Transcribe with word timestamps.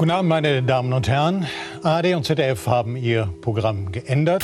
Guten 0.00 0.12
Abend, 0.12 0.30
meine 0.30 0.62
Damen 0.62 0.94
und 0.94 1.08
Herren. 1.08 1.46
ARD 1.82 2.14
und 2.14 2.24
ZDF 2.24 2.66
haben 2.66 2.96
ihr 2.96 3.28
Programm 3.42 3.92
geändert. 3.92 4.42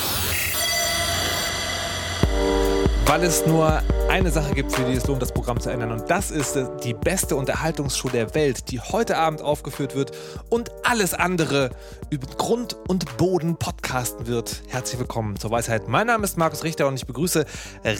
Weil 3.07 3.23
es 3.23 3.43
nur 3.47 3.81
eine 4.07 4.29
Sache 4.29 4.53
gibt, 4.53 4.71
für 4.71 4.83
die 4.83 4.93
es 4.93 5.07
lohnt, 5.07 5.23
das 5.23 5.31
Programm 5.31 5.59
zu 5.59 5.71
ändern. 5.71 5.91
Und 5.91 6.11
das 6.11 6.29
ist 6.29 6.59
die 6.83 6.93
beste 6.93 7.35
Unterhaltungsshow 7.35 8.09
der 8.09 8.35
Welt, 8.35 8.69
die 8.69 8.79
heute 8.79 9.17
Abend 9.17 9.41
aufgeführt 9.41 9.95
wird 9.95 10.11
und 10.51 10.69
alles 10.83 11.15
andere 11.15 11.71
über 12.11 12.27
Grund 12.27 12.77
und 12.87 13.17
Boden 13.17 13.57
podcasten 13.57 14.27
wird. 14.27 14.61
Herzlich 14.67 14.99
willkommen 14.99 15.37
zur 15.37 15.49
Weisheit. 15.49 15.87
Mein 15.87 16.05
Name 16.05 16.23
ist 16.23 16.37
Markus 16.37 16.63
Richter 16.65 16.87
und 16.87 16.97
ich 16.97 17.07
begrüße 17.07 17.45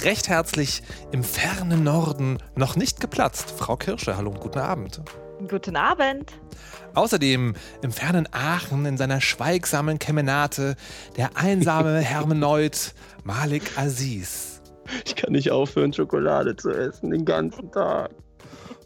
recht 0.04 0.30
herzlich 0.30 0.84
im 1.12 1.24
fernen 1.24 1.84
Norden 1.84 2.38
noch 2.54 2.76
nicht 2.76 3.00
geplatzt 3.00 3.50
Frau 3.50 3.78
Kirsche. 3.78 4.16
Hallo 4.16 4.30
und 4.30 4.42
guten 4.42 4.60
Abend. 4.60 5.02
Guten 5.46 5.76
Abend. 5.76 6.34
Außerdem 6.96 7.54
im 7.84 7.92
fernen 7.92 8.28
Aachen 8.32 8.86
in 8.86 8.98
seiner 8.98 9.22
schweigsamen 9.22 10.00
Kemenate 10.00 10.76
der 11.16 11.38
einsame 11.38 12.00
Hermenoid 12.00 12.96
Malik 13.24 13.78
Aziz. 13.78 14.62
Ich 15.06 15.16
kann 15.16 15.34
nicht 15.34 15.52
aufhören, 15.52 15.94
Schokolade 15.94 16.56
zu 16.56 16.72
essen 16.72 17.12
den 17.12 17.24
ganzen 17.24 17.72
Tag. 17.72 18.12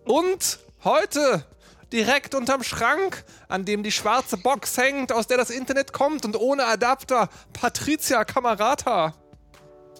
Und 0.04 0.60
heute 0.84 1.46
direkt 1.94 2.36
unterm 2.36 2.64
Schrank, 2.64 3.24
an 3.48 3.64
dem 3.64 3.84
die 3.84 3.92
schwarze 3.92 4.38
Box 4.38 4.78
hängt, 4.78 5.14
aus 5.14 5.28
der 5.28 5.38
das 5.38 5.50
Internet 5.50 5.94
kommt 5.94 6.26
und 6.26 6.36
ohne 6.36 6.66
Adapter, 6.66 7.30
Patricia 7.54 8.26
Camarata. 8.26 9.14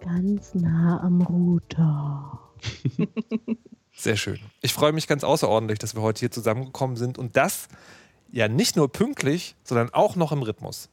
Ganz 0.04 0.54
nah 0.56 1.00
am 1.02 1.22
Router. 1.22 2.40
Sehr 4.02 4.18
schön. 4.18 4.40
Ich 4.62 4.74
freue 4.74 4.94
mich 4.94 5.06
ganz 5.08 5.24
außerordentlich, 5.24 5.78
dass 5.78 5.94
wir 5.94 6.02
heute 6.02 6.22
hier 6.22 6.32
zusammengekommen 6.32 6.98
sind 6.98 7.20
und 7.20 7.38
das 7.38 7.68
ja 8.32 8.48
nicht 8.48 8.76
nur 8.76 8.92
pünktlich, 8.92 9.56
sondern 9.64 9.92
auch 9.94 10.16
noch 10.16 10.32
im 10.32 10.42
Rhythmus. 10.42 10.90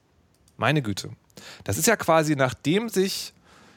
Meine 0.59 0.83
Güte. 0.83 1.11
Das 1.65 1.79
ist 1.79 1.87
ja 1.87 1.97
quasi, 1.97 2.37
nachdem 2.37 2.91
sich 2.91 3.33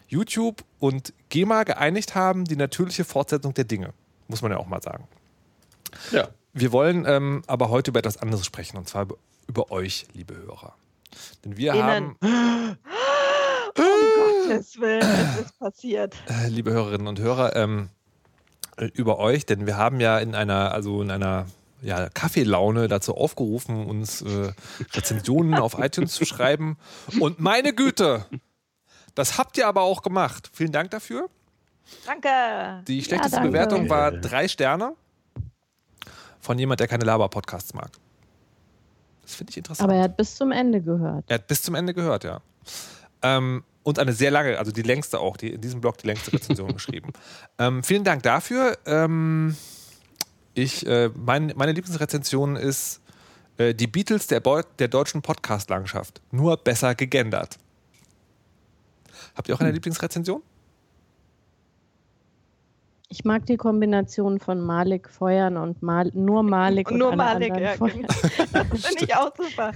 YouTube 0.09 0.65
und 0.79 1.13
GEMA 1.29 1.63
geeinigt 1.63 2.13
haben, 2.13 2.43
die 2.43 2.57
natürliche 2.57 3.05
Fortsetzung 3.05 3.53
der 3.53 3.63
Dinge. 3.63 3.93
Muss 4.27 4.41
man 4.41 4.51
ja 4.51 4.57
auch 4.57 4.67
mal 4.67 4.81
sagen. 4.81 5.07
Ja. 6.11 6.27
Wir 6.51 6.73
wollen 6.73 7.05
ähm, 7.07 7.43
aber 7.47 7.69
heute 7.69 7.91
über 7.91 7.99
etwas 7.99 8.17
anderes 8.17 8.45
sprechen, 8.45 8.75
und 8.77 8.89
zwar 8.89 9.07
über 9.47 9.71
euch, 9.71 10.07
liebe 10.13 10.35
Hörer. 10.35 10.75
Denn 11.45 11.55
wir 11.55 11.71
Innen. 11.73 12.17
haben, 12.21 12.77
Um 13.77 13.83
Gottes 14.47 14.77
Willen, 14.79 15.01
es 15.01 15.45
ist 15.45 15.57
passiert. 15.59 16.15
äh, 16.27 16.49
liebe 16.49 16.71
Hörerinnen 16.71 17.07
und 17.07 17.19
Hörer, 17.19 17.55
ähm, 17.55 17.87
äh, 17.87 18.00
über 18.93 19.19
euch, 19.19 19.45
denn 19.45 19.65
wir 19.65 19.77
haben 19.77 19.99
ja 19.99 20.19
in 20.19 20.35
einer, 20.35 20.71
also 20.71 21.01
in 21.01 21.11
einer 21.11 21.45
ja, 21.81 22.09
Kaffeelaune 22.09 22.87
dazu 22.87 23.15
aufgerufen, 23.15 23.85
uns 23.85 24.21
äh, 24.21 24.53
Rezensionen 24.93 25.55
auf 25.55 25.77
iTunes 25.79 26.13
zu 26.13 26.25
schreiben. 26.25 26.77
Und 27.19 27.39
meine 27.39 27.73
Güte, 27.73 28.25
das 29.15 29.37
habt 29.37 29.57
ihr 29.57 29.67
aber 29.67 29.81
auch 29.81 30.01
gemacht. 30.03 30.49
Vielen 30.53 30.71
Dank 30.71 30.91
dafür. 30.91 31.29
Danke. 32.05 32.83
Die 32.87 33.03
schlechteste 33.03 33.37
danke. 33.37 33.49
Bewertung 33.49 33.89
war 33.89 34.11
drei 34.11 34.47
Sterne 34.47 34.93
von 36.39 36.57
jemand, 36.57 36.79
der 36.79 36.87
keine 36.87 37.05
Laber-Podcasts 37.05 37.73
mag. 37.73 37.91
Das 39.23 39.35
finde 39.35 39.51
ich 39.51 39.57
interessant. 39.57 39.89
Aber 39.89 39.97
er 39.97 40.03
hat 40.03 40.17
bis 40.17 40.35
zum 40.35 40.51
Ende 40.51 40.81
gehört. 40.81 41.25
Er 41.27 41.35
hat 41.35 41.47
bis 41.47 41.61
zum 41.61 41.75
Ende 41.75 41.93
gehört, 41.93 42.23
ja. 42.23 42.41
Ähm, 43.21 43.63
und 43.83 43.99
eine 43.99 44.13
sehr 44.13 44.31
lange, 44.31 44.57
also 44.57 44.71
die 44.71 44.81
längste 44.81 45.19
auch, 45.19 45.37
die, 45.37 45.51
in 45.53 45.61
diesem 45.61 45.81
Blog 45.81 45.97
die 45.97 46.07
längste 46.07 46.33
Rezension 46.33 46.73
geschrieben. 46.73 47.11
Ähm, 47.57 47.83
vielen 47.83 48.03
Dank 48.03 48.23
dafür. 48.23 48.77
Ähm, 48.85 49.55
ich, 50.53 50.85
äh, 50.85 51.09
mein, 51.15 51.53
meine 51.55 51.71
Lieblingsrezension 51.71 52.55
ist 52.55 53.01
äh, 53.57 53.73
die 53.73 53.87
Beatles 53.87 54.27
der, 54.27 54.39
Beu 54.39 54.63
der 54.79 54.87
deutschen 54.87 55.21
Podcast-Landschaft. 55.21 56.21
Nur 56.31 56.57
besser 56.57 56.95
gegendert. 56.95 57.57
Habt 59.35 59.47
ihr 59.47 59.55
auch 59.55 59.59
eine 59.59 59.71
Lieblingsrezension? 59.71 60.41
Ich 63.13 63.25
mag 63.25 63.45
die 63.45 63.57
Kombination 63.57 64.39
von 64.39 64.61
Malik 64.61 65.09
feuern 65.09 65.57
und 65.57 65.81
Mal 65.83 66.11
nur 66.13 66.43
Malik 66.43 66.89
und 66.89 66.97
Nur 66.97 67.09
alle 67.09 67.17
Malik, 67.17 67.51
anderen 67.51 67.63
ja, 67.63 67.73
feuern. 67.73 68.01
genau. 68.01 68.63
Das 68.71 68.85
finde 68.85 69.03
ich 69.03 69.15
auch 69.17 69.33
super. 69.35 69.73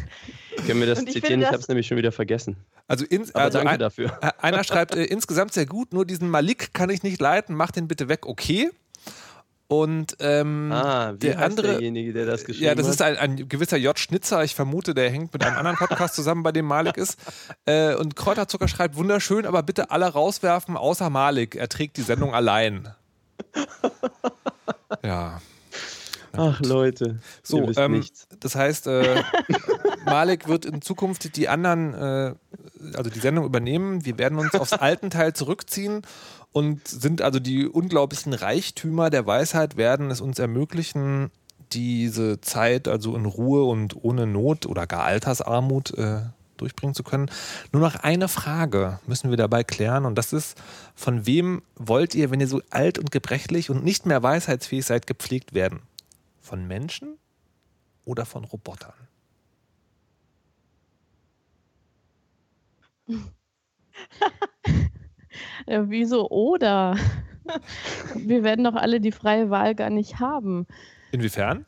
Können 0.65 0.79
wir 0.79 0.87
das 0.87 0.99
ich 0.99 1.05
zitieren? 1.05 1.27
finde 1.27 1.45
Ich 1.45 1.51
habe 1.51 1.59
es 1.59 1.67
nämlich 1.67 1.87
schon 1.87 1.97
wieder 1.97 2.11
vergessen. 2.11 2.57
Also, 2.87 3.05
ins, 3.05 3.33
Aber 3.33 3.45
also 3.45 3.57
danke 3.59 3.73
ein, 3.73 3.79
dafür. 3.79 4.19
einer 4.41 4.63
schreibt 4.63 4.95
äh, 4.95 5.03
insgesamt 5.05 5.53
sehr 5.53 5.65
gut, 5.65 5.93
nur 5.93 6.05
diesen 6.05 6.29
Malik 6.29 6.73
kann 6.73 6.89
ich 6.89 7.03
nicht 7.03 7.19
leiten, 7.21 7.55
mach 7.55 7.71
den 7.71 7.87
bitte 7.87 8.07
weg, 8.09 8.25
okay. 8.25 8.69
Und 9.67 10.17
ähm, 10.19 10.71
Ah, 10.71 11.13
wie 11.13 11.17
der 11.17 11.37
heißt 11.39 11.57
andere, 11.57 11.67
derjenige, 11.69 12.13
der 12.13 12.27
das 12.27 12.45
geschrieben 12.45 12.67
Ja, 12.67 12.75
das 12.75 12.87
ist 12.87 12.99
hat? 13.01 13.17
ein, 13.17 13.39
ein 13.39 13.49
gewisser 13.49 13.77
J. 13.77 13.97
Schnitzer. 13.97 14.43
Ich 14.43 14.53
vermute, 14.53 14.93
der 14.93 15.09
hängt 15.09 15.33
mit 15.33 15.43
einem 15.43 15.57
anderen 15.57 15.77
Podcast 15.77 16.13
zusammen, 16.13 16.43
bei 16.43 16.51
dem 16.51 16.65
Malik 16.67 16.97
ist. 16.97 17.17
Äh, 17.65 17.95
und 17.95 18.15
Kräuterzucker 18.15 18.67
schreibt, 18.67 18.95
wunderschön, 18.95 19.47
aber 19.47 19.63
bitte 19.63 19.89
alle 19.89 20.05
rauswerfen, 20.05 20.77
außer 20.77 21.09
Malik. 21.09 21.55
Er 21.55 21.67
trägt 21.67 21.97
die 21.97 22.03
Sendung 22.03 22.33
allein. 22.35 22.89
Ja. 25.03 25.41
Ach 26.37 26.59
Leute, 26.61 27.19
So, 27.43 27.71
ähm, 27.77 27.93
nichts. 27.93 28.27
das 28.39 28.55
heißt, 28.55 28.87
äh, 28.87 29.21
Malik 30.05 30.47
wird 30.47 30.65
in 30.65 30.81
Zukunft 30.81 31.35
die 31.35 31.47
anderen, 31.47 31.93
äh, 31.93 32.35
also 32.95 33.09
die 33.09 33.19
Sendung 33.19 33.45
übernehmen. 33.45 34.05
Wir 34.05 34.17
werden 34.17 34.37
uns 34.37 34.53
aufs 34.53 34.73
alten 34.73 35.09
Teil 35.09 35.33
zurückziehen 35.33 36.01
und 36.51 36.87
sind 36.87 37.21
also 37.21 37.39
die 37.39 37.67
unglaublichen 37.67 38.33
Reichtümer 38.33 39.09
der 39.09 39.25
Weisheit, 39.25 39.77
werden 39.77 40.11
es 40.11 40.21
uns 40.21 40.39
ermöglichen, 40.39 41.31
diese 41.73 42.39
Zeit 42.41 42.87
also 42.87 43.15
in 43.15 43.25
Ruhe 43.25 43.63
und 43.65 44.03
ohne 44.03 44.27
Not 44.27 44.65
oder 44.65 44.87
gar 44.87 45.03
Altersarmut 45.03 45.97
äh, 45.97 46.21
durchbringen 46.57 46.95
zu 46.95 47.03
können. 47.03 47.29
Nur 47.71 47.81
noch 47.81 47.95
eine 47.95 48.27
Frage 48.27 48.99
müssen 49.07 49.29
wir 49.29 49.37
dabei 49.37 49.63
klären 49.63 50.05
und 50.05 50.15
das 50.15 50.31
ist, 50.31 50.57
von 50.95 51.25
wem 51.25 51.61
wollt 51.75 52.15
ihr, 52.15 52.31
wenn 52.31 52.39
ihr 52.39 52.47
so 52.47 52.61
alt 52.69 52.97
und 52.97 53.11
gebrechlich 53.11 53.69
und 53.69 53.83
nicht 53.83 54.05
mehr 54.05 54.23
weisheitsfähig 54.23 54.85
seid, 54.85 55.07
gepflegt 55.07 55.53
werden? 55.53 55.81
Von 56.45 56.67
Menschen 56.67 57.17
oder 58.05 58.23
von 58.23 58.43
Robotern? 58.43 58.93
Ja, 65.67 65.89
wieso 65.89 66.29
oder? 66.29 66.95
Wir 68.15 68.43
werden 68.43 68.63
doch 68.63 68.75
alle 68.75 69.01
die 69.01 69.11
freie 69.11 69.49
Wahl 69.49 69.73
gar 69.73 69.89
nicht 69.89 70.19
haben. 70.19 70.67
Inwiefern? 71.11 71.65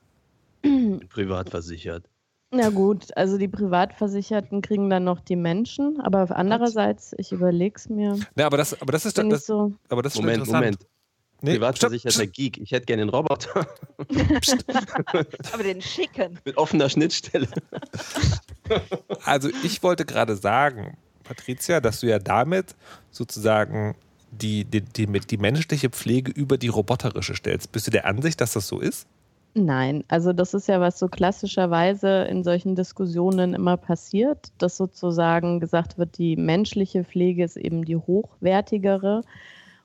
Privat 1.10 1.50
versichert. 1.50 2.08
Na 2.52 2.70
gut, 2.70 3.06
also 3.18 3.38
die 3.38 3.48
Privatversicherten 3.48 4.62
kriegen 4.62 4.90
dann 4.90 5.04
noch 5.04 5.20
die 5.20 5.36
Menschen, 5.36 6.00
aber 6.00 6.34
andererseits, 6.36 7.14
ich 7.18 7.32
überlege 7.32 7.76
es 7.76 7.90
mir. 7.90 8.18
Ja, 8.38 8.46
aber 8.46 8.58
das, 8.58 8.80
aber 8.80 8.92
das 8.92 9.06
ist, 9.06 9.18
das, 9.18 9.46
so, 9.46 9.74
aber 9.90 10.04
das 10.04 10.14
ist 10.14 10.18
schon 10.18 10.26
Moment, 10.26 10.48
interessant. 10.48 10.64
Moment. 10.64 10.97
Nee, 11.42 11.54
Privatversicherter 11.54 12.24
stopp, 12.24 12.34
Geek. 12.34 12.58
Ich 12.58 12.72
hätte 12.72 12.86
gerne 12.86 13.04
einen 13.04 13.12
Roboter 13.12 13.68
Aber 15.54 15.64
den 15.64 15.82
schicken. 15.82 16.40
mit 16.46 16.58
offener 16.58 16.90
Schnittstelle. 16.90 17.48
stopp. 17.48 18.82
Also 19.24 19.50
ich 19.64 19.84
wollte 19.84 20.06
gerade 20.06 20.36
sagen, 20.36 20.98
Patricia, 21.24 21.80
dass 21.80 22.00
du 22.00 22.08
ja 22.08 22.20
damit 22.20 22.76
sozusagen 23.12 23.96
die, 24.32 24.66
die, 24.66 24.82
die, 24.82 25.06
die 25.08 25.38
menschliche 25.38 25.90
Pflege 25.90 26.32
über 26.32 26.58
die 26.58 26.68
roboterische 26.68 27.36
stellst. 27.36 27.72
Bist 27.72 27.88
du 27.88 27.92
der 27.92 28.06
Ansicht, 28.06 28.42
dass 28.42 28.54
das 28.54 28.68
so 28.68 28.80
ist? 28.80 29.08
Nein, 29.54 30.04
also 30.08 30.34
das 30.34 30.54
ist 30.54 30.68
ja, 30.68 30.80
was 30.80 31.00
so 31.00 31.08
klassischerweise 31.08 32.26
in 32.26 32.44
solchen 32.44 32.76
Diskussionen 32.76 33.56
immer 33.56 33.76
passiert, 33.76 34.52
dass 34.60 34.78
sozusagen 34.78 35.60
gesagt 35.60 35.98
wird, 35.98 36.18
die 36.20 36.36
menschliche 36.36 37.04
Pflege 37.04 37.44
ist 37.44 37.58
eben 37.58 37.84
die 37.84 37.96
hochwertigere 37.96 39.24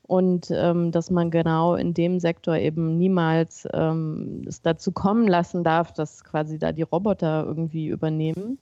und 0.06 0.50
ähm, 0.50 0.90
dass 0.90 1.10
man 1.10 1.30
genau 1.30 1.74
in 1.74 1.94
dem 1.94 2.18
Sektor 2.20 2.56
eben 2.56 2.98
niemals 2.98 3.66
ähm, 3.72 4.42
es 4.46 4.60
dazu 4.62 4.92
kommen 4.92 5.26
lassen 5.28 5.64
darf, 5.64 5.92
dass 5.92 6.24
quasi 6.24 6.58
da 6.58 6.72
die 6.72 6.82
Roboter 6.82 7.44
irgendwie 7.46 7.88
übernehmen. 7.88 8.58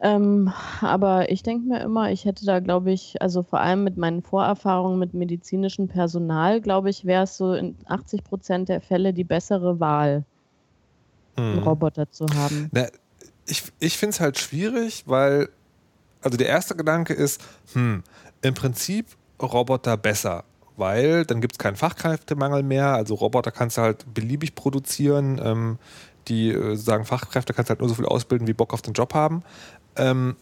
Ähm, 0.00 0.52
aber 0.80 1.30
ich 1.30 1.42
denke 1.42 1.68
mir 1.68 1.80
immer, 1.80 2.12
ich 2.12 2.24
hätte 2.24 2.46
da, 2.46 2.60
glaube 2.60 2.92
ich, 2.92 3.20
also 3.20 3.42
vor 3.42 3.60
allem 3.60 3.84
mit 3.84 3.96
meinen 3.96 4.22
Vorerfahrungen 4.22 4.98
mit 4.98 5.12
medizinischem 5.12 5.88
Personal, 5.88 6.60
glaube 6.60 6.90
ich, 6.90 7.04
wäre 7.04 7.24
es 7.24 7.36
so 7.36 7.54
in 7.54 7.76
80 7.86 8.22
Prozent 8.22 8.68
der 8.68 8.80
Fälle 8.80 9.12
die 9.12 9.24
bessere 9.24 9.80
Wahl, 9.80 10.24
einen 11.36 11.58
Hm. 11.58 11.64
Roboter 11.64 12.10
zu 12.10 12.26
haben. 12.34 12.68
Na, 12.72 12.86
ich 13.46 13.64
ich 13.80 13.96
finde 13.98 14.14
es 14.14 14.20
halt 14.20 14.38
schwierig, 14.38 15.04
weil, 15.06 15.48
also 16.22 16.36
der 16.38 16.48
erste 16.48 16.76
Gedanke 16.76 17.14
ist, 17.14 17.42
hm, 17.72 18.04
im 18.42 18.54
Prinzip 18.54 19.06
Roboter 19.40 19.96
besser, 19.96 20.44
weil 20.76 21.24
dann 21.24 21.40
gibt 21.40 21.54
es 21.54 21.58
keinen 21.58 21.76
Fachkräftemangel 21.76 22.62
mehr. 22.62 22.94
Also 22.94 23.14
Roboter 23.14 23.50
kannst 23.50 23.76
du 23.78 23.82
halt 23.82 24.12
beliebig 24.14 24.54
produzieren. 24.54 25.40
Ähm, 25.42 25.78
die 26.28 26.50
äh, 26.50 26.76
sagen, 26.76 27.04
Fachkräfte 27.04 27.54
kannst 27.54 27.68
du 27.68 27.72
halt 27.72 27.80
nur 27.80 27.88
so 27.88 27.94
viel 27.94 28.06
ausbilden, 28.06 28.46
wie 28.46 28.52
Bock 28.52 28.72
auf 28.72 28.82
den 28.82 28.92
Job 28.94 29.14
haben. 29.14 29.42
Ähm, 29.96 30.36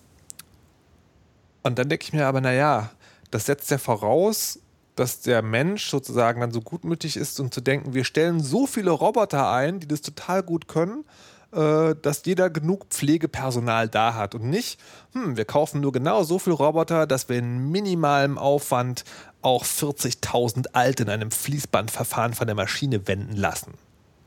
und 1.62 1.78
dann 1.78 1.88
denke 1.88 2.04
ich 2.04 2.12
mir 2.12 2.26
aber, 2.26 2.40
naja, 2.40 2.90
das 3.31 3.46
setzt 3.46 3.70
ja 3.70 3.78
voraus, 3.78 4.60
dass 4.94 5.20
der 5.20 5.42
Mensch 5.42 5.90
sozusagen 5.90 6.40
dann 6.40 6.52
so 6.52 6.60
gutmütig 6.60 7.16
ist 7.16 7.38
und 7.40 7.52
zu 7.52 7.60
denken, 7.60 7.94
wir 7.94 8.04
stellen 8.04 8.40
so 8.40 8.66
viele 8.66 8.90
Roboter 8.90 9.50
ein, 9.50 9.81
die 9.81 9.88
das 9.88 10.00
total 10.00 10.42
gut 10.42 10.69
können, 10.69 11.04
dass 11.50 12.22
jeder 12.25 12.50
genug 12.50 12.87
Pflegepersonal 12.90 13.88
da 13.88 14.14
hat 14.14 14.34
und 14.34 14.44
nicht, 14.50 14.78
hm, 15.12 15.37
wir 15.37 15.44
kaufen 15.44 15.81
nur 15.81 15.93
genau 15.93 16.22
so 16.22 16.38
viel 16.38 16.52
Roboter, 16.52 17.06
dass 17.06 17.28
wir 17.28 17.38
in 17.38 17.70
minimalem 17.70 18.37
Aufwand 18.37 19.04
auch 19.43 19.64
40.000 19.64 20.69
Alte 20.72 21.04
in 21.04 21.08
einem 21.08 21.31
Fließbandverfahren 21.31 22.34
von 22.34 22.46
der 22.46 22.56
Maschine 22.56 23.06
wenden 23.06 23.37
lassen. 23.37 23.75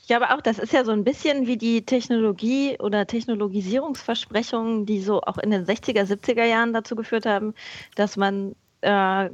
Ich 0.00 0.16
glaube 0.16 0.30
auch, 0.30 0.40
das 0.40 0.58
ist 0.58 0.72
ja 0.72 0.86
so 0.86 0.92
ein 0.92 1.04
bisschen 1.04 1.46
wie 1.46 1.58
die 1.58 1.84
Technologie- 1.84 2.78
oder 2.78 3.06
Technologisierungsversprechungen, 3.06 4.86
die 4.86 5.02
so 5.02 5.20
auch 5.20 5.36
in 5.36 5.50
den 5.50 5.66
60er, 5.66 6.04
70er 6.04 6.46
Jahren 6.46 6.72
dazu 6.72 6.96
geführt 6.96 7.26
haben, 7.26 7.52
dass 7.94 8.16
man 8.16 8.54
äh, 8.80 9.30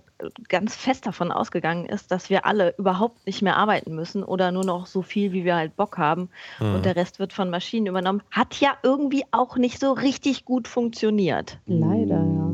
ganz 0.48 0.76
fest 0.76 1.06
davon 1.06 1.30
ausgegangen 1.32 1.86
ist, 1.86 2.10
dass 2.10 2.30
wir 2.30 2.46
alle 2.46 2.74
überhaupt 2.78 3.26
nicht 3.26 3.42
mehr 3.42 3.56
arbeiten 3.56 3.94
müssen 3.94 4.22
oder 4.22 4.52
nur 4.52 4.64
noch 4.64 4.86
so 4.86 5.02
viel, 5.02 5.32
wie 5.32 5.44
wir 5.44 5.56
halt 5.56 5.76
Bock 5.76 5.98
haben 5.98 6.30
mhm. 6.60 6.76
und 6.76 6.84
der 6.84 6.96
Rest 6.96 7.18
wird 7.18 7.32
von 7.32 7.50
Maschinen 7.50 7.86
übernommen. 7.86 8.22
Hat 8.30 8.60
ja 8.60 8.76
irgendwie 8.82 9.24
auch 9.30 9.56
nicht 9.56 9.78
so 9.78 9.92
richtig 9.92 10.44
gut 10.44 10.68
funktioniert. 10.68 11.58
Leider, 11.66 12.16
ja. 12.16 12.50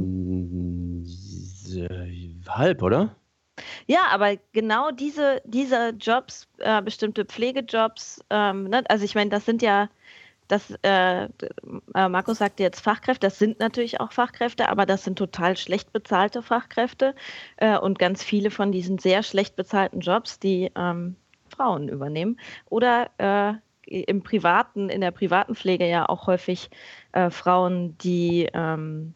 Halb, 2.49 2.83
oder? 2.83 3.15
Ja, 3.87 4.07
aber 4.11 4.37
genau 4.53 4.91
diese, 4.91 5.43
diese 5.45 5.91
Jobs, 5.91 6.49
äh, 6.59 6.83
bestimmte 6.83 7.25
Pflegejobs, 7.25 8.25
ähm, 8.31 8.65
ne? 8.65 8.83
also 8.89 9.05
ich 9.05 9.15
meine, 9.15 9.31
das 9.31 9.45
sind 9.45 9.63
ja, 9.63 9.89
das, 10.50 10.70
äh, 10.82 11.25
äh, 11.25 12.08
Markus 12.08 12.38
sagte 12.38 12.62
jetzt 12.62 12.81
Fachkräfte, 12.81 13.26
das 13.26 13.38
sind 13.38 13.58
natürlich 13.61 14.00
auch 14.00 14.12
Fachkräfte, 14.12 14.69
aber 14.69 14.87
das 14.87 15.05
sind 15.05 15.17
total 15.17 15.56
schlecht 15.56 15.93
bezahlte 15.93 16.43
Fachkräfte. 16.43 17.14
Äh, 17.56 17.79
und 17.79 17.99
ganz 17.99 18.23
viele 18.23 18.50
von 18.50 18.73
diesen 18.73 18.99
sehr 18.99 19.23
schlecht 19.23 19.56
bezahlten 19.56 20.00
Jobs, 20.00 20.38
die 20.38 20.70
ähm, 20.76 21.17
Frauen 21.49 21.88
übernehmen 21.88 22.38
oder 22.69 23.11
äh, 23.19 23.55
im 23.87 24.23
privaten, 24.23 24.88
in 24.88 25.00
der 25.00 25.11
privaten 25.11 25.55
Pflege 25.55 25.88
ja 25.88 26.08
auch 26.08 26.26
häufig 26.26 26.70
äh, 27.12 27.31
Frauen, 27.31 27.97
die 27.99 28.49
ähm, 28.52 29.14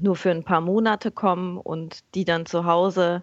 nur 0.00 0.16
für 0.16 0.30
ein 0.30 0.44
paar 0.44 0.60
Monate 0.60 1.10
kommen 1.10 1.58
und 1.58 2.00
die 2.14 2.24
dann 2.24 2.46
zu 2.46 2.66
Hause 2.66 3.22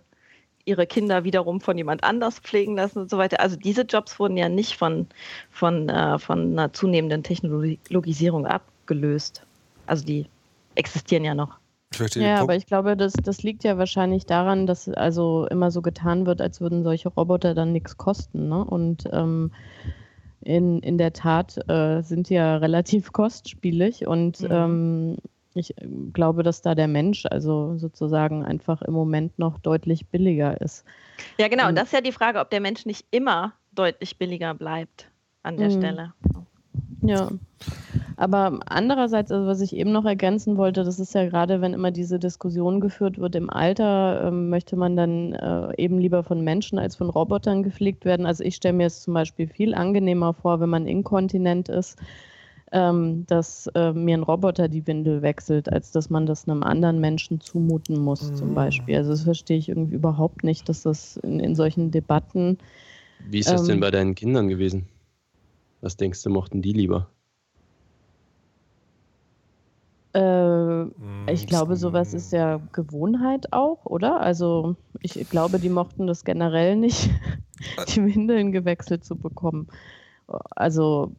ihre 0.66 0.88
Kinder 0.88 1.24
wiederum 1.24 1.62
von 1.62 1.78
jemand 1.78 2.04
anders 2.04 2.40
pflegen 2.40 2.76
lassen 2.76 3.00
und 3.00 3.10
so 3.10 3.18
weiter. 3.18 3.40
Also 3.40 3.56
diese 3.56 3.82
Jobs 3.82 4.20
wurden 4.20 4.38
ja 4.38 4.50
nicht 4.50 4.78
von, 4.78 5.08
von, 5.52 5.90
äh, 5.90 6.20
von 6.20 6.54
einer 6.54 6.74
zunehmenden 6.74 7.24
Technologisierung 7.24 8.46
abgelöst. 8.46 9.46
Also 9.86 10.06
die 10.06 10.28
existieren 10.76 11.26
ja 11.26 11.36
noch. 11.36 11.58
Ja, 12.16 12.38
aber 12.38 12.56
ich 12.56 12.66
glaube, 12.66 12.98
das, 12.98 13.14
das 13.14 13.44
liegt 13.44 13.64
ja 13.64 13.78
wahrscheinlich 13.78 14.26
daran, 14.26 14.66
dass 14.66 14.90
also 14.90 15.46
immer 15.52 15.70
so 15.70 15.84
getan 15.84 16.26
wird, 16.26 16.42
als 16.42 16.60
würden 16.60 16.84
solche 16.84 17.10
Roboter 17.10 17.54
dann 17.54 17.72
nichts 17.72 17.98
kosten. 17.98 18.50
Ne? 18.50 18.64
Und 18.64 19.08
ähm, 19.12 19.52
in, 20.42 20.80
in 20.80 20.98
der 20.98 21.14
Tat 21.14 21.58
äh, 21.70 22.02
sind 22.02 22.30
die 22.30 22.36
ja 22.36 22.58
relativ 22.58 23.12
kostspielig 23.12 24.08
und 24.08 24.42
mhm. 24.42 24.48
ähm, 24.50 25.18
ich 25.56 25.78
äh, 25.78 25.88
glaube, 26.14 26.44
dass 26.44 26.62
da 26.62 26.76
der 26.76 26.88
Mensch 26.88 27.26
also 27.26 27.78
sozusagen 27.78 28.44
einfach 28.44 28.82
im 28.82 28.94
Moment 28.94 29.38
noch 29.40 29.60
deutlich 29.60 30.08
billiger 30.08 30.60
ist. 30.62 30.86
Ja, 31.38 31.48
genau. 31.48 31.68
Und 31.68 31.76
das 31.76 31.86
ist 31.86 31.94
ja 31.94 32.02
die 32.02 32.12
Frage, 32.12 32.40
ob 32.40 32.50
der 32.50 32.62
Mensch 32.62 32.86
nicht 32.86 33.06
immer 33.12 33.54
deutlich 33.74 34.18
billiger 34.18 34.54
bleibt 34.54 35.10
an 35.44 35.58
der 35.58 35.70
mhm. 35.70 35.78
Stelle. 35.78 36.14
Ja. 37.02 37.30
Aber 38.16 38.60
andererseits, 38.68 39.32
also 39.32 39.48
was 39.48 39.60
ich 39.62 39.76
eben 39.76 39.92
noch 39.92 40.06
ergänzen 40.06 40.58
wollte, 40.58 40.84
das 40.84 41.00
ist 41.00 41.14
ja 41.14 41.28
gerade, 41.28 41.62
wenn 41.62 41.74
immer 41.74 41.92
diese 41.92 42.20
Diskussion 42.20 42.80
geführt 42.80 43.18
wird 43.18 43.36
im 43.36 43.50
Alter, 43.50 44.26
äh, 44.26 44.32
möchte 44.32 44.76
man 44.76 44.96
dann 44.96 45.34
äh, 45.34 45.74
eben 45.78 46.00
lieber 46.00 46.24
von 46.24 46.42
Menschen 46.42 46.80
als 46.80 46.96
von 46.96 47.10
Robotern 47.10 47.64
gepflegt 47.64 48.06
werden. 48.06 48.26
Also 48.26 48.44
ich 48.44 48.56
stelle 48.56 48.76
mir 48.76 48.88
es 48.88 49.02
zum 49.02 49.14
Beispiel 49.14 49.48
viel 49.48 49.74
angenehmer 49.74 50.34
vor, 50.34 50.60
wenn 50.60 50.70
man 50.70 50.88
inkontinent 50.88 51.70
ist 51.70 52.00
ähm, 52.74 53.26
dass 53.28 53.68
äh, 53.76 53.94
mir 53.94 54.18
ein 54.18 54.24
Roboter 54.24 54.68
die 54.68 54.86
Windel 54.88 55.22
wechselt, 55.22 55.72
als 55.72 55.92
dass 55.92 56.10
man 56.10 56.26
das 56.26 56.50
einem 56.50 56.64
anderen 56.64 57.00
Menschen 57.00 57.40
zumuten 57.40 58.00
muss, 58.00 58.32
mhm. 58.32 58.36
zum 58.36 58.54
Beispiel. 58.56 58.98
Also 58.98 59.12
das 59.12 59.22
verstehe 59.22 59.60
ich 59.60 59.70
irgendwie 59.70 59.96
überhaupt 59.96 60.44
nicht, 60.44 60.68
dass 60.68 60.82
das 60.82 61.18
in, 61.18 61.40
in 61.40 61.54
solchen 61.56 61.92
Debatten. 61.92 62.58
Wie 63.30 63.40
ist 63.40 63.52
das 63.52 63.62
ähm, 63.62 63.68
denn 63.68 63.80
bei 63.80 63.92
deinen 63.92 64.16
Kindern 64.16 64.48
gewesen? 64.50 64.88
Was 65.82 65.98
denkst 65.98 66.24
du, 66.24 66.32
mochten 66.32 66.64
die 66.64 66.74
lieber? 66.74 67.08
Äh, 70.16 70.84
ich 71.32 71.46
glaube, 71.46 71.76
sowas 71.76 72.16
ist 72.16 72.34
ja 72.34 72.60
Gewohnheit 72.72 73.54
auch, 73.54 73.86
oder? 73.86 74.20
Also 74.20 74.76
ich 75.02 75.30
glaube, 75.30 75.60
die 75.60 75.70
mochten 75.70 76.08
das 76.08 76.24
generell 76.24 76.76
nicht, 76.76 77.12
die 77.96 78.04
Windeln 78.04 78.52
gewechselt 78.52 79.06
zu 79.06 79.16
bekommen. 79.16 79.68
Also 80.56 81.12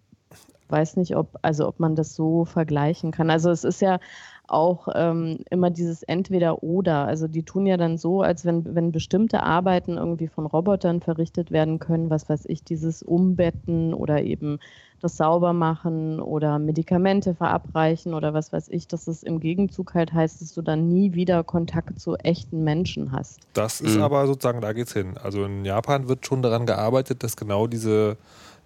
weiß 0.69 0.96
nicht, 0.96 1.16
ob, 1.16 1.38
also 1.43 1.69
ob 1.69 1.81
man 1.81 1.94
das 1.94 2.14
so 2.14 2.44
vergleichen 2.44 3.11
kann. 3.11 3.31
Also 3.31 3.50
es 3.50 3.64
ist 3.64 3.81
ja 3.81 3.99
auch 4.46 4.88
ähm, 4.94 5.38
immer 5.50 5.70
dieses 5.70 6.02
Entweder-Oder. 6.02 7.06
Also 7.06 7.28
die 7.28 7.44
tun 7.44 7.66
ja 7.66 7.76
dann 7.76 7.96
so, 7.96 8.22
als 8.22 8.44
wenn, 8.44 8.75
wenn 8.75 8.93
bestimmte 8.93 9.43
Arbeiten 9.43 9.96
irgendwie 9.96 10.28
von 10.28 10.46
Robotern 10.46 11.00
verrichtet 11.00 11.50
werden 11.50 11.78
können, 11.78 12.11
was 12.11 12.28
weiß 12.28 12.44
ich, 12.46 12.62
dieses 12.62 13.02
Umbetten 13.02 13.94
oder 13.94 14.22
eben 14.22 14.58
das 15.00 15.19
Saubermachen 15.19 16.19
oder 16.19 16.58
Medikamente 16.58 17.34
verabreichen 17.34 18.14
oder 18.14 18.32
was 18.32 18.52
weiß 18.52 18.69
ich, 18.70 18.88
dass 18.88 19.06
es 19.06 19.22
im 19.22 19.38
Gegenzug 19.38 19.94
halt 19.94 20.12
heißt, 20.12 20.40
dass 20.40 20.55
du 20.55 20.62
dann 20.62 20.88
nie 20.88 21.12
wieder 21.12 21.44
Kontakt 21.44 22.00
zu 22.00 22.17
echten 22.17 22.64
Menschen 22.64 23.12
hast. 23.12 23.40
Das 23.52 23.82
ist 23.82 23.96
mhm. 23.96 24.02
aber 24.02 24.26
sozusagen, 24.26 24.62
da 24.62 24.72
geht's 24.72 24.94
hin. 24.94 25.19
Also 25.22 25.44
in 25.44 25.64
Japan 25.67 26.08
wird 26.08 26.26
schon 26.26 26.40
daran 26.40 26.64
gearbeitet, 26.64 27.22
dass 27.22 27.37
genau 27.37 27.67
diese 27.67 28.17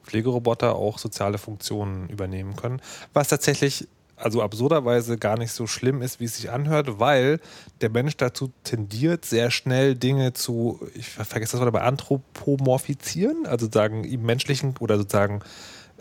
Pflegeroboter 0.08 0.74
auch 0.74 0.98
soziale 0.98 1.38
Funktionen 1.38 2.08
übernehmen 2.08 2.56
können, 2.56 2.80
was 3.12 3.28
tatsächlich 3.28 3.86
also 4.16 4.42
absurderweise 4.42 5.16
gar 5.16 5.38
nicht 5.38 5.52
so 5.52 5.66
schlimm 5.66 6.02
ist, 6.02 6.18
wie 6.18 6.24
es 6.24 6.36
sich 6.36 6.50
anhört, 6.50 6.98
weil 6.98 7.40
der 7.80 7.90
Mensch 7.90 8.16
dazu 8.16 8.50
tendiert, 8.64 9.24
sehr 9.24 9.50
schnell 9.50 9.94
Dinge 9.94 10.32
zu, 10.32 10.80
ich 10.94 11.08
vergesse 11.08 11.52
das 11.52 11.60
Wort, 11.60 11.68
aber 11.68 11.84
anthropomorphizieren, 11.84 13.46
also 13.46 13.68
sagen 13.72 14.04
ihm 14.04 14.22
menschlichen 14.22 14.74
oder 14.80 14.96
sozusagen 14.96 15.40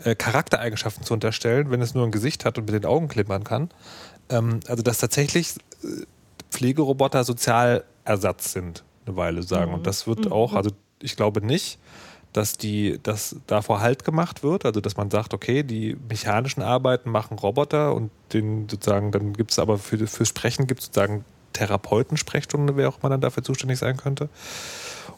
äh, 0.02 0.14
Charaktereigenschaften 0.14 1.04
zu 1.04 1.14
unterstellen, 1.14 1.70
wenn 1.70 1.80
es 1.80 1.94
nur 1.94 2.04
ein 2.04 2.10
Gesicht 2.10 2.44
hat 2.44 2.58
und 2.58 2.64
mit 2.64 2.74
den 2.74 2.88
Augen 2.88 3.08
klippern 3.08 3.44
kann. 3.44 3.70
Ähm, 4.30 4.60
also 4.66 4.82
dass 4.82 4.98
tatsächlich 4.98 5.54
äh, 5.82 6.04
Pflegeroboter 6.50 7.24
Sozialersatz 7.24 8.52
sind, 8.52 8.84
eine 9.06 9.16
Weile 9.16 9.42
sagen. 9.42 9.70
Mhm. 9.70 9.78
Und 9.78 9.86
das 9.86 10.06
wird 10.06 10.26
mhm. 10.26 10.32
auch, 10.32 10.54
also 10.54 10.70
ich 11.00 11.16
glaube 11.16 11.44
nicht, 11.44 11.78
dass 12.38 12.56
die, 12.56 13.00
dass 13.02 13.34
davor 13.48 13.80
Halt 13.80 14.04
gemacht 14.04 14.44
wird, 14.44 14.64
also 14.64 14.80
dass 14.80 14.96
man 14.96 15.10
sagt, 15.10 15.34
okay, 15.34 15.64
die 15.64 15.96
mechanischen 16.08 16.62
Arbeiten 16.62 17.10
machen 17.10 17.36
Roboter 17.36 17.94
und 17.94 18.10
den 18.32 18.68
sozusagen, 18.68 19.10
dann 19.10 19.32
gibt 19.32 19.50
es 19.50 19.58
aber 19.58 19.76
für, 19.76 20.06
fürs 20.06 20.28
Sprechen 20.28 20.68
gibt 20.68 20.80
es 20.80 20.86
sozusagen 20.86 21.24
Therapeutensprechstunde, 21.52 22.76
wer 22.76 22.90
auch 22.90 23.00
immer 23.00 23.10
dann 23.10 23.20
dafür 23.20 23.42
zuständig 23.42 23.80
sein 23.80 23.96
könnte. 23.96 24.28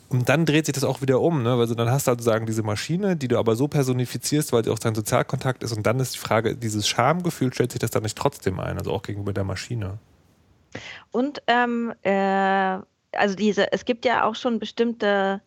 Und 0.09 0.31
dann 0.31 0.47
dreht 0.47 0.65
sich 0.65 0.75
das 0.75 0.83
auch 0.83 1.03
wieder 1.03 1.21
um, 1.21 1.43
ne? 1.43 1.53
Also 1.53 1.75
dann 1.75 1.91
hast 1.91 2.07
du 2.07 2.13
also 2.13 2.25
sagen 2.25 2.47
diese 2.47 2.63
Maschine, 2.63 3.17
die 3.17 3.29
du 3.29 3.39
aber 3.39 3.55
so 3.55 3.69
personifizierst, 3.69 4.53
weil 4.53 4.65
sie 4.65 4.71
auch 4.71 4.79
dein 4.79 4.95
Sozialkontakt 4.95 5.63
ist. 5.63 5.77
Und 5.77 5.87
dann 5.87 6.01
ist 6.01 6.15
die 6.15 6.19
Frage, 6.19 6.57
dieses 6.57 6.89
Schamgefühl 6.89 7.53
stellt 7.53 7.73
sich 7.73 7.81
das 7.81 7.91
dann 7.91 8.03
nicht 8.03 8.17
trotzdem 8.17 8.59
ein, 8.59 8.79
also 8.79 8.93
auch 8.93 9.03
gegenüber 9.03 9.35
der 9.35 9.45
Maschine. 9.45 9.99
Und 11.11 11.43
ähm, 11.47 11.93
äh, 12.03 12.79
also 13.13 13.35
diese, 13.37 13.73
es 13.73 13.85
gibt 13.85 14.05
ja 14.07 14.25
auch 14.25 14.35
schon 14.35 14.59
bestimmte 14.59 15.43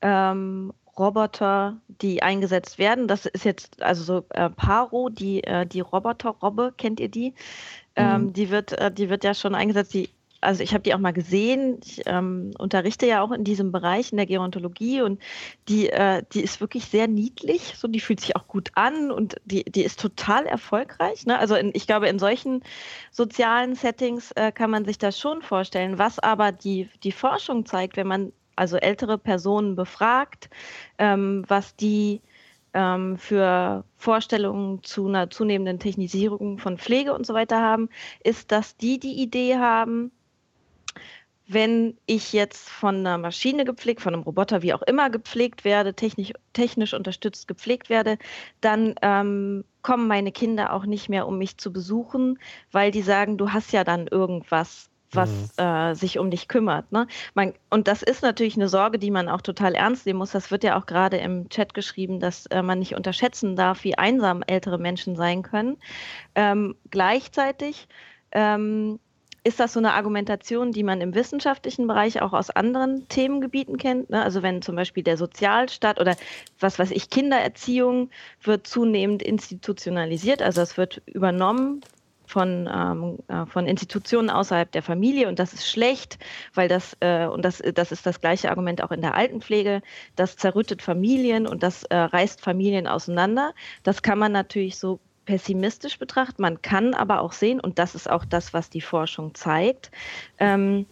ähm, 0.00 0.72
Roboter, 0.98 1.76
die 1.88 2.22
eingesetzt 2.22 2.78
werden. 2.78 3.08
Das 3.08 3.26
ist 3.26 3.44
jetzt 3.44 3.82
also 3.82 4.02
so 4.02 4.24
äh, 4.30 4.50
Paro, 4.50 5.08
die, 5.08 5.42
äh, 5.44 5.66
die 5.66 5.80
Roboter-Robbe, 5.80 6.74
kennt 6.76 7.00
ihr 7.00 7.08
die? 7.08 7.34
Ähm, 7.96 8.24
mhm. 8.24 8.32
die, 8.32 8.50
wird, 8.50 8.72
äh, 8.72 8.90
die 8.90 9.08
wird 9.10 9.24
ja 9.24 9.34
schon 9.34 9.54
eingesetzt. 9.54 9.94
Die, 9.94 10.10
also 10.40 10.62
ich 10.62 10.72
habe 10.72 10.82
die 10.82 10.94
auch 10.94 10.98
mal 10.98 11.12
gesehen. 11.12 11.80
Ich 11.84 12.02
ähm, 12.06 12.52
unterrichte 12.58 13.06
ja 13.06 13.22
auch 13.22 13.32
in 13.32 13.44
diesem 13.44 13.72
Bereich 13.72 14.12
in 14.12 14.18
der 14.18 14.26
Gerontologie 14.26 15.02
und 15.02 15.20
die, 15.68 15.90
äh, 15.90 16.22
die 16.32 16.42
ist 16.42 16.60
wirklich 16.60 16.84
sehr 16.84 17.08
niedlich. 17.08 17.74
So, 17.76 17.88
die 17.88 18.00
fühlt 18.00 18.20
sich 18.20 18.36
auch 18.36 18.46
gut 18.46 18.70
an 18.74 19.10
und 19.10 19.36
die, 19.44 19.64
die 19.64 19.82
ist 19.82 20.00
total 20.00 20.46
erfolgreich. 20.46 21.26
Ne? 21.26 21.38
Also 21.38 21.56
in, 21.56 21.72
ich 21.74 21.86
glaube, 21.86 22.08
in 22.08 22.18
solchen 22.18 22.62
sozialen 23.10 23.74
Settings 23.74 24.30
äh, 24.32 24.52
kann 24.52 24.70
man 24.70 24.84
sich 24.84 24.98
das 24.98 25.18
schon 25.18 25.42
vorstellen. 25.42 25.98
Was 25.98 26.18
aber 26.18 26.52
die, 26.52 26.88
die 27.02 27.12
Forschung 27.12 27.66
zeigt, 27.66 27.96
wenn 27.96 28.06
man 28.06 28.32
also 28.58 28.76
ältere 28.76 29.18
Personen 29.18 29.76
befragt, 29.76 30.50
ähm, 30.98 31.44
was 31.48 31.76
die 31.76 32.20
ähm, 32.74 33.16
für 33.16 33.84
Vorstellungen 33.96 34.82
zu 34.82 35.06
einer 35.06 35.30
zunehmenden 35.30 35.78
Technisierung 35.78 36.58
von 36.58 36.78
Pflege 36.78 37.14
und 37.14 37.26
so 37.26 37.34
weiter 37.34 37.60
haben, 37.60 37.88
ist, 38.22 38.52
dass 38.52 38.76
die 38.76 38.98
die 38.98 39.22
Idee 39.22 39.56
haben, 39.56 40.12
wenn 41.50 41.96
ich 42.04 42.34
jetzt 42.34 42.68
von 42.68 42.96
einer 42.96 43.16
Maschine 43.16 43.64
gepflegt, 43.64 44.02
von 44.02 44.12
einem 44.12 44.22
Roboter, 44.22 44.60
wie 44.60 44.74
auch 44.74 44.82
immer 44.82 45.08
gepflegt 45.08 45.64
werde, 45.64 45.94
technisch, 45.94 46.32
technisch 46.52 46.92
unterstützt 46.92 47.48
gepflegt 47.48 47.88
werde, 47.88 48.18
dann 48.60 48.94
ähm, 49.00 49.64
kommen 49.80 50.08
meine 50.08 50.30
Kinder 50.30 50.74
auch 50.74 50.84
nicht 50.84 51.08
mehr, 51.08 51.26
um 51.26 51.38
mich 51.38 51.56
zu 51.56 51.72
besuchen, 51.72 52.38
weil 52.70 52.90
die 52.90 53.00
sagen, 53.00 53.38
du 53.38 53.50
hast 53.50 53.72
ja 53.72 53.82
dann 53.82 54.08
irgendwas 54.08 54.90
was 55.12 55.30
mhm. 55.30 55.64
äh, 55.64 55.94
sich 55.94 56.18
um 56.18 56.30
dich 56.30 56.48
kümmert. 56.48 56.90
Ne? 56.92 57.06
Man, 57.34 57.54
und 57.70 57.88
das 57.88 58.02
ist 58.02 58.22
natürlich 58.22 58.56
eine 58.56 58.68
Sorge, 58.68 58.98
die 58.98 59.10
man 59.10 59.28
auch 59.28 59.40
total 59.40 59.74
ernst 59.74 60.06
nehmen 60.06 60.18
muss. 60.18 60.32
Das 60.32 60.50
wird 60.50 60.64
ja 60.64 60.78
auch 60.78 60.86
gerade 60.86 61.16
im 61.16 61.48
Chat 61.48 61.74
geschrieben, 61.74 62.20
dass 62.20 62.46
äh, 62.46 62.62
man 62.62 62.78
nicht 62.78 62.94
unterschätzen 62.94 63.56
darf, 63.56 63.84
wie 63.84 63.96
einsam 63.96 64.42
ältere 64.46 64.78
Menschen 64.78 65.16
sein 65.16 65.42
können. 65.42 65.78
Ähm, 66.34 66.74
gleichzeitig 66.90 67.88
ähm, 68.32 68.98
ist 69.44 69.60
das 69.60 69.72
so 69.72 69.80
eine 69.80 69.94
Argumentation, 69.94 70.72
die 70.72 70.82
man 70.82 71.00
im 71.00 71.14
wissenschaftlichen 71.14 71.86
Bereich 71.86 72.20
auch 72.20 72.32
aus 72.34 72.50
anderen 72.50 73.08
Themengebieten 73.08 73.78
kennt. 73.78 74.10
Ne? 74.10 74.22
Also 74.22 74.42
wenn 74.42 74.62
zum 74.62 74.76
Beispiel 74.76 75.02
der 75.02 75.16
Sozialstaat 75.16 76.00
oder 76.00 76.16
was 76.60 76.78
weiß 76.78 76.90
ich, 76.90 77.08
Kindererziehung 77.08 78.10
wird 78.42 78.66
zunehmend 78.66 79.22
institutionalisiert, 79.22 80.42
also 80.42 80.60
es 80.60 80.76
wird 80.76 81.00
übernommen 81.06 81.80
von, 82.28 82.68
ähm, 82.72 83.18
äh, 83.28 83.46
von 83.46 83.66
Institutionen 83.66 84.30
außerhalb 84.30 84.70
der 84.70 84.82
Familie 84.82 85.28
und 85.28 85.38
das 85.38 85.52
ist 85.52 85.68
schlecht, 85.68 86.18
weil 86.54 86.68
das, 86.68 86.96
äh, 87.00 87.26
und 87.26 87.44
das, 87.44 87.62
das 87.74 87.90
ist 87.90 88.06
das 88.06 88.20
gleiche 88.20 88.50
Argument 88.50 88.82
auch 88.82 88.90
in 88.90 89.00
der 89.00 89.14
Altenpflege, 89.14 89.82
das 90.14 90.36
zerrüttet 90.36 90.82
Familien 90.82 91.46
und 91.46 91.62
das 91.62 91.84
äh, 91.84 91.96
reißt 91.96 92.40
Familien 92.40 92.86
auseinander. 92.86 93.52
Das 93.82 94.02
kann 94.02 94.18
man 94.18 94.32
natürlich 94.32 94.78
so 94.78 95.00
pessimistisch 95.24 95.98
betrachten. 95.98 96.40
Man 96.40 96.62
kann 96.62 96.94
aber 96.94 97.20
auch 97.20 97.32
sehen, 97.32 97.60
und 97.60 97.78
das 97.78 97.94
ist 97.94 98.08
auch 98.08 98.24
das, 98.24 98.54
was 98.54 98.70
die 98.70 98.80
Forschung 98.80 99.34
zeigt, 99.34 99.90
ähm, 100.38 100.86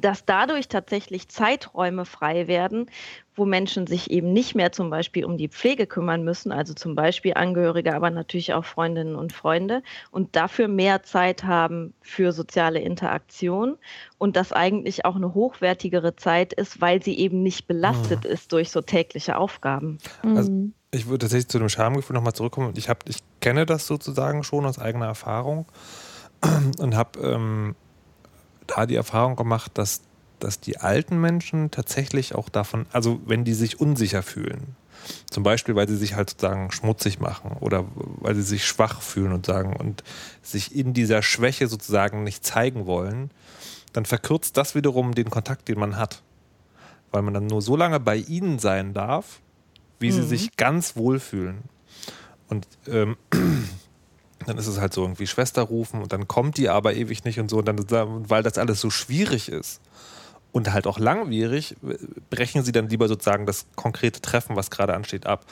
dass 0.00 0.24
dadurch 0.24 0.68
tatsächlich 0.68 1.28
Zeiträume 1.28 2.04
frei 2.04 2.48
werden, 2.48 2.90
wo 3.34 3.44
Menschen 3.44 3.86
sich 3.86 4.10
eben 4.10 4.32
nicht 4.32 4.54
mehr 4.54 4.72
zum 4.72 4.90
Beispiel 4.90 5.24
um 5.24 5.36
die 5.36 5.48
Pflege 5.48 5.86
kümmern 5.86 6.22
müssen, 6.22 6.52
also 6.52 6.74
zum 6.74 6.94
Beispiel 6.94 7.34
Angehörige, 7.34 7.94
aber 7.94 8.10
natürlich 8.10 8.52
auch 8.54 8.64
Freundinnen 8.64 9.16
und 9.16 9.32
Freunde 9.32 9.82
und 10.10 10.36
dafür 10.36 10.68
mehr 10.68 11.02
Zeit 11.02 11.44
haben 11.44 11.94
für 12.00 12.32
soziale 12.32 12.80
Interaktion 12.80 13.76
und 14.18 14.36
das 14.36 14.52
eigentlich 14.52 15.04
auch 15.04 15.16
eine 15.16 15.34
hochwertigere 15.34 16.16
Zeit 16.16 16.52
ist, 16.52 16.80
weil 16.80 17.02
sie 17.02 17.18
eben 17.18 17.42
nicht 17.42 17.66
belastet 17.66 18.24
mhm. 18.24 18.30
ist 18.30 18.52
durch 18.52 18.70
so 18.70 18.80
tägliche 18.82 19.36
Aufgaben. 19.36 19.98
Also 20.22 20.50
mhm. 20.50 20.74
ich 20.90 21.06
würde 21.06 21.24
tatsächlich 21.24 21.48
zu 21.48 21.58
dem 21.58 21.68
Schamgefühl 21.68 22.14
nochmal 22.14 22.34
zurückkommen. 22.34 22.72
Ich, 22.76 22.88
hab, 22.88 23.08
ich 23.08 23.18
kenne 23.40 23.66
das 23.66 23.86
sozusagen 23.86 24.44
schon 24.44 24.64
aus 24.66 24.78
eigener 24.78 25.06
Erfahrung 25.06 25.66
und 26.78 26.96
habe 26.96 27.20
ähm, 27.20 27.76
da 28.66 28.86
die 28.86 28.96
Erfahrung 28.96 29.36
gemacht, 29.36 29.72
dass, 29.74 30.02
dass 30.38 30.60
die 30.60 30.78
alten 30.78 31.20
Menschen 31.20 31.70
tatsächlich 31.70 32.34
auch 32.34 32.48
davon, 32.48 32.86
also 32.92 33.20
wenn 33.26 33.44
die 33.44 33.54
sich 33.54 33.80
unsicher 33.80 34.22
fühlen, 34.22 34.76
zum 35.30 35.42
Beispiel, 35.42 35.76
weil 35.76 35.88
sie 35.88 35.96
sich 35.96 36.14
halt 36.14 36.30
sozusagen 36.30 36.70
schmutzig 36.72 37.20
machen 37.20 37.56
oder 37.60 37.84
weil 37.94 38.34
sie 38.34 38.42
sich 38.42 38.64
schwach 38.66 39.02
fühlen 39.02 39.32
und 39.32 39.46
sagen 39.46 39.76
und 39.76 40.02
sich 40.42 40.74
in 40.74 40.94
dieser 40.94 41.22
Schwäche 41.22 41.68
sozusagen 41.68 42.24
nicht 42.24 42.44
zeigen 42.44 42.86
wollen, 42.86 43.30
dann 43.92 44.04
verkürzt 44.04 44.56
das 44.56 44.74
wiederum 44.74 45.14
den 45.14 45.30
Kontakt, 45.30 45.68
den 45.68 45.78
man 45.78 45.96
hat. 45.96 46.22
Weil 47.12 47.22
man 47.22 47.34
dann 47.34 47.46
nur 47.46 47.62
so 47.62 47.76
lange 47.76 48.00
bei 48.00 48.16
ihnen 48.16 48.58
sein 48.58 48.94
darf, 48.94 49.40
wie 49.98 50.10
mhm. 50.10 50.14
sie 50.14 50.22
sich 50.24 50.56
ganz 50.56 50.96
wohlfühlen. 50.96 51.62
Und 52.48 52.66
ähm, 52.88 53.16
dann 54.46 54.58
ist 54.58 54.66
es 54.66 54.80
halt 54.80 54.92
so 54.92 55.02
irgendwie 55.02 55.26
Schwester 55.26 55.62
rufen 55.62 56.02
und 56.02 56.12
dann 56.12 56.28
kommt 56.28 56.56
die 56.56 56.68
aber 56.68 56.94
ewig 56.94 57.24
nicht 57.24 57.38
und 57.38 57.50
so. 57.50 57.58
Und 57.58 57.66
dann, 57.66 57.78
weil 58.30 58.42
das 58.42 58.58
alles 58.58 58.80
so 58.80 58.90
schwierig 58.90 59.48
ist 59.48 59.80
und 60.52 60.72
halt 60.72 60.86
auch 60.86 60.98
langwierig, 60.98 61.76
brechen 62.30 62.62
sie 62.62 62.72
dann 62.72 62.88
lieber 62.88 63.08
sozusagen 63.08 63.46
das 63.46 63.66
konkrete 63.74 64.20
Treffen, 64.20 64.56
was 64.56 64.70
gerade 64.70 64.94
ansteht, 64.94 65.26
ab. 65.26 65.44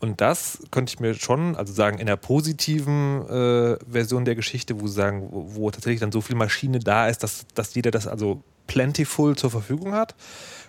Und 0.00 0.20
das 0.20 0.58
könnte 0.72 0.92
ich 0.92 0.98
mir 0.98 1.14
schon, 1.14 1.54
also 1.54 1.72
sagen, 1.72 1.98
in 1.98 2.06
der 2.06 2.16
positiven 2.16 3.24
äh, 3.28 3.76
Version 3.88 4.24
der 4.24 4.34
Geschichte, 4.34 4.80
wo 4.80 4.88
sagen, 4.88 5.28
wo, 5.30 5.54
wo, 5.54 5.70
tatsächlich 5.70 6.00
dann 6.00 6.10
so 6.10 6.20
viel 6.20 6.34
Maschine 6.34 6.80
da 6.80 7.06
ist, 7.06 7.22
dass, 7.22 7.46
dass 7.54 7.74
jeder 7.74 7.92
das 7.92 8.08
also 8.08 8.42
plentiful 8.66 9.36
zur 9.36 9.52
Verfügung 9.52 9.92
hat, 9.92 10.16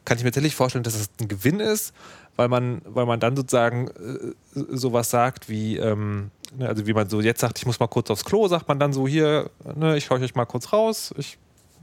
kann 0.06 0.20
ich 0.20 0.24
mir 0.24 0.30
tatsächlich 0.30 0.56
vorstellen, 0.56 0.84
dass 0.84 0.98
das 0.98 1.10
ein 1.20 1.28
Gewinn 1.28 1.60
ist, 1.60 1.94
weil 2.36 2.48
man, 2.48 2.84
weil 2.86 3.08
man 3.08 3.20
dann 3.20 3.36
sozusagen 3.36 3.88
äh, 3.88 4.34
sowas 4.54 5.10
sagt 5.10 5.50
wie, 5.50 5.78
ähm, 5.78 6.30
Ne, 6.58 6.68
also 6.68 6.86
wie 6.86 6.94
man 6.94 7.10
so 7.10 7.22
jetzt 7.22 7.42
sagt, 7.42 7.58
ich 7.58 7.66
muss 7.66 7.80
mal 7.80 7.88
kurz 7.88 8.12
aufs 8.12 8.26
Klo, 8.26 8.48
sagt 8.48 8.68
man 8.68 8.80
dann 8.80 8.94
so 8.94 9.08
hier, 9.08 9.50
ne, 9.76 9.98
ich 9.98 10.06
schaue 10.06 10.20
euch 10.20 10.36
mal 10.36 10.46
kurz 10.46 10.72
raus, 10.72 11.14
ich 11.18 11.38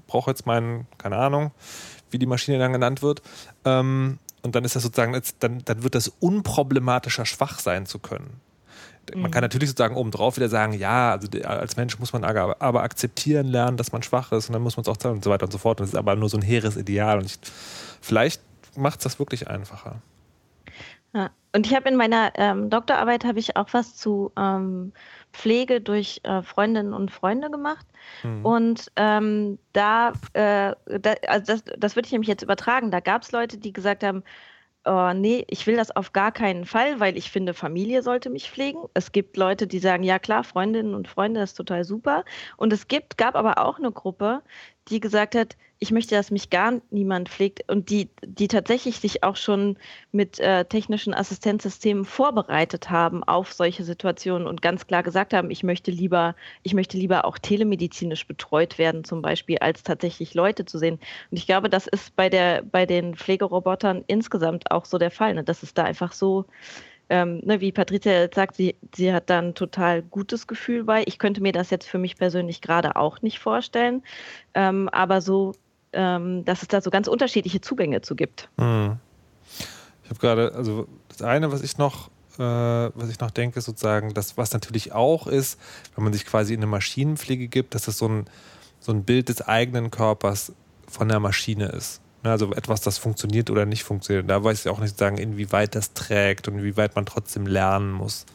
brauche 0.07 0.31
jetzt 0.31 0.47
meinen, 0.47 0.87
keine 0.99 1.17
Ahnung, 1.17 1.51
wie 2.11 2.19
die 2.19 2.27
Maschine 2.27 2.59
dann 2.59 2.73
genannt 2.73 3.03
wird. 3.03 3.23
Ähm, 3.65 4.19
und 4.43 4.55
dann 4.55 4.65
ist 4.65 4.77
das 4.77 4.83
sozusagen, 4.83 5.21
dann, 5.41 5.63
dann 5.65 5.83
wird 5.83 5.95
das 5.95 6.09
unproblematischer 6.09 7.27
schwach 7.27 7.59
sein 7.59 7.87
zu 7.87 7.99
können. 7.99 8.41
Man 9.15 9.25
mhm. 9.25 9.31
kann 9.31 9.43
natürlich 9.43 9.69
sozusagen 9.69 9.97
obendrauf 9.97 10.37
wieder 10.37 10.49
sagen, 10.49 10.73
ja, 10.73 11.13
also 11.13 11.29
als 11.45 11.77
Mensch 11.77 11.99
muss 11.99 12.13
man 12.13 12.25
aber, 12.25 12.61
aber 12.61 12.83
akzeptieren 12.83 13.49
lernen, 13.49 13.77
dass 13.77 13.93
man 13.93 14.03
schwach 14.03 14.31
ist 14.33 14.49
und 14.49 14.53
dann 14.53 14.63
muss 14.63 14.77
man 14.77 14.83
es 14.83 14.89
auch 14.89 14.97
zeigen 14.97 15.17
und 15.17 15.25
so 15.25 15.31
weiter 15.31 15.47
und 15.47 15.53
so 15.53 15.59
fort. 15.59 15.81
Und 15.81 15.87
das 15.87 15.95
ist 15.95 15.99
aber 15.99 16.17
nur 16.17 16.29
so 16.29 16.37
ein 16.37 16.43
hehres 16.43 16.77
Ideal. 16.77 17.19
Und 17.19 17.27
ich, 17.27 17.39
vielleicht 18.01 18.41
macht 18.77 19.01
es 19.01 19.05
das 19.05 19.19
wirklich 19.19 19.49
einfacher. 19.49 20.01
Ja. 21.13 21.31
Und 21.53 21.67
ich 21.67 21.75
habe 21.75 21.89
in 21.89 21.97
meiner 21.97 22.33
ähm, 22.37 22.71
Doktorarbeit 22.71 23.25
habe 23.25 23.39
ich 23.39 23.57
auch 23.57 23.69
was 23.73 23.97
zu 23.97 24.33
ähm, 24.37 24.93
Pflege 25.33 25.81
durch 25.81 26.21
äh, 26.23 26.43
Freundinnen 26.43 26.95
und 26.95 27.11
Freunde 27.11 27.51
gemacht. 27.51 27.87
Mhm. 28.23 28.45
Und 28.45 28.93
ähm, 28.97 29.59
da, 29.73 30.13
äh, 30.35 30.75
da, 30.87 31.15
also 31.27 31.53
das, 31.53 31.65
das 31.77 31.97
würde 31.97 32.07
ich 32.07 32.13
nämlich 32.13 32.29
jetzt 32.29 32.43
übertragen. 32.43 32.91
Da 32.91 33.01
gab 33.01 33.23
es 33.23 33.33
Leute, 33.33 33.59
die 33.59 33.73
gesagt 33.73 34.05
haben, 34.05 34.23
oh, 34.85 35.13
nee, 35.15 35.45
ich 35.49 35.67
will 35.67 35.77
das 35.77 35.95
auf 35.95 36.13
gar 36.13 36.33
keinen 36.33 36.65
Fall, 36.65 37.01
weil 37.01 37.17
ich 37.17 37.31
finde, 37.31 37.55
Familie 37.55 38.03
sollte 38.03 38.31
mich 38.31 38.51
pflegen. 38.51 38.81
Es 38.95 39.13
gibt 39.13 39.37
Leute, 39.37 39.67
die 39.67 39.79
sagen, 39.79 40.03
ja 40.03 40.19
klar, 40.19 40.45
Freundinnen 40.45 40.95
und 40.95 41.09
Freunde, 41.09 41.41
das 41.41 41.51
ist 41.51 41.57
total 41.57 41.85
super. 41.85 42.25
Und 42.57 42.73
es 42.73 42.89
gibt, 42.89 43.19
gab 43.19 43.35
aber 43.35 43.59
auch 43.59 43.79
eine 43.79 43.93
Gruppe, 43.93 44.43
die 44.89 45.01
gesagt 45.01 45.35
hat, 45.35 45.57
ich 45.83 45.91
möchte, 45.91 46.15
dass 46.15 46.31
mich 46.31 46.51
gar 46.51 46.75
niemand 46.91 47.31
pflegt 47.31 47.65
und 47.67 47.89
die, 47.89 48.11
die 48.23 48.49
tatsächlich 48.49 49.01
sich 49.01 49.25
auch 49.25 49.37
schon 49.37 49.79
mit 50.13 50.39
äh, 50.39 50.67
technischen 50.67 51.15
Assistenzsystemen 51.15 52.05
vorbereitet 52.05 52.91
haben 52.91 53.25
auf 53.25 53.55
solche 53.55 53.83
Situationen 53.83 54.47
und 54.47 54.61
ganz 54.61 54.87
klar 54.87 55.03
gesagt 55.03 55.33
haben, 55.33 55.51
ich 55.51 55.63
möchte 55.63 55.91
lieber, 55.91 56.37
ich 56.63 56.75
möchte 56.75 56.99
lieber 56.99 57.25
auch 57.25 57.39
telemedizinisch 57.39 58.27
betreut 58.27 58.77
werden, 58.77 59.05
zum 59.05 59.23
Beispiel, 59.23 59.57
als 59.59 59.83
tatsächlich 59.83 60.35
Leute 60.35 60.67
zu 60.67 60.79
sehen. 60.79 61.01
Und 61.31 61.39
ich 61.39 61.47
glaube, 61.47 61.71
das 61.71 61.87
ist 61.87 62.15
bei 62.15 62.29
der, 62.29 62.63
bei 62.63 62.85
den 62.85 63.17
Pflegerobotern 63.17 64.05
insgesamt 64.07 64.71
auch 64.71 64.85
so 64.85 64.99
der 64.99 65.11
Fall, 65.11 65.35
ne? 65.35 65.45
dass 65.45 65.63
es 65.63 65.73
da 65.73 65.85
einfach 65.85 66.13
so 66.13 66.45
ähm, 67.09 67.41
ne, 67.45 67.61
wie 67.61 67.73
Patricia 67.73 68.13
jetzt 68.13 68.37
sagt, 68.37 68.55
sie, 68.55 68.77
sie 68.95 69.13
hat 69.13 69.31
da 69.31 69.41
ein 69.41 69.55
total 69.55 70.03
gutes 70.03 70.47
Gefühl 70.47 70.85
bei. 70.85 71.03
Ich 71.07 71.19
könnte 71.19 71.43
mir 71.43 71.53
das 71.53 71.71
jetzt 71.71 71.89
für 71.89 71.99
mich 71.99 72.17
persönlich 72.17 72.61
gerade 72.61 72.95
auch 72.97 73.21
nicht 73.21 73.41
vorstellen. 73.41 74.05
Ähm, 74.55 74.89
aber 74.91 75.21
so, 75.21 75.53
ähm, 75.93 76.45
dass 76.45 76.63
es 76.63 76.69
da 76.69 76.81
so 76.81 76.91
ganz 76.91 77.09
unterschiedliche 77.09 77.61
Zugänge 77.61 78.01
zu 78.01 78.15
gibt. 78.15 78.49
Hm. 78.59 78.99
Ich 80.05 80.11
habe 80.11 80.21
gerade, 80.21 80.55
also 80.55 80.87
das 81.09 81.23
eine, 81.23 81.53
was 81.53 81.63
ich 81.63 81.79
noch 81.79 82.11
äh, 82.39 82.43
was 82.43 83.11
ich 83.11 83.21
noch 83.21 83.31
denke, 83.31 83.59
ist 83.59 83.67
sozusagen, 83.67 84.15
das, 84.15 84.39
was 84.39 84.53
natürlich 84.53 84.93
auch 84.93 85.27
ist, 85.27 85.61
wenn 85.95 86.05
man 86.05 86.13
sich 86.13 86.25
quasi 86.25 86.55
in 86.55 86.61
eine 86.61 86.67
Maschinenpflege 86.67 87.49
gibt, 87.49 87.75
dass 87.75 87.83
das 87.83 87.99
so 87.99 88.09
ein, 88.09 88.27
so 88.79 88.93
ein 88.93 89.05
Bild 89.05 89.29
des 89.29 89.43
eigenen 89.43 89.91
Körpers 89.91 90.53
von 90.89 91.09
der 91.09 91.21
Maschine 91.21 91.67
ist. 91.67 92.01
Ne, 92.23 92.31
also 92.31 92.53
etwas, 92.53 92.81
das 92.81 92.99
funktioniert 92.99 93.51
oder 93.51 93.67
nicht 93.67 93.85
funktioniert. 93.85 94.29
Da 94.29 94.43
weiß 94.43 94.61
ich 94.61 94.71
auch 94.71 94.79
nicht 94.81 94.99
sagen, 94.99 95.19
inwieweit 95.19 95.75
das 95.75 95.93
trägt 95.93 96.49
und 96.49 96.59
inwieweit 96.59 96.95
man 96.95 97.07
trotzdem 97.07 97.47
lernen 97.47 97.93
muss. 97.93 98.27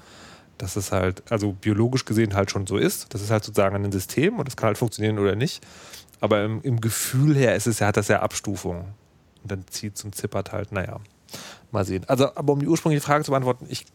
Dass 0.57 0.75
es 0.75 0.91
halt, 0.91 1.23
also 1.29 1.51
biologisch 1.53 2.05
gesehen 2.05 2.33
halt 2.33 2.49
schon 2.49 2.65
so 2.65 2.77
ist. 2.77 3.13
Das 3.13 3.21
ist 3.21 3.29
halt 3.29 3.43
sozusagen 3.43 3.75
ein 3.75 3.91
System 3.91 4.39
und 4.39 4.47
das 4.47 4.55
kann 4.55 4.67
halt 4.67 4.77
funktionieren 4.77 5.19
oder 5.19 5.35
nicht. 5.35 5.63
Aber 6.21 6.43
im, 6.43 6.61
im 6.61 6.81
Gefühl 6.81 7.35
her 7.35 7.55
ist 7.55 7.67
es 7.67 7.81
hat 7.81 7.97
das 7.97 8.07
ja 8.07 8.21
Abstufungen. 8.21 8.85
Und 9.43 9.51
dann 9.51 9.65
zieht 9.67 9.95
es 9.95 10.03
und 10.03 10.15
zippert 10.15 10.51
halt, 10.51 10.71
naja. 10.71 10.99
Mal 11.71 11.85
sehen. 11.85 12.03
Also, 12.07 12.33
aber 12.35 12.53
um 12.53 12.59
die 12.59 12.67
ursprüngliche 12.67 13.05
Frage 13.05 13.23
zu 13.23 13.31
beantworten, 13.31 13.65
ich, 13.69 13.85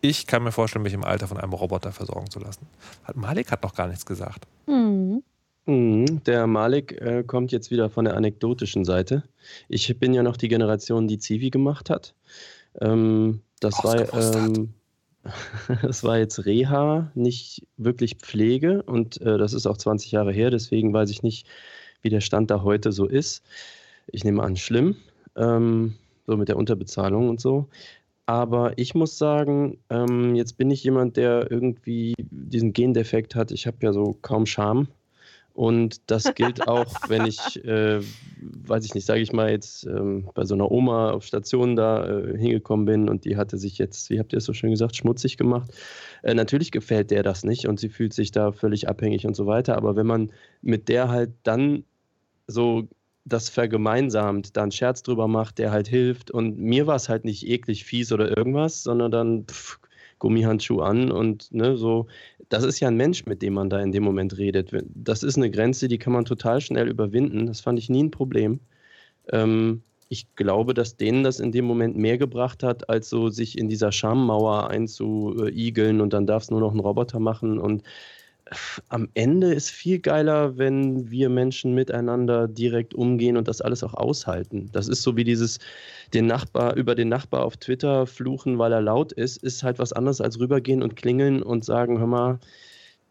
ich 0.00 0.26
kann 0.26 0.42
mir 0.42 0.52
vorstellen, 0.52 0.82
mich 0.82 0.92
im 0.92 1.04
Alter 1.04 1.26
von 1.26 1.38
einem 1.38 1.52
Roboter 1.52 1.92
versorgen 1.92 2.30
zu 2.30 2.38
lassen. 2.38 2.66
Malik 3.14 3.50
hat 3.50 3.62
noch 3.62 3.74
gar 3.74 3.88
nichts 3.88 4.06
gesagt. 4.06 4.46
Mhm. 4.66 5.22
Mhm, 5.66 6.24
der 6.24 6.46
Malik 6.46 7.00
äh, 7.00 7.22
kommt 7.22 7.52
jetzt 7.52 7.70
wieder 7.70 7.88
von 7.88 8.04
der 8.04 8.16
anekdotischen 8.16 8.84
Seite. 8.84 9.22
Ich 9.68 9.96
bin 9.98 10.12
ja 10.12 10.22
noch 10.22 10.36
die 10.36 10.48
Generation, 10.48 11.06
die 11.06 11.18
Zivi 11.18 11.50
gemacht 11.50 11.88
hat. 11.88 12.14
Ähm, 12.80 13.42
das, 13.60 13.84
war, 13.84 14.12
ähm, 14.14 14.74
das 15.82 16.04
war 16.04 16.18
jetzt 16.18 16.44
Reha, 16.46 17.10
nicht 17.14 17.66
wirklich 17.76 18.16
Pflege 18.16 18.82
und 18.82 19.20
äh, 19.20 19.38
das 19.38 19.52
ist 19.52 19.66
auch 19.66 19.76
20 19.76 20.12
Jahre 20.12 20.32
her, 20.32 20.50
deswegen 20.50 20.92
weiß 20.92 21.10
ich 21.10 21.22
nicht, 21.22 21.46
wie 22.02 22.10
der 22.10 22.20
Stand 22.20 22.50
da 22.50 22.62
heute 22.62 22.92
so 22.92 23.06
ist. 23.06 23.44
Ich 24.08 24.24
nehme 24.24 24.42
an, 24.42 24.56
schlimm, 24.56 24.96
ähm, 25.36 25.94
so 26.26 26.36
mit 26.36 26.48
der 26.48 26.56
Unterbezahlung 26.56 27.28
und 27.28 27.40
so. 27.40 27.68
Aber 28.26 28.78
ich 28.78 28.94
muss 28.94 29.18
sagen, 29.18 29.78
ähm, 29.90 30.34
jetzt 30.34 30.56
bin 30.56 30.70
ich 30.70 30.84
jemand, 30.84 31.16
der 31.16 31.50
irgendwie 31.50 32.14
diesen 32.18 32.72
Gendefekt 32.72 33.34
hat. 33.34 33.50
Ich 33.50 33.66
habe 33.66 33.78
ja 33.80 33.92
so 33.92 34.16
kaum 34.22 34.46
Scham 34.46 34.88
Und 35.54 36.10
das 36.10 36.34
gilt 36.34 36.66
auch, 36.68 36.94
wenn 37.08 37.26
ich, 37.26 37.62
äh, 37.64 38.00
weiß 38.40 38.84
ich 38.84 38.94
nicht, 38.94 39.06
sage 39.06 39.20
ich 39.20 39.32
mal 39.32 39.50
jetzt 39.50 39.86
ähm, 39.86 40.28
bei 40.34 40.44
so 40.44 40.54
einer 40.54 40.70
Oma 40.70 41.10
auf 41.10 41.24
Station 41.24 41.76
da 41.76 42.06
äh, 42.06 42.38
hingekommen 42.38 42.86
bin 42.86 43.08
und 43.08 43.24
die 43.24 43.36
hatte 43.36 43.58
sich 43.58 43.78
jetzt, 43.78 44.10
wie 44.10 44.18
habt 44.18 44.32
ihr 44.32 44.38
es 44.38 44.44
so 44.44 44.52
schön 44.52 44.70
gesagt, 44.70 44.96
schmutzig 44.96 45.36
gemacht. 45.36 45.70
Äh, 46.22 46.34
natürlich 46.34 46.70
gefällt 46.70 47.10
der 47.10 47.22
das 47.22 47.44
nicht 47.44 47.66
und 47.66 47.78
sie 47.80 47.88
fühlt 47.88 48.12
sich 48.12 48.30
da 48.30 48.52
völlig 48.52 48.88
abhängig 48.88 49.26
und 49.26 49.36
so 49.36 49.46
weiter. 49.46 49.76
Aber 49.76 49.96
wenn 49.96 50.06
man 50.06 50.32
mit 50.62 50.88
der 50.88 51.08
halt 51.08 51.32
dann 51.42 51.84
so 52.46 52.88
das 53.24 53.48
vergemeinsamt, 53.48 54.56
da 54.56 54.62
einen 54.62 54.72
Scherz 54.72 55.02
drüber 55.02 55.28
macht, 55.28 55.58
der 55.58 55.70
halt 55.70 55.86
hilft 55.86 56.30
und 56.30 56.58
mir 56.58 56.86
war 56.86 56.96
es 56.96 57.08
halt 57.08 57.24
nicht 57.24 57.46
eklig, 57.46 57.84
fies 57.84 58.12
oder 58.12 58.36
irgendwas, 58.36 58.82
sondern 58.82 59.10
dann 59.10 59.44
pff, 59.46 59.78
Gummihandschuh 60.22 60.80
an 60.82 61.10
und 61.10 61.52
ne, 61.52 61.76
so, 61.76 62.06
das 62.48 62.62
ist 62.62 62.78
ja 62.78 62.86
ein 62.86 62.96
Mensch, 62.96 63.26
mit 63.26 63.42
dem 63.42 63.54
man 63.54 63.68
da 63.68 63.80
in 63.80 63.90
dem 63.90 64.04
Moment 64.04 64.38
redet. 64.38 64.70
Das 64.94 65.24
ist 65.24 65.36
eine 65.36 65.50
Grenze, 65.50 65.88
die 65.88 65.98
kann 65.98 66.12
man 66.12 66.24
total 66.24 66.60
schnell 66.60 66.88
überwinden. 66.88 67.46
Das 67.46 67.60
fand 67.60 67.76
ich 67.80 67.90
nie 67.90 68.04
ein 68.04 68.12
Problem. 68.12 68.60
Ähm, 69.32 69.82
ich 70.08 70.32
glaube, 70.36 70.74
dass 70.74 70.96
denen 70.96 71.24
das 71.24 71.40
in 71.40 71.50
dem 71.50 71.64
Moment 71.64 71.96
mehr 71.96 72.18
gebracht 72.18 72.62
hat, 72.62 72.88
als 72.88 73.08
so 73.10 73.30
sich 73.30 73.58
in 73.58 73.68
dieser 73.68 73.90
Schammauer 73.90 74.70
einzuigeln 74.70 76.00
und 76.00 76.12
dann 76.12 76.26
darf 76.26 76.44
es 76.44 76.50
nur 76.52 76.60
noch 76.60 76.72
ein 76.72 76.80
Roboter 76.80 77.18
machen 77.18 77.58
und 77.58 77.82
am 78.88 79.08
Ende 79.14 79.52
ist 79.54 79.70
viel 79.70 79.98
geiler, 80.00 80.58
wenn 80.58 81.10
wir 81.10 81.28
Menschen 81.28 81.74
miteinander 81.74 82.48
direkt 82.48 82.94
umgehen 82.94 83.36
und 83.36 83.48
das 83.48 83.60
alles 83.60 83.82
auch 83.82 83.94
aushalten. 83.94 84.68
Das 84.72 84.88
ist 84.88 85.02
so 85.02 85.16
wie 85.16 85.24
dieses 85.24 85.58
den 86.12 86.26
Nachbar 86.26 86.76
über 86.76 86.94
den 86.94 87.08
Nachbar 87.08 87.44
auf 87.44 87.56
Twitter 87.56 88.06
fluchen, 88.06 88.58
weil 88.58 88.72
er 88.72 88.82
laut 88.82 89.12
ist, 89.12 89.42
ist 89.42 89.62
halt 89.62 89.78
was 89.78 89.92
anderes 89.92 90.20
als 90.20 90.38
rübergehen 90.38 90.82
und 90.82 90.96
klingeln 90.96 91.42
und 91.42 91.64
sagen, 91.64 91.98
hör 91.98 92.06
mal, 92.06 92.40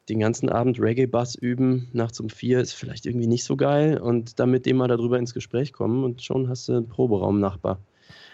den 0.10 0.20
ganzen 0.20 0.50
Abend 0.50 0.80
Reggae-Bass 0.80 1.36
üben, 1.36 1.88
nachts 1.94 2.20
um 2.20 2.30
vier 2.30 2.60
ist 2.60 2.74
vielleicht 2.74 3.06
irgendwie 3.06 3.28
nicht 3.28 3.44
so 3.44 3.56
geil 3.56 4.00
und 4.00 4.40
dann 4.40 4.52
mit 4.52 4.66
dem 4.66 4.78
mal 4.78 4.88
darüber 4.88 5.18
ins 5.18 5.34
Gespräch 5.34 5.74
kommen 5.74 6.04
und 6.04 6.22
schon 6.22 6.50
hast 6.50 6.68
du 6.68 6.74
einen 6.74 6.88
Proberaum-Nachbar. 6.88 7.80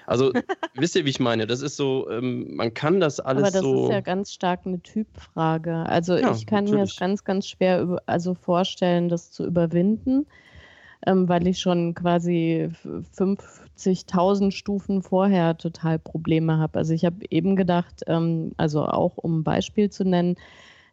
Also 0.08 0.32
wisst 0.74 0.96
ihr, 0.96 1.06
wie 1.06 1.10
ich 1.10 1.20
meine? 1.20 1.46
Das 1.46 1.62
ist 1.62 1.76
so, 1.76 2.10
ähm, 2.10 2.56
man 2.56 2.74
kann 2.74 3.00
das 3.00 3.20
alles 3.20 3.42
so. 3.42 3.48
Aber 3.48 3.52
das 3.52 3.62
so 3.62 3.84
ist 3.84 3.92
ja 3.92 4.02
ganz 4.02 4.32
stark 4.32 4.62
eine 4.66 4.82
Typfrage. 4.82 5.76
Also 5.86 6.16
ja, 6.16 6.32
ich 6.32 6.48
kann 6.48 6.64
natürlich. 6.64 6.80
mir 6.80 6.86
das 6.86 6.96
ganz, 6.96 7.24
ganz 7.24 7.48
schwer 7.48 7.82
über, 7.82 8.02
also 8.06 8.34
vorstellen, 8.34 9.10
das 9.10 9.32
zu 9.32 9.46
überwinden, 9.46 10.26
ähm, 11.06 11.28
weil 11.28 11.46
ich 11.46 11.60
schon 11.60 11.94
quasi 11.94 12.70
50.000 13.18 14.52
Stufen 14.52 15.04
vorher 15.04 15.58
total 15.58 16.00
Probleme 16.00 16.58
habe. 16.58 16.80
Also 16.80 16.94
ich 16.94 17.04
habe 17.04 17.18
eben 17.30 17.58
gedacht, 17.58 18.04
ähm, 18.08 18.54
also 18.56 18.86
auch 18.86 19.18
um 19.18 19.40
ein 19.40 19.44
Beispiel 19.44 19.90
zu 19.90 20.06
nennen, 20.06 20.38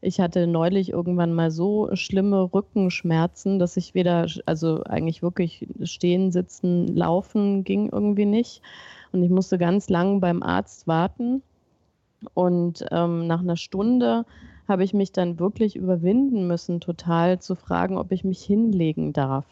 ich 0.00 0.20
hatte 0.20 0.46
neulich 0.46 0.90
irgendwann 0.90 1.32
mal 1.32 1.50
so 1.50 1.88
schlimme 1.94 2.52
Rückenschmerzen, 2.52 3.58
dass 3.58 3.78
ich 3.78 3.94
weder, 3.94 4.26
also 4.44 4.82
eigentlich 4.84 5.22
wirklich 5.22 5.66
stehen, 5.84 6.30
sitzen, 6.30 6.88
laufen 6.88 7.64
ging 7.64 7.88
irgendwie 7.90 8.26
nicht. 8.26 8.60
Und 9.14 9.22
ich 9.22 9.30
musste 9.30 9.58
ganz 9.58 9.88
lang 9.88 10.20
beim 10.20 10.42
Arzt 10.42 10.88
warten. 10.88 11.42
Und 12.34 12.84
ähm, 12.90 13.26
nach 13.26 13.40
einer 13.40 13.56
Stunde 13.56 14.26
habe 14.66 14.82
ich 14.82 14.92
mich 14.92 15.12
dann 15.12 15.38
wirklich 15.38 15.76
überwinden 15.76 16.46
müssen, 16.48 16.80
total 16.80 17.38
zu 17.38 17.54
fragen, 17.54 17.96
ob 17.96 18.12
ich 18.12 18.24
mich 18.24 18.42
hinlegen 18.42 19.12
darf. 19.12 19.46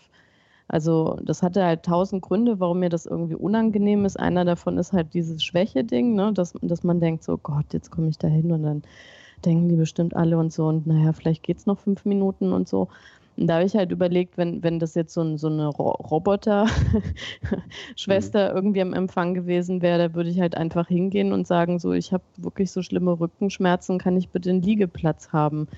Also 0.68 1.18
das 1.22 1.42
hatte 1.42 1.64
halt 1.64 1.84
tausend 1.84 2.22
Gründe, 2.22 2.58
warum 2.58 2.80
mir 2.80 2.88
das 2.88 3.06
irgendwie 3.06 3.34
unangenehm 3.36 4.04
ist. 4.04 4.18
Einer 4.18 4.44
davon 4.44 4.78
ist 4.78 4.92
halt 4.92 5.14
dieses 5.14 5.44
Schwäche-Ding, 5.44 6.14
ne? 6.14 6.32
dass, 6.32 6.54
dass 6.62 6.82
man 6.82 6.98
denkt, 6.98 7.22
so 7.22 7.38
Gott, 7.38 7.66
jetzt 7.72 7.90
komme 7.90 8.08
ich 8.08 8.18
da 8.18 8.26
hin 8.26 8.50
und 8.50 8.62
dann 8.64 8.82
denken 9.44 9.68
die 9.68 9.76
bestimmt 9.76 10.16
alle 10.16 10.38
und 10.38 10.52
so 10.52 10.66
und 10.66 10.86
naja, 10.86 11.12
vielleicht 11.12 11.42
geht 11.42 11.58
es 11.58 11.66
noch 11.66 11.78
fünf 11.78 12.04
Minuten 12.04 12.52
und 12.52 12.68
so. 12.68 12.88
Und 13.36 13.46
da 13.46 13.54
habe 13.54 13.64
ich 13.64 13.74
halt 13.74 13.92
überlegt, 13.92 14.36
wenn, 14.36 14.62
wenn 14.62 14.78
das 14.78 14.94
jetzt 14.94 15.14
so, 15.14 15.22
ein, 15.22 15.38
so 15.38 15.48
eine 15.48 15.68
Ro 15.68 15.92
Roboter-Schwester 15.92 18.50
mhm. 18.50 18.56
irgendwie 18.56 18.82
am 18.82 18.92
Empfang 18.92 19.32
gewesen 19.34 19.80
wäre, 19.82 19.98
da 19.98 20.14
würde 20.14 20.30
ich 20.30 20.40
halt 20.40 20.56
einfach 20.56 20.88
hingehen 20.88 21.32
und 21.32 21.46
sagen, 21.46 21.78
so, 21.78 21.92
ich 21.92 22.12
habe 22.12 22.24
wirklich 22.36 22.70
so 22.70 22.82
schlimme 22.82 23.18
Rückenschmerzen, 23.18 23.98
kann 23.98 24.16
ich 24.16 24.28
bitte 24.28 24.50
einen 24.50 24.62
Liegeplatz 24.62 25.30
haben? 25.32 25.68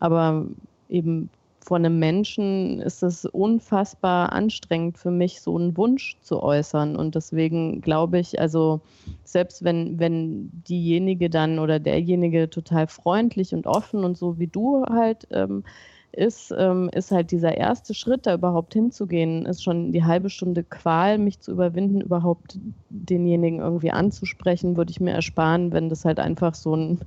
Aber 0.00 0.46
eben 0.88 1.30
von 1.68 1.84
einem 1.84 1.98
Menschen 1.98 2.80
ist 2.80 3.02
es 3.02 3.26
unfassbar 3.26 4.32
anstrengend 4.32 4.96
für 4.96 5.10
mich, 5.10 5.42
so 5.42 5.56
einen 5.56 5.76
Wunsch 5.76 6.16
zu 6.22 6.42
äußern. 6.42 6.96
Und 6.96 7.14
deswegen 7.14 7.82
glaube 7.82 8.18
ich, 8.18 8.40
also 8.40 8.80
selbst 9.24 9.62
wenn, 9.64 9.98
wenn 9.98 10.50
diejenige 10.66 11.28
dann 11.28 11.58
oder 11.58 11.78
derjenige 11.78 12.48
total 12.48 12.86
freundlich 12.86 13.52
und 13.52 13.66
offen 13.66 14.02
und 14.02 14.16
so 14.16 14.38
wie 14.38 14.46
du 14.46 14.86
halt 14.86 15.28
ähm, 15.30 15.62
ist, 16.12 16.54
ähm, 16.56 16.90
ist 16.92 17.10
halt 17.10 17.30
dieser 17.30 17.56
erste 17.56 17.94
Schritt, 17.94 18.26
da 18.26 18.34
überhaupt 18.34 18.72
hinzugehen, 18.72 19.46
ist 19.46 19.62
schon 19.62 19.92
die 19.92 20.04
halbe 20.04 20.30
Stunde 20.30 20.64
Qual, 20.64 21.18
mich 21.18 21.40
zu 21.40 21.52
überwinden, 21.52 22.00
überhaupt 22.00 22.58
denjenigen 22.88 23.60
irgendwie 23.60 23.90
anzusprechen, 23.90 24.76
würde 24.76 24.90
ich 24.90 25.00
mir 25.00 25.12
ersparen, 25.12 25.72
wenn 25.72 25.88
das 25.88 26.04
halt 26.04 26.18
einfach 26.18 26.54
so 26.54 26.74
ein 26.74 27.00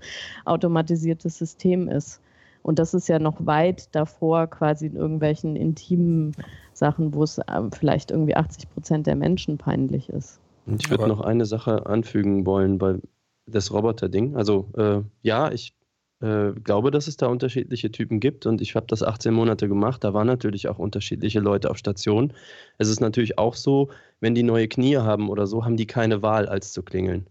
automatisiertes 0.45 1.37
System 1.37 1.87
ist. 1.87 2.21
Und 2.63 2.77
das 2.77 2.93
ist 2.93 3.09
ja 3.09 3.17
noch 3.17 3.45
weit 3.45 3.93
davor, 3.95 4.47
quasi 4.47 4.85
in 4.85 4.95
irgendwelchen 4.95 5.55
intimen 5.55 6.35
Sachen, 6.73 7.13
wo 7.13 7.23
es 7.23 7.39
äh, 7.39 7.43
vielleicht 7.73 8.11
irgendwie 8.11 8.35
80 8.35 8.69
Prozent 8.69 9.07
der 9.07 9.15
Menschen 9.15 9.57
peinlich 9.57 10.09
ist. 10.09 10.39
Ich 10.67 10.89
würde 10.91 11.07
noch 11.07 11.21
eine 11.21 11.45
Sache 11.45 11.87
anfügen 11.87 12.45
wollen 12.45 12.77
bei 12.77 12.99
das 13.47 13.73
Roboter-Ding. 13.73 14.35
Also 14.35 14.67
äh, 14.77 15.01
ja, 15.23 15.51
ich 15.51 15.73
äh, 16.21 16.51
glaube, 16.63 16.91
dass 16.91 17.07
es 17.07 17.17
da 17.17 17.27
unterschiedliche 17.27 17.91
Typen 17.91 18.19
gibt 18.19 18.45
und 18.45 18.61
ich 18.61 18.75
habe 18.75 18.85
das 18.87 19.01
18 19.03 19.33
Monate 19.33 19.67
gemacht. 19.67 20.03
Da 20.03 20.13
waren 20.13 20.27
natürlich 20.27 20.67
auch 20.67 20.77
unterschiedliche 20.77 21.39
Leute 21.39 21.69
auf 21.71 21.77
Station. 21.77 22.33
Es 22.77 22.89
ist 22.89 23.01
natürlich 23.01 23.37
auch 23.37 23.55
so, 23.55 23.89
wenn 24.19 24.35
die 24.35 24.43
neue 24.43 24.67
Knie 24.67 24.97
haben 24.97 25.29
oder 25.29 25.47
so, 25.47 25.65
haben 25.65 25.77
die 25.77 25.87
keine 25.87 26.21
Wahl, 26.21 26.47
als 26.47 26.73
zu 26.73 26.83
klingeln. 26.83 27.27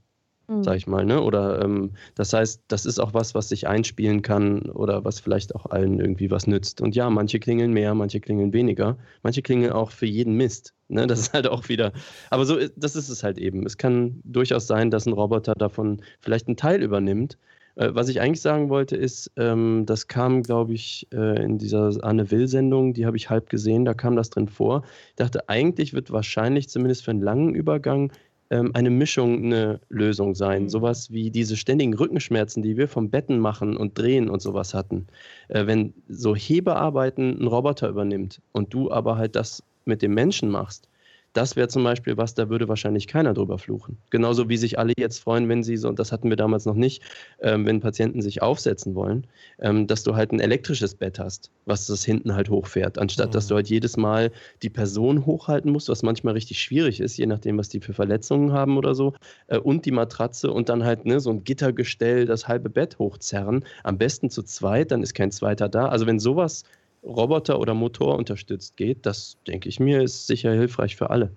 Mhm. 0.49 0.65
Sag 0.65 0.77
ich 0.77 0.89
mal, 0.89 1.05
ne? 1.05 1.23
Oder 1.23 1.63
ähm, 1.63 1.93
das 2.17 2.33
heißt, 2.33 2.65
das 2.67 2.85
ist 2.85 2.99
auch 2.99 3.15
was, 3.15 3.37
was 3.37 3.49
sich 3.49 3.69
einspielen 3.69 4.23
kann 4.23 4.63
oder 4.63 5.05
was 5.05 5.21
vielleicht 5.21 5.55
auch 5.55 5.67
allen 5.67 6.01
irgendwie 6.01 6.33
was 6.33 6.49
nützt. 6.49 6.81
Und 6.81 6.97
ja, 6.97 7.09
manche 7.11 7.39
klingeln 7.39 7.73
mehr, 7.73 7.95
manche 7.95 8.19
klingeln 8.19 8.53
weniger, 8.53 8.99
manche 9.23 9.43
klingeln 9.43 9.71
auch 9.71 9.93
für 9.93 10.07
jeden 10.07 10.35
Mist. 10.35 10.75
Ne? 10.89 11.07
Das 11.07 11.21
ist 11.21 11.33
halt 11.33 11.47
auch 11.47 11.69
wieder. 11.69 11.93
Aber 12.31 12.45
so, 12.45 12.59
das 12.77 12.97
ist 12.97 13.09
es 13.09 13.23
halt 13.23 13.39
eben. 13.39 13.65
Es 13.65 13.79
kann 13.79 14.21
durchaus 14.25 14.67
sein, 14.67 14.91
dass 14.91 15.07
ein 15.07 15.13
Roboter 15.13 15.55
davon 15.55 16.03
vielleicht 16.19 16.49
einen 16.49 16.57
Teil 16.57 16.83
übernimmt 16.83 17.35
äh, 17.35 17.60
was 17.77 18.09
ich 18.09 18.21
eigentlich 18.21 18.41
sagen 18.41 18.69
wollte, 18.69 18.97
ist, 18.97 19.31
ähm, 19.37 19.85
das 19.87 20.09
kam, 20.09 20.43
glaube 20.43 20.75
ich, 20.75 21.07
äh, 21.13 21.43
in 21.43 21.59
dieser 21.59 21.93
Anne 22.03 22.31
Will-Sendung, 22.31 22.95
die 22.95 23.07
habe 23.07 23.17
ich 23.17 23.31
halb 23.31 23.49
gesehen, 23.49 23.85
da 23.85 23.95
kam 23.95 24.17
das 24.17 24.31
drin 24.31 24.49
vor. 24.49 24.83
Ich 25.11 25.17
dachte, 25.17 25.49
eigentlich 25.49 25.95
wird 25.95 26.11
wahrscheinlich 26.11 26.69
zumindest 26.69 27.05
für 27.05 27.13
einen 27.13 27.23
langen 27.23 27.55
Übergang 27.55 28.13
ähm, 28.51 28.73
eine 28.75 28.91
Mischung 28.91 29.45
eine 29.45 29.81
Lösung 29.89 30.35
sein. 30.35 30.65
Mhm. 30.65 30.69
Sowas 30.69 31.13
wie 31.13 31.31
diese 31.31 31.57
ständigen 31.57 31.95
Rückenschmerzen, 31.95 32.63
die 32.63 32.77
wir 32.77 32.89
vom 32.89 33.11
Betten 33.11 33.39
machen 33.39 33.77
und 33.77 33.97
drehen 33.97 34.29
und 34.29 34.43
sowas 34.43 34.75
hatten. 34.75 35.07
Äh, 35.49 35.67
wenn 35.67 35.95
so 36.09 36.35
Hebearbeiten 36.35 37.41
ein 37.41 37.47
Roboter 37.47 37.89
übernimmt 37.89 38.43
und 38.53 38.75
du 38.75 38.91
aber 38.91 39.17
halt 39.17 39.37
das 39.37 39.63
mit 39.85 40.03
dem 40.03 40.15
Menschen 40.15 40.51
machst, 40.51 40.89
das 41.33 41.55
wäre 41.57 41.69
zum 41.69 41.85
Beispiel 41.85 42.17
was, 42.17 42.35
da 42.35 42.49
würde 42.49 42.69
wahrscheinlich 42.69 43.07
keiner 43.07 43.35
drüber 43.35 43.59
fluchen. 43.59 43.99
Genauso 44.11 44.49
wie 44.49 44.57
sich 44.57 44.79
alle 44.79 44.93
jetzt 44.99 45.19
freuen, 45.19 45.49
wenn 45.49 45.63
sie 45.63 45.77
so, 45.77 45.89
und 45.89 45.99
das 45.99 46.11
hatten 46.11 46.29
wir 46.29 46.37
damals 46.37 46.67
noch 46.67 46.75
nicht, 46.75 47.03
ähm, 47.41 47.67
wenn 47.67 47.81
Patienten 47.81 48.21
sich 48.21 48.43
aufsetzen 48.43 48.95
wollen, 48.95 49.27
ähm, 49.61 49.87
dass 49.87 50.03
du 50.03 50.17
halt 50.17 50.33
ein 50.33 50.41
elektrisches 50.41 50.95
Bett 50.95 51.19
hast, 51.19 51.51
was 51.67 51.87
das 51.87 52.05
hinten 52.05 52.35
halt 52.35 52.51
hochfährt, 52.51 52.99
anstatt 52.99 53.29
mhm. 53.29 53.33
dass 53.33 53.47
du 53.47 53.55
halt 53.55 53.69
jedes 53.69 53.97
Mal 53.97 54.33
die 54.63 54.71
Person 54.71 55.25
hochhalten 55.25 55.71
musst, 55.71 55.89
was 55.89 56.03
manchmal 56.03 56.35
richtig 56.35 56.61
schwierig 56.61 57.01
ist, 57.01 57.17
je 57.17 57.27
nachdem, 57.27 57.59
was 57.59 57.69
die 57.69 57.81
für 57.81 57.93
Verletzungen 57.93 58.53
haben 58.53 58.77
oder 58.77 58.95
so, 58.95 59.15
äh, 59.47 59.59
und 59.59 59.87
die 59.87 59.93
Matratze 59.93 60.51
und 60.51 60.69
dann 60.69 60.85
halt 60.85 61.07
ne, 61.07 61.21
so 61.21 61.31
ein 61.31 61.45
Gittergestell, 61.45 62.27
das 62.27 62.49
halbe 62.49 62.71
Bett 62.71 62.99
hochzerren. 62.99 63.65
Am 63.85 63.99
besten 63.99 64.31
zu 64.31 64.43
zweit, 64.43 64.91
dann 64.91 65.03
ist 65.03 65.15
kein 65.15 65.31
zweiter 65.31 65.69
da. 65.69 65.89
Also 65.89 66.07
wenn 66.07 66.19
sowas 66.19 66.65
Roboter 67.03 67.59
oder 67.59 67.75
Motor 67.75 68.17
unterstützt 68.17 68.77
geht, 68.77 69.07
das 69.07 69.39
denke 69.47 69.69
ich 69.69 69.81
mir, 69.81 70.03
ist 70.03 70.27
sicher 70.27 70.53
hilfreich 70.53 70.97
für 70.97 71.11
alle. 71.11 71.31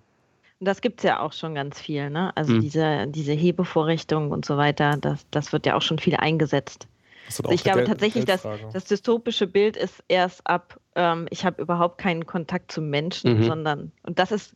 Das 0.59 0.81
gibt 0.81 0.99
es 0.99 1.03
ja 1.03 1.19
auch 1.19 1.33
schon 1.33 1.55
ganz 1.55 1.79
viel, 1.79 2.09
ne? 2.09 2.35
Also 2.35 2.53
hm. 2.53 2.61
diese, 2.61 3.07
diese 3.07 3.33
Hebevorrichtung 3.33 4.31
und 4.31 4.45
so 4.45 4.57
weiter, 4.57 4.97
das, 4.97 5.25
das 5.31 5.51
wird 5.51 5.65
ja 5.65 5.75
auch 5.75 5.81
schon 5.81 5.99
viel 5.99 6.15
eingesetzt. 6.15 6.87
Also 7.27 7.51
ich 7.51 7.63
glaube 7.63 7.85
tatsächlich, 7.85 8.25
dass 8.25 8.45
das 8.73 8.85
dystopische 8.85 9.47
Bild 9.47 9.77
ist 9.77 10.03
erst 10.07 10.45
ab, 10.45 10.79
ähm, 10.95 11.27
ich 11.29 11.45
habe 11.45 11.61
überhaupt 11.61 11.97
keinen 11.97 12.25
Kontakt 12.25 12.71
zu 12.71 12.81
Menschen, 12.81 13.39
mhm. 13.39 13.43
sondern, 13.43 13.91
und 14.03 14.19
das 14.19 14.31
ist 14.31 14.55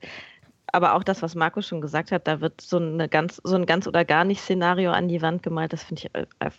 aber 0.73 0.95
auch 0.95 1.03
das, 1.03 1.21
was 1.21 1.33
Markus 1.33 1.65
schon 1.65 1.79
gesagt 1.79 2.11
hat, 2.11 2.27
da 2.27 2.41
wird 2.41 2.59
so, 2.59 2.77
eine 2.77 3.07
ganz, 3.07 3.41
so 3.43 3.55
ein 3.55 3.65
ganz 3.65 3.87
oder 3.87 4.03
gar 4.03 4.25
nicht 4.25 4.41
Szenario 4.41 4.91
an 4.91 5.07
die 5.07 5.21
Wand 5.21 5.43
gemalt, 5.43 5.71
das 5.71 5.83
finde 5.83 6.01
ich 6.03 6.15
äh, 6.15 6.25
äh, 6.39 6.51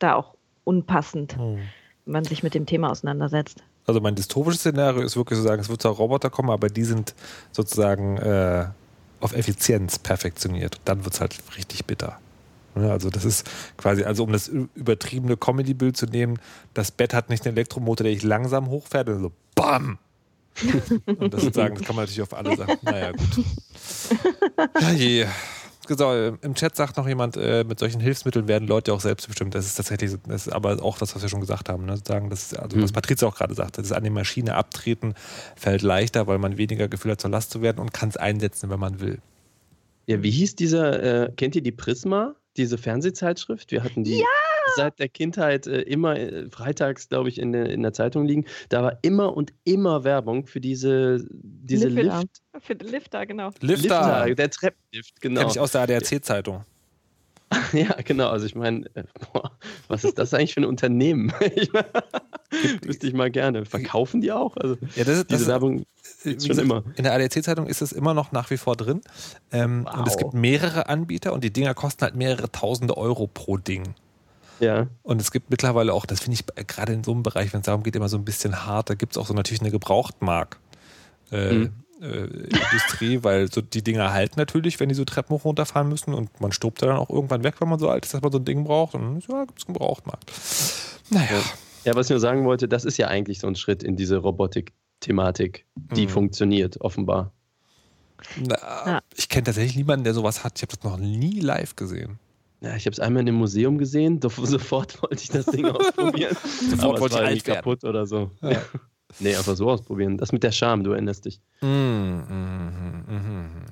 da 0.00 0.16
auch 0.16 0.34
unpassend. 0.64 1.38
Mhm 1.38 1.60
man 2.06 2.24
sich 2.24 2.42
mit 2.42 2.54
dem 2.54 2.66
Thema 2.66 2.90
auseinandersetzt. 2.90 3.62
Also 3.86 4.00
mein 4.00 4.14
dystopisches 4.14 4.60
Szenario 4.60 5.02
ist 5.02 5.16
wirklich 5.16 5.38
zu 5.38 5.42
sagen, 5.42 5.60
es 5.60 5.68
wird 5.68 5.82
zwar 5.82 5.92
Roboter 5.92 6.30
kommen, 6.30 6.50
aber 6.50 6.68
die 6.68 6.84
sind 6.84 7.14
sozusagen 7.52 8.18
äh, 8.18 8.66
auf 9.20 9.34
Effizienz 9.34 9.98
perfektioniert. 9.98 10.80
Dann 10.84 11.04
wird 11.04 11.14
es 11.14 11.20
halt 11.20 11.36
richtig 11.56 11.84
bitter. 11.86 12.18
Also 12.74 13.10
das 13.10 13.24
ist 13.24 13.50
quasi, 13.76 14.04
also 14.04 14.24
um 14.24 14.32
das 14.32 14.48
übertriebene 14.48 15.36
Comedy-Bild 15.36 15.96
zu 15.96 16.06
nehmen, 16.06 16.38
das 16.72 16.90
Bett 16.92 17.14
hat 17.14 17.28
nicht 17.28 17.44
einen 17.46 17.56
Elektromotor, 17.56 18.04
der 18.04 18.12
ich 18.12 18.22
langsam 18.22 18.68
hochfährt, 18.68 19.08
also 19.08 19.32
BAM! 19.54 19.98
Und 21.06 21.32
das 21.32 21.42
sagen, 21.54 21.76
das 21.76 21.86
kann 21.86 21.96
man 21.96 22.04
natürlich 22.04 22.22
auf 22.22 22.34
alle 22.34 22.56
Sachen. 22.56 22.76
Naja, 22.82 23.12
gut. 23.12 23.44
Ja, 24.80 24.90
je. 24.90 25.26
Im 25.90 26.54
Chat 26.54 26.76
sagt 26.76 26.96
noch 26.96 27.08
jemand, 27.08 27.36
äh, 27.36 27.64
mit 27.64 27.78
solchen 27.78 28.00
Hilfsmitteln 28.00 28.48
werden 28.48 28.68
Leute 28.68 28.92
auch 28.92 29.00
selbstbestimmt. 29.00 29.54
Das 29.54 29.66
ist 29.66 29.74
tatsächlich, 29.74 30.12
das 30.26 30.46
ist 30.46 30.52
aber 30.52 30.82
auch 30.82 30.98
das, 30.98 31.14
was 31.14 31.22
wir 31.22 31.28
schon 31.28 31.40
gesagt 31.40 31.68
haben. 31.68 31.84
Ne? 31.84 31.96
Sagen, 32.06 32.30
das 32.30 32.52
ist, 32.52 32.58
also 32.58 32.76
mhm. 32.76 32.82
was 32.82 32.92
Patrizia 32.92 33.26
auch 33.26 33.34
gerade 33.34 33.54
sagte, 33.54 33.82
das 33.82 33.92
an 33.92 34.04
die 34.04 34.10
Maschine 34.10 34.54
abtreten 34.54 35.14
fällt 35.56 35.82
leichter, 35.82 36.26
weil 36.26 36.38
man 36.38 36.56
weniger 36.56 36.88
Gefühl 36.88 37.12
hat, 37.12 37.20
zur 37.20 37.30
Last 37.30 37.50
zu 37.50 37.62
werden 37.62 37.78
und 37.78 37.92
kann 37.92 38.08
es 38.08 38.16
einsetzen, 38.16 38.70
wenn 38.70 38.80
man 38.80 39.00
will. 39.00 39.18
Ja, 40.06 40.22
wie 40.22 40.30
hieß 40.30 40.56
dieser, 40.56 41.26
äh, 41.26 41.32
kennt 41.32 41.56
ihr 41.56 41.62
die 41.62 41.72
Prisma, 41.72 42.34
diese 42.56 42.78
Fernsehzeitschrift? 42.78 43.70
Wir 43.70 43.82
hatten 43.82 44.04
die. 44.04 44.18
Ja! 44.18 44.26
seit 44.76 44.98
der 44.98 45.08
Kindheit 45.08 45.66
äh, 45.66 45.82
immer 45.82 46.16
äh, 46.16 46.48
freitags, 46.50 47.08
glaube 47.08 47.28
ich, 47.28 47.38
in 47.38 47.52
der, 47.52 47.70
in 47.70 47.82
der 47.82 47.92
Zeitung 47.92 48.24
liegen. 48.24 48.46
Da 48.68 48.82
war 48.82 48.98
immer 49.02 49.36
und 49.36 49.52
immer 49.64 50.04
Werbung 50.04 50.46
für 50.46 50.60
diese, 50.60 51.26
diese 51.30 51.88
Lift. 51.88 52.42
Für 52.60 52.76
den 52.76 52.88
Lifter, 52.88 53.26
genau. 53.26 53.50
Lifter, 53.60 54.26
Lifter 54.26 54.34
der 54.34 54.50
Treppenlift, 54.50 55.20
genau. 55.20 55.40
Kenn 55.40 55.50
ich 55.50 55.60
aus 55.60 55.72
der 55.72 55.82
ADAC-Zeitung. 55.82 56.64
Ja, 57.72 57.94
genau. 58.04 58.28
Also 58.28 58.46
ich 58.46 58.54
meine, 58.54 58.86
äh, 58.94 59.04
was 59.88 60.04
ist 60.04 60.18
das 60.18 60.34
eigentlich 60.34 60.54
für 60.54 60.60
ein 60.60 60.66
Unternehmen? 60.66 61.32
wüsste 62.82 63.06
ich 63.06 63.14
mal 63.14 63.30
gerne. 63.30 63.64
Verkaufen 63.64 64.20
die 64.20 64.32
auch? 64.32 64.56
Also 64.56 64.76
ja, 64.96 65.04
das 65.04 65.18
ist, 65.18 65.30
diese 65.30 65.44
das 65.44 65.48
Werbung 65.48 65.84
ist 66.24 66.46
schon 66.46 66.58
immer. 66.58 66.84
In 66.96 67.04
der 67.04 67.12
ADAC-Zeitung 67.12 67.66
ist 67.66 67.82
es 67.82 67.92
immer 67.92 68.14
noch 68.14 68.32
nach 68.32 68.50
wie 68.50 68.56
vor 68.56 68.76
drin. 68.76 69.00
Ähm, 69.52 69.84
wow. 69.84 69.98
Und 69.98 70.08
es 70.08 70.16
gibt 70.16 70.34
mehrere 70.34 70.88
Anbieter 70.88 71.32
und 71.32 71.44
die 71.44 71.52
Dinger 71.52 71.74
kosten 71.74 72.02
halt 72.02 72.14
mehrere 72.14 72.50
tausende 72.50 72.96
Euro 72.96 73.26
pro 73.26 73.56
Ding. 73.56 73.94
Ja. 74.60 74.88
Und 75.02 75.20
es 75.20 75.32
gibt 75.32 75.50
mittlerweile 75.50 75.94
auch, 75.94 76.06
das 76.06 76.20
finde 76.20 76.38
ich 76.38 76.66
gerade 76.66 76.92
in 76.92 77.02
so 77.02 77.12
einem 77.12 77.22
Bereich, 77.22 77.52
wenn 77.52 77.60
es 77.60 77.66
darum 77.66 77.82
geht, 77.82 77.96
immer 77.96 78.08
so 78.08 78.18
ein 78.18 78.24
bisschen 78.24 78.66
hart, 78.66 78.90
da 78.90 78.94
gibt 78.94 79.12
es 79.12 79.18
auch 79.18 79.26
so 79.26 79.32
natürlich 79.34 79.62
eine 79.62 79.70
Gebrauchtmark. 79.70 80.58
Äh, 81.32 81.52
mhm. 81.52 81.72
Äh, 82.00 82.24
Industrie, 82.24 83.18
weil 83.22 83.50
so 83.50 83.60
die 83.60 83.82
Dinger 83.82 84.12
halten 84.12 84.38
natürlich, 84.38 84.80
wenn 84.80 84.88
die 84.88 84.94
so 84.94 85.04
Treppen 85.04 85.34
hoch 85.34 85.44
runterfahren 85.44 85.88
müssen 85.88 86.14
und 86.14 86.40
man 86.40 86.52
stirbt 86.52 86.82
dann 86.82 86.96
auch 86.96 87.10
irgendwann 87.10 87.44
weg, 87.44 87.60
wenn 87.60 87.68
man 87.68 87.78
so 87.78 87.88
alt 87.88 88.04
ist, 88.04 88.14
dass 88.14 88.22
man 88.22 88.32
so 88.32 88.38
ein 88.38 88.44
Ding 88.44 88.64
braucht. 88.64 88.94
Und 88.94 89.26
ja, 89.26 89.44
gibt 89.44 89.58
es 89.60 89.66
einen 89.66 89.74
Gebrauchtmarkt. 89.74 90.30
Naja. 91.10 91.26
Ja. 91.30 91.42
ja, 91.84 91.94
was 91.94 92.06
ich 92.06 92.10
nur 92.10 92.20
sagen 92.20 92.44
wollte, 92.44 92.68
das 92.68 92.84
ist 92.84 92.96
ja 92.96 93.08
eigentlich 93.08 93.40
so 93.40 93.46
ein 93.46 93.56
Schritt 93.56 93.82
in 93.82 93.96
diese 93.96 94.18
Robotik-Thematik, 94.18 95.66
die 95.74 96.06
mhm. 96.06 96.10
funktioniert, 96.10 96.80
offenbar. 96.80 97.32
Na, 98.36 98.56
ja. 98.86 99.00
Ich 99.16 99.28
kenne 99.28 99.44
tatsächlich 99.44 99.76
niemanden, 99.76 100.04
der 100.04 100.14
sowas 100.14 100.44
hat. 100.44 100.58
Ich 100.58 100.62
habe 100.62 100.76
das 100.76 100.84
noch 100.84 100.98
nie 100.98 101.40
live 101.40 101.76
gesehen. 101.76 102.18
Ja, 102.62 102.76
ich 102.76 102.84
habe 102.84 102.92
es 102.92 103.00
einmal 103.00 103.22
in 103.22 103.28
einem 103.28 103.38
Museum 103.38 103.78
gesehen, 103.78 104.20
sofort 104.22 105.02
wollte 105.02 105.22
ich 105.22 105.30
das 105.30 105.46
Ding 105.46 105.64
ausprobieren. 105.66 106.36
sofort 106.70 106.82
Aber 106.82 107.00
wollte 107.00 107.14
ich 107.16 107.20
alt 107.22 107.44
kaputt 107.44 107.84
oder 107.84 108.06
so. 108.06 108.30
Ja. 108.42 108.62
Nee, 109.18 109.34
einfach 109.34 109.56
so 109.56 109.70
ausprobieren. 109.70 110.16
Das 110.16 110.32
mit 110.32 110.42
der 110.42 110.52
Scham, 110.52 110.84
du 110.84 110.92
erinnerst 110.92 111.24
dich. 111.24 111.40
Mm, 111.60 111.66
mm, 111.66 113.04
mm, 113.08 113.14
mm. 113.14 113.64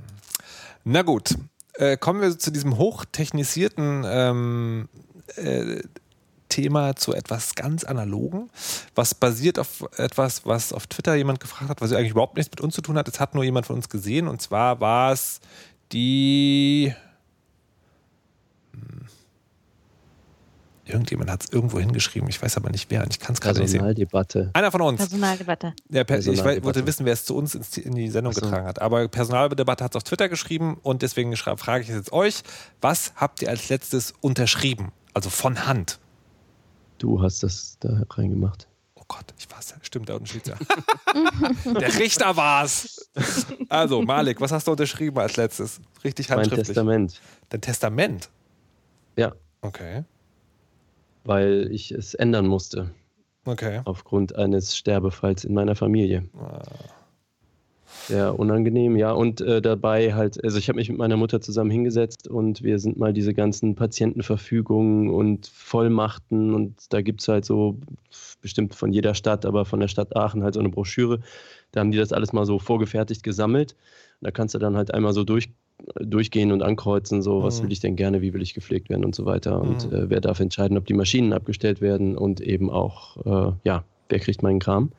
Na 0.84 1.02
gut, 1.02 1.36
äh, 1.74 1.96
kommen 1.96 2.20
wir 2.20 2.38
zu 2.38 2.50
diesem 2.50 2.78
hochtechnisierten 2.78 4.04
ähm, 4.06 4.88
äh, 5.36 5.82
Thema 6.48 6.96
zu 6.96 7.12
etwas 7.14 7.54
ganz 7.54 7.84
Analogen, 7.84 8.50
was 8.94 9.14
basiert 9.14 9.58
auf 9.58 9.86
etwas, 9.96 10.46
was 10.46 10.72
auf 10.72 10.86
Twitter 10.86 11.14
jemand 11.14 11.40
gefragt 11.40 11.68
hat, 11.68 11.80
was 11.80 11.92
eigentlich 11.92 12.12
überhaupt 12.12 12.36
nichts 12.36 12.50
mit 12.50 12.60
uns 12.60 12.74
zu 12.74 12.82
tun 12.82 12.96
hat. 12.96 13.06
Es 13.08 13.20
hat 13.20 13.34
nur 13.34 13.44
jemand 13.44 13.66
von 13.66 13.76
uns 13.76 13.88
gesehen 13.88 14.28
und 14.28 14.40
zwar 14.40 14.80
war 14.80 15.12
es 15.12 15.40
die 15.92 16.94
Irgendjemand 20.88 21.30
hat 21.30 21.44
es 21.44 21.52
irgendwo 21.52 21.78
hingeschrieben, 21.78 22.28
ich 22.30 22.40
weiß 22.40 22.56
aber 22.56 22.70
nicht 22.70 22.90
wer. 22.90 23.06
Ich 23.10 23.20
kann 23.20 23.34
es 23.34 23.40
gerade 23.40 23.60
nicht 23.60 23.70
sehen. 23.70 23.80
Personaldebatte. 23.80 24.50
Einer 24.54 24.72
von 24.72 24.80
uns. 24.80 24.98
Personaldebatte. 24.98 25.74
Ja, 25.90 26.04
per 26.04 26.16
Personaldebatte. 26.16 26.58
Ich 26.58 26.64
wollte 26.64 26.86
wissen, 26.86 27.04
wer 27.04 27.12
es 27.12 27.26
zu 27.26 27.36
uns 27.36 27.54
in 27.76 27.94
die 27.94 28.08
Sendung 28.08 28.32
so. 28.32 28.40
getragen 28.40 28.66
hat. 28.66 28.80
Aber 28.80 29.06
Personaldebatte 29.08 29.84
hat 29.84 29.92
es 29.92 29.96
auf 29.96 30.04
Twitter 30.04 30.30
geschrieben 30.30 30.78
und 30.82 31.02
deswegen 31.02 31.36
frage 31.36 31.82
ich 31.82 31.90
jetzt 31.90 32.12
euch, 32.12 32.42
was 32.80 33.12
habt 33.16 33.42
ihr 33.42 33.50
als 33.50 33.68
letztes 33.68 34.14
unterschrieben? 34.20 34.92
Also 35.12 35.28
von 35.28 35.66
Hand. 35.66 35.98
Du 36.96 37.22
hast 37.22 37.42
das 37.42 37.76
da 37.80 38.02
reingemacht. 38.10 38.66
Oh 38.94 39.04
Gott, 39.06 39.34
ich 39.38 39.48
weiß, 39.50 39.74
stimmt, 39.82 40.08
da 40.08 40.14
unten 40.14 40.26
steht 40.26 40.48
ja. 40.48 40.56
Der 41.80 41.98
Richter 41.98 42.34
war's. 42.36 43.10
Also, 43.68 44.02
Malik, 44.02 44.40
was 44.40 44.52
hast 44.52 44.66
du 44.66 44.70
unterschrieben 44.70 45.18
als 45.18 45.36
letztes? 45.36 45.80
Richtig 46.02 46.30
handschriftlich. 46.30 46.58
Mein 46.58 46.66
Testament. 46.66 47.20
Dein 47.50 47.60
Testament? 47.60 48.30
Ja. 49.16 49.34
Okay 49.60 50.04
weil 51.28 51.68
ich 51.70 51.92
es 51.92 52.14
ändern 52.14 52.46
musste. 52.46 52.90
Okay. 53.44 53.82
Aufgrund 53.84 54.34
eines 54.34 54.76
Sterbefalls 54.76 55.44
in 55.44 55.54
meiner 55.54 55.76
Familie. 55.76 56.24
Ah. 56.36 56.62
Sehr 58.06 58.38
unangenehm, 58.38 58.96
ja. 58.96 59.12
Und 59.12 59.42
äh, 59.42 59.60
dabei 59.60 60.14
halt, 60.14 60.42
also 60.42 60.58
ich 60.58 60.68
habe 60.68 60.78
mich 60.78 60.88
mit 60.88 60.98
meiner 60.98 61.18
Mutter 61.18 61.42
zusammen 61.42 61.70
hingesetzt 61.70 62.28
und 62.28 62.62
wir 62.62 62.78
sind 62.78 62.98
mal 62.98 63.12
diese 63.12 63.34
ganzen 63.34 63.74
Patientenverfügungen 63.74 65.10
und 65.10 65.46
Vollmachten 65.46 66.54
und 66.54 66.92
da 66.92 67.02
gibt 67.02 67.20
es 67.20 67.28
halt 67.28 67.44
so, 67.44 67.78
bestimmt 68.40 68.74
von 68.74 68.92
jeder 68.92 69.14
Stadt, 69.14 69.44
aber 69.44 69.66
von 69.66 69.80
der 69.80 69.88
Stadt 69.88 70.16
Aachen 70.16 70.42
halt 70.42 70.54
so 70.54 70.60
eine 70.60 70.70
Broschüre. 70.70 71.20
Da 71.72 71.80
haben 71.80 71.90
die 71.90 71.98
das 71.98 72.12
alles 72.12 72.32
mal 72.32 72.46
so 72.46 72.58
vorgefertigt 72.58 73.22
gesammelt. 73.22 73.72
Und 74.20 74.26
da 74.26 74.30
kannst 74.30 74.54
du 74.54 74.58
dann 74.58 74.76
halt 74.76 74.94
einmal 74.94 75.12
so 75.12 75.24
durch, 75.24 75.50
durchgehen 76.00 76.52
und 76.52 76.62
ankreuzen, 76.62 77.22
so 77.22 77.42
was 77.42 77.60
mhm. 77.60 77.64
will 77.64 77.72
ich 77.72 77.80
denn 77.80 77.96
gerne, 77.96 78.20
wie 78.20 78.34
will 78.34 78.42
ich 78.42 78.54
gepflegt 78.54 78.90
werden 78.90 79.04
und 79.04 79.14
so 79.14 79.24
weiter. 79.24 79.60
Und 79.60 79.90
mhm. 79.90 79.96
äh, 79.96 80.10
wer 80.10 80.20
darf 80.20 80.40
entscheiden, 80.40 80.76
ob 80.76 80.86
die 80.86 80.94
Maschinen 80.94 81.32
abgestellt 81.32 81.80
werden 81.80 82.16
und 82.16 82.40
eben 82.40 82.70
auch, 82.70 83.16
äh, 83.24 83.52
ja, 83.64 83.84
wer 84.08 84.18
kriegt 84.18 84.42
meinen 84.42 84.58
Kram. 84.58 84.90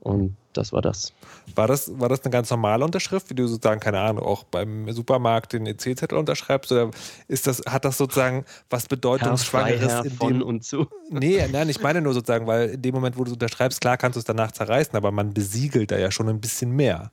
Und 0.00 0.36
das 0.52 0.72
war 0.72 0.82
das. 0.82 1.12
War 1.54 1.68
das, 1.68 1.98
war 2.00 2.08
das 2.08 2.22
eine 2.22 2.32
ganz 2.32 2.50
normale 2.50 2.84
Unterschrift, 2.84 3.30
wie 3.30 3.34
du 3.34 3.46
sozusagen, 3.46 3.80
keine 3.80 4.00
Ahnung, 4.00 4.24
auch 4.24 4.42
beim 4.42 4.90
Supermarkt 4.90 5.52
den 5.52 5.64
EC-Zettel 5.64 6.18
unterschreibst? 6.18 6.72
Oder 6.72 6.90
ist 7.28 7.46
das, 7.46 7.62
hat 7.68 7.84
das 7.84 7.98
sozusagen 7.98 8.44
was 8.68 8.88
Bedeutungsschwangeres 8.88 10.04
in 10.04 10.18
dem 10.18 10.42
und 10.42 10.64
zu? 10.64 10.86
Nee, 11.08 11.46
nein, 11.52 11.68
ich 11.68 11.80
meine 11.80 12.00
nur 12.00 12.14
sozusagen, 12.14 12.48
weil 12.48 12.70
in 12.70 12.82
dem 12.82 12.94
Moment, 12.94 13.16
wo 13.16 13.22
du 13.22 13.30
es 13.30 13.34
unterschreibst, 13.34 13.80
klar 13.80 13.96
kannst 13.96 14.16
du 14.16 14.18
es 14.18 14.24
danach 14.24 14.50
zerreißen, 14.50 14.96
aber 14.96 15.12
man 15.12 15.32
besiegelt 15.32 15.92
da 15.92 15.98
ja 15.98 16.10
schon 16.10 16.28
ein 16.28 16.40
bisschen 16.40 16.72
mehr. 16.72 17.12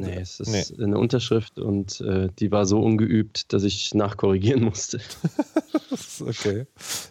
Nee, 0.00 0.18
es 0.20 0.40
ist 0.40 0.76
nee. 0.78 0.84
eine 0.84 0.98
Unterschrift 0.98 1.58
und 1.58 2.00
äh, 2.00 2.28
die 2.38 2.50
war 2.50 2.66
so 2.66 2.80
ungeübt, 2.80 3.52
dass 3.52 3.62
ich 3.64 3.94
nachkorrigieren 3.94 4.62
musste. 4.62 5.00
okay. 6.20 6.66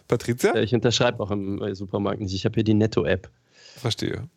Patricia? 0.08 0.54
Ich 0.56 0.74
unterschreibe 0.74 1.22
auch 1.22 1.30
im 1.30 1.62
äh, 1.62 1.74
Supermarkt 1.74 2.20
nicht. 2.20 2.34
Ich 2.34 2.44
habe 2.44 2.54
hier 2.54 2.64
die 2.64 2.74
Netto-App. 2.74 3.28
Verstehe. 3.76 4.28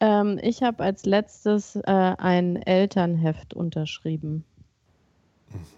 Ähm, 0.00 0.40
ich 0.42 0.62
habe 0.62 0.82
als 0.82 1.04
letztes 1.04 1.76
äh, 1.76 1.82
ein 1.86 2.56
Elternheft 2.56 3.54
unterschrieben. 3.54 4.44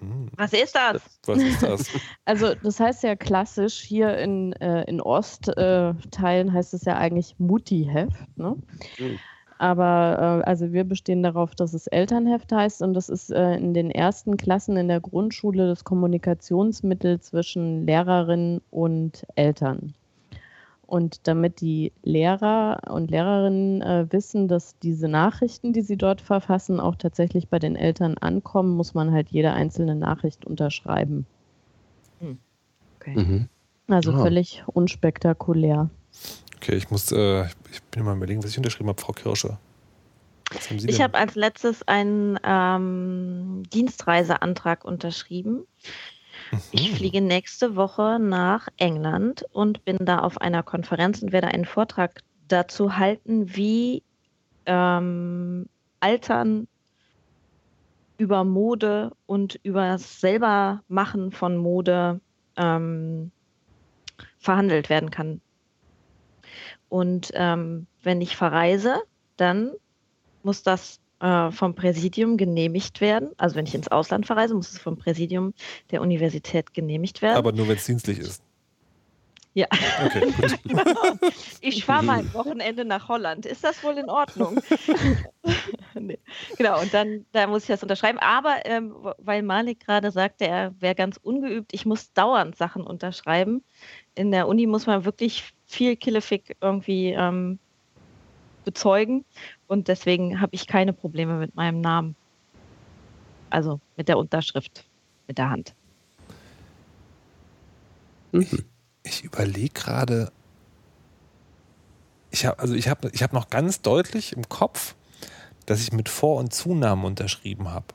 Mhm. 0.00 0.28
Was 0.36 0.52
ist 0.52 0.74
das? 0.74 1.02
Was 1.26 1.38
ist 1.38 1.62
das? 1.62 1.90
also 2.24 2.54
das 2.54 2.80
heißt 2.80 3.02
ja 3.02 3.16
klassisch, 3.16 3.80
hier 3.80 4.16
in, 4.18 4.52
äh, 4.54 4.84
in 4.84 5.00
Ostteilen 5.00 6.52
heißt 6.52 6.74
es 6.74 6.84
ja 6.84 6.96
eigentlich 6.96 7.34
Mutti-Heft. 7.38 8.38
Ne? 8.38 8.56
Mhm. 8.98 9.18
Aber 9.58 10.42
äh, 10.44 10.48
also 10.48 10.72
wir 10.72 10.84
bestehen 10.84 11.22
darauf, 11.22 11.54
dass 11.54 11.74
es 11.74 11.86
Elternheft 11.86 12.52
heißt 12.52 12.82
und 12.82 12.94
das 12.94 13.08
ist 13.08 13.30
äh, 13.30 13.54
in 13.56 13.74
den 13.74 13.90
ersten 13.90 14.36
Klassen 14.36 14.76
in 14.76 14.88
der 14.88 15.00
Grundschule 15.00 15.66
das 15.68 15.84
Kommunikationsmittel 15.84 17.20
zwischen 17.20 17.86
Lehrerin 17.86 18.60
und 18.70 19.26
Eltern. 19.36 19.94
Und 20.86 21.26
damit 21.26 21.60
die 21.60 21.92
Lehrer 22.02 22.82
und 22.90 23.10
Lehrerinnen 23.10 23.80
äh, 23.80 24.06
wissen, 24.10 24.48
dass 24.48 24.78
diese 24.80 25.08
Nachrichten, 25.08 25.72
die 25.72 25.80
sie 25.80 25.96
dort 25.96 26.20
verfassen, 26.20 26.78
auch 26.78 26.96
tatsächlich 26.96 27.48
bei 27.48 27.58
den 27.58 27.74
Eltern 27.74 28.18
ankommen, 28.18 28.76
muss 28.76 28.92
man 28.92 29.12
halt 29.12 29.30
jede 29.30 29.52
einzelne 29.52 29.94
Nachricht 29.94 30.44
unterschreiben. 30.44 31.26
Hm. 32.20 32.38
Okay. 32.96 33.16
Mhm. 33.16 33.48
Also 33.88 34.12
oh. 34.12 34.18
völlig 34.18 34.62
unspektakulär. 34.66 35.88
Okay, 36.56 36.74
ich 36.76 36.90
muss, 36.90 37.12
äh, 37.12 37.44
ich 37.70 37.82
bin 37.90 38.04
mal 38.04 38.16
überlegen, 38.16 38.42
was 38.42 38.50
ich 38.50 38.56
unterschrieben 38.58 38.88
habe, 38.88 39.00
Frau 39.00 39.12
Kirsche. 39.12 39.58
ich 40.68 41.00
habe 41.00 41.18
als 41.18 41.34
letztes 41.34 41.86
einen 41.88 42.38
ähm, 42.44 43.62
Dienstreiseantrag 43.72 44.84
unterschrieben. 44.84 45.66
Mhm. 46.50 46.58
Ich 46.72 46.92
fliege 46.92 47.20
nächste 47.20 47.76
Woche 47.76 48.18
nach 48.20 48.68
England 48.76 49.44
und 49.52 49.84
bin 49.84 49.98
da 50.00 50.20
auf 50.20 50.40
einer 50.40 50.62
Konferenz 50.62 51.22
und 51.22 51.32
werde 51.32 51.48
einen 51.48 51.64
Vortrag 51.64 52.22
dazu 52.48 52.96
halten, 52.96 53.56
wie 53.56 54.02
ähm, 54.66 55.66
Altern 56.00 56.68
über 58.18 58.44
Mode 58.44 59.12
und 59.26 59.58
über 59.62 59.88
das 59.88 60.20
Selbermachen 60.20 61.32
von 61.32 61.56
Mode 61.56 62.20
ähm, 62.56 63.30
verhandelt 64.38 64.88
werden 64.88 65.10
kann. 65.10 65.40
Und 66.88 67.30
ähm, 67.34 67.86
wenn 68.02 68.20
ich 68.20 68.36
verreise, 68.36 69.02
dann 69.36 69.72
muss 70.42 70.62
das 70.62 71.00
äh, 71.20 71.50
vom 71.50 71.74
Präsidium 71.74 72.36
genehmigt 72.36 73.00
werden. 73.00 73.30
Also 73.36 73.56
wenn 73.56 73.66
ich 73.66 73.74
ins 73.74 73.88
Ausland 73.88 74.26
verreise, 74.26 74.54
muss 74.54 74.70
es 74.70 74.78
vom 74.78 74.96
Präsidium 74.96 75.54
der 75.90 76.02
Universität 76.02 76.74
genehmigt 76.74 77.22
werden. 77.22 77.36
Aber 77.36 77.52
nur 77.52 77.68
wenn 77.68 77.76
es 77.76 77.86
dienstlich 77.86 78.18
ist. 78.18 78.42
Ja. 79.54 79.68
Okay, 80.04 80.32
gut. 80.68 81.32
ich 81.60 81.84
fahre 81.84 82.04
mal 82.04 82.18
ein 82.18 82.34
Wochenende 82.34 82.84
nach 82.84 83.08
Holland. 83.08 83.46
Ist 83.46 83.62
das 83.62 83.84
wohl 83.84 83.96
in 83.96 84.10
Ordnung? 84.10 84.60
nee. 85.94 86.18
Genau, 86.58 86.80
und 86.80 86.92
dann 86.92 87.24
da 87.30 87.46
muss 87.46 87.62
ich 87.62 87.68
das 87.68 87.82
unterschreiben. 87.82 88.18
Aber 88.18 88.66
ähm, 88.66 88.94
weil 89.18 89.42
Malik 89.42 89.86
gerade 89.86 90.10
sagte, 90.10 90.46
er 90.46 90.74
wäre 90.80 90.96
ganz 90.96 91.18
ungeübt, 91.22 91.72
ich 91.72 91.86
muss 91.86 92.12
dauernd 92.12 92.56
Sachen 92.56 92.84
unterschreiben. 92.84 93.62
In 94.16 94.32
der 94.32 94.48
Uni 94.48 94.66
muss 94.66 94.86
man 94.86 95.04
wirklich 95.04 95.53
viel 95.74 95.96
Killefick 95.96 96.56
irgendwie 96.60 97.10
ähm, 97.10 97.58
bezeugen. 98.64 99.24
Und 99.66 99.88
deswegen 99.88 100.40
habe 100.40 100.54
ich 100.54 100.66
keine 100.66 100.92
Probleme 100.92 101.38
mit 101.38 101.54
meinem 101.54 101.80
Namen. 101.80 102.16
Also 103.50 103.80
mit 103.96 104.08
der 104.08 104.18
Unterschrift, 104.18 104.84
mit 105.26 105.38
der 105.38 105.50
Hand. 105.50 105.74
Mhm 108.32 108.64
ich 109.04 109.22
überlege 109.22 109.68
gerade, 109.68 110.32
ich 112.30 112.46
habe 112.46 112.58
also 112.58 112.74
ich 112.74 112.88
habe 112.88 113.10
ich 113.12 113.22
habe 113.22 113.34
noch 113.34 113.50
ganz 113.50 113.80
deutlich 113.82 114.32
im 114.32 114.48
Kopf, 114.48 114.96
dass 115.66 115.80
ich 115.80 115.92
mit 115.92 116.08
Vor- 116.08 116.40
und 116.40 116.52
Zunamen 116.52 117.04
unterschrieben 117.04 117.68
habe. 117.68 117.86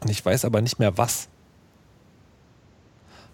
Und 0.00 0.10
ich 0.10 0.24
weiß 0.24 0.44
aber 0.44 0.60
nicht 0.60 0.78
mehr 0.78 0.96
was. 0.98 1.28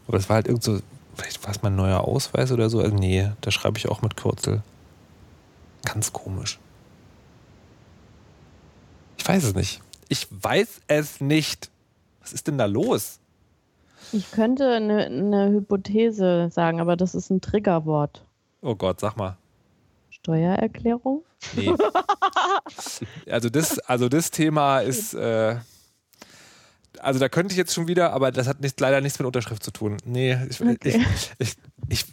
Aber 0.06 0.16
es 0.16 0.28
war 0.28 0.36
halt 0.36 0.46
irgend 0.46 0.62
so, 0.62 0.80
vielleicht 1.18 1.42
war 1.44 1.50
es 1.50 1.62
mein 1.62 1.76
neuer 1.76 2.00
Ausweis 2.00 2.52
oder 2.52 2.70
so. 2.70 2.80
Also 2.80 2.94
nee, 2.94 3.30
da 3.40 3.50
schreibe 3.50 3.78
ich 3.78 3.88
auch 3.88 4.02
mit 4.02 4.16
Kürzel. 4.16 4.62
Ganz 5.84 6.12
komisch. 6.12 6.58
Ich 9.16 9.28
weiß 9.28 9.44
es 9.44 9.54
nicht. 9.54 9.82
Ich 10.08 10.26
weiß 10.30 10.80
es 10.86 11.20
nicht. 11.20 11.70
Was 12.20 12.32
ist 12.32 12.46
denn 12.46 12.58
da 12.58 12.66
los? 12.66 13.18
Ich 14.12 14.30
könnte 14.30 14.72
eine, 14.72 15.06
eine 15.06 15.50
Hypothese 15.50 16.48
sagen, 16.50 16.80
aber 16.80 16.96
das 16.96 17.14
ist 17.14 17.30
ein 17.30 17.40
Triggerwort. 17.40 18.24
Oh 18.62 18.74
Gott, 18.74 19.00
sag 19.00 19.16
mal. 19.16 19.36
Steuererklärung? 20.10 21.24
Nee. 21.54 21.72
also, 23.30 23.48
das, 23.50 23.78
also 23.80 24.08
das 24.08 24.30
Thema 24.30 24.80
ist. 24.80 25.14
Äh, 25.14 25.56
also 27.00 27.18
da 27.18 27.28
könnte 27.28 27.52
ich 27.52 27.58
jetzt 27.58 27.74
schon 27.74 27.88
wieder, 27.88 28.12
aber 28.12 28.32
das 28.32 28.46
hat 28.46 28.60
nicht, 28.60 28.78
leider 28.80 29.00
nichts 29.00 29.18
mit 29.18 29.26
Unterschrift 29.26 29.62
zu 29.62 29.70
tun. 29.70 29.96
Nee, 30.04 30.38
ich, 30.48 30.60
okay. 30.60 30.78
ich, 30.82 31.32
ich, 31.38 31.56
ich, 31.88 32.04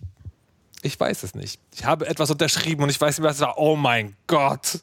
ich, 0.81 0.99
weiß 0.99 1.23
es 1.23 1.35
nicht. 1.35 1.59
Ich 1.73 1.85
habe 1.85 2.07
etwas 2.07 2.29
unterschrieben 2.31 2.83
und 2.83 2.89
ich 2.89 2.99
weiß 2.99 3.17
nicht, 3.17 3.27
was 3.27 3.35
es 3.35 3.41
war. 3.41 3.57
Oh 3.57 3.75
mein 3.75 4.15
Gott. 4.27 4.79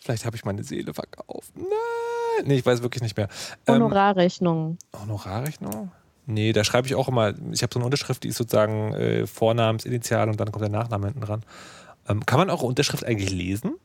Vielleicht 0.00 0.26
habe 0.26 0.36
ich 0.36 0.44
meine 0.44 0.62
Seele 0.64 0.92
verkauft. 0.92 1.52
Nein. 1.54 2.44
Nee, 2.44 2.56
ich 2.56 2.66
weiß 2.66 2.82
wirklich 2.82 3.02
nicht 3.02 3.16
mehr. 3.16 3.28
Ähm, 3.66 3.76
Honorarrechnung. 3.76 4.76
Honorarrechnung? 4.92 5.90
Nee, 6.26 6.52
da 6.52 6.64
schreibe 6.64 6.86
ich 6.86 6.94
auch 6.94 7.08
immer, 7.08 7.34
ich 7.52 7.62
habe 7.62 7.72
so 7.72 7.78
eine 7.78 7.84
Unterschrift, 7.84 8.24
die 8.24 8.28
ist 8.28 8.36
sozusagen 8.36 8.94
äh, 8.94 9.26
Vornamensinitial 9.26 10.28
und 10.28 10.40
dann 10.40 10.52
kommt 10.52 10.62
der 10.62 10.70
Nachname 10.70 11.06
hinten 11.06 11.20
dran. 11.20 11.42
Ähm, 12.08 12.24
kann 12.24 12.38
man 12.38 12.50
eure 12.50 12.66
Unterschrift 12.66 13.04
eigentlich 13.04 13.30
lesen? 13.30 13.76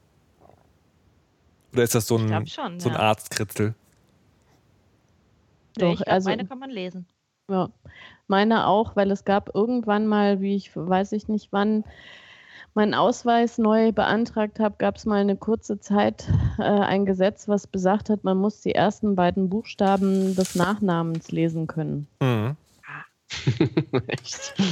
Oder 1.74 1.84
ist 1.84 1.96
das 1.96 2.08
so 2.08 2.18
ein, 2.18 2.48
schon, 2.48 2.80
so 2.80 2.90
ein 2.90 2.96
ja. 2.96 3.02
Arztkritzel? 3.02 3.76
Doch, 5.80 5.98
glaub, 5.98 6.08
also 6.08 6.30
meine 6.30 6.46
kann 6.46 6.60
man 6.60 6.70
lesen. 6.70 7.08
Ja, 7.50 7.70
meine 8.28 8.68
auch, 8.68 8.96
weil 8.96 9.10
es 9.12 9.26
gab 9.26 9.56
irgendwann 9.56 10.08
mal, 10.08 10.42
wie 10.42 10.56
ich 10.56 10.76
weiß 10.76 11.14
ich 11.14 11.28
nicht 11.28 11.52
wann, 11.52 11.84
meinen 12.76 12.94
Ausweis 12.94 13.58
neu 13.58 13.92
beantragt 13.92 14.60
habe, 14.60 14.76
gab 14.78 14.98
es 14.98 15.06
mal 15.06 15.20
eine 15.20 15.36
kurze 15.36 15.80
Zeit 15.80 16.28
äh, 16.60 16.64
ein 16.64 17.06
Gesetz, 17.06 17.48
was 17.48 17.68
besagt 17.68 18.10
hat, 18.10 18.24
man 18.24 18.38
muss 18.38 18.62
die 18.62 18.76
ersten 18.76 19.16
beiden 19.16 19.50
Buchstaben 19.50 20.36
des 20.36 20.56
Nachnamens 20.56 21.32
lesen 21.32 21.68
können. 21.68 22.08
Mhm. 22.22 22.56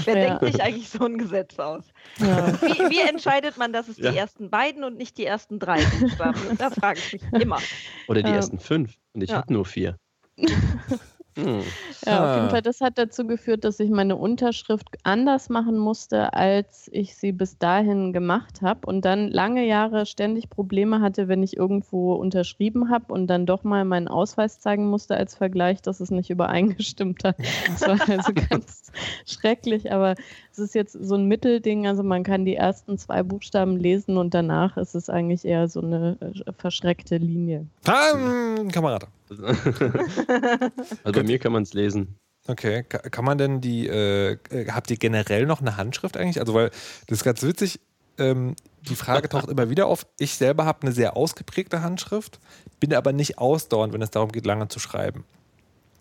Wer 0.06 0.17
ja. 0.17 0.38
denkt 0.39 0.54
sich 0.54 0.63
eigentlich 0.63 0.89
so 0.89 1.06
ein 1.06 1.17
Gesetz 1.17 1.60
aus? 1.60 1.84
Ja. 2.17 2.60
Wie, 2.62 2.89
wie, 2.89 3.08
entscheidet 3.08 3.58
man, 3.58 3.72
dass 3.72 3.88
es 3.88 3.98
ja. 3.98 4.12
die 4.12 4.17
ersten 4.17 4.50
beiden 4.50 4.84
und 4.84 4.98
nicht 4.98 5.17
die 5.17 5.26
ersten 5.26 5.60
drei 5.60 5.84
Buchstaben? 6.00 6.58
Da 6.58 6.72
frage 6.72 7.00
ich 7.00 7.13
mich 7.13 7.24
immer. 7.41 7.60
Oder 8.08 8.24
die 8.24 8.32
ersten 8.32 8.58
fünf. 8.58 8.98
Und 9.13 9.22
ich 9.22 9.32
habe 9.32 9.54
nur 9.54 9.65
vier. 9.65 9.96
Hm. 10.38 11.62
Ja, 12.06 12.23
auf 12.23 12.36
jeden 12.36 12.47
ah. 12.47 12.50
Fall, 12.50 12.62
das 12.62 12.82
hat 12.82 12.97
dazu 12.97 13.28
geführt, 13.28 13.63
dass 13.63 13.80
ich 13.80 13.89
meine 13.89 14.15
Unterschrift 14.15 14.88
anders 15.04 15.50
machen 15.50 15.78
musste, 15.78 16.34
als 16.34 16.89
ich 16.91 17.15
sie 17.15 17.32
bis 17.32 17.58
dahin 17.58 18.13
gemacht 18.13 18.62
habe 18.62 18.88
und 18.88 19.06
dann 19.06 19.30
lange 19.30 19.65
Jahre 19.65 20.06
ständig 20.06 20.50
Probleme 20.50 21.02
hatte, 21.02 21.28
wenn 21.28 21.43
ich 21.43 21.58
irgendwo 21.58 22.13
unterschrieben 22.15 22.89
habe 22.89 23.13
und 23.13 23.28
dann 23.28 23.45
doch 23.45 23.63
mal 23.63 23.86
meinen 23.86 24.08
Ausweis 24.08 24.60
zeigen 24.60 24.89
musste 24.89 25.15
als 25.15 25.36
Vergleich, 25.36 25.82
dass 25.82 26.00
es 26.00 26.12
nicht 26.12 26.30
übereingestimmt 26.30 27.23
hat. 27.23 27.38
Das 27.67 27.82
war 27.82 28.10
also 28.10 28.34
ganz 28.50 28.91
schrecklich, 29.26 29.91
aber 29.91 30.15
es 30.58 30.70
ist 30.70 30.76
jetzt 30.76 30.93
so 30.93 31.15
ein 31.15 31.26
Mittelding, 31.26 31.86
also 31.86 32.04
man 32.04 32.24
kann 32.24 32.43
die 32.43 32.56
ersten 32.56 32.98
zwei 32.98 33.22
Buchstaben 33.22 33.78
lesen 33.78 34.17
und 34.17 34.34
danach 34.34 34.76
ist 34.78 34.96
es 34.96 35.10
eigentlich 35.10 35.46
eher 35.46 35.67
so 35.67 35.82
eine 35.82 36.17
äh, 36.20 36.52
verschreckte 36.58 37.17
Linie. 37.17 37.67
Ah, 37.86 38.56
Kamerad. 38.72 39.08
also 39.30 41.20
bei 41.20 41.24
mir 41.24 41.38
kann 41.38 41.52
man 41.52 41.63
es 41.63 41.74
lesen. 41.74 42.15
Okay, 42.48 42.84
kann 42.84 43.26
man 43.26 43.38
denn 43.38 43.62
die, 43.62 43.88
äh, 43.88 44.38
äh, 44.50 44.72
habt 44.72 44.89
ihr 44.89 44.98
generell 44.98 45.46
noch 45.46 45.62
eine 45.62 45.78
Handschrift 45.78 46.17
eigentlich? 46.17 46.39
Also, 46.39 46.54
weil 46.54 46.70
das 47.08 47.20
ist 47.20 47.24
ganz 47.24 47.43
witzig, 47.43 47.80
ähm, 48.17 48.56
die 48.89 48.96
Frage 48.96 49.30
taucht 49.30 49.50
immer 49.50 49.70
wieder 49.70 49.88
auf. 49.88 50.08
Ich 50.17 50.36
selber 50.36 50.65
habe 50.65 50.84
eine 50.84 50.91
sehr 50.91 51.17
ausgeprägte 51.17 51.84
Handschrift, 51.84 52.39
bin 52.80 52.93
aber 52.93 53.12
nicht 53.13 53.38
ausdauernd, 53.38 53.93
wenn 53.93 54.02
es 54.02 54.12
darum 54.12 54.32
geht, 54.32 54.46
lange 54.46 54.70
zu 54.70 54.80
schreiben. 54.80 55.26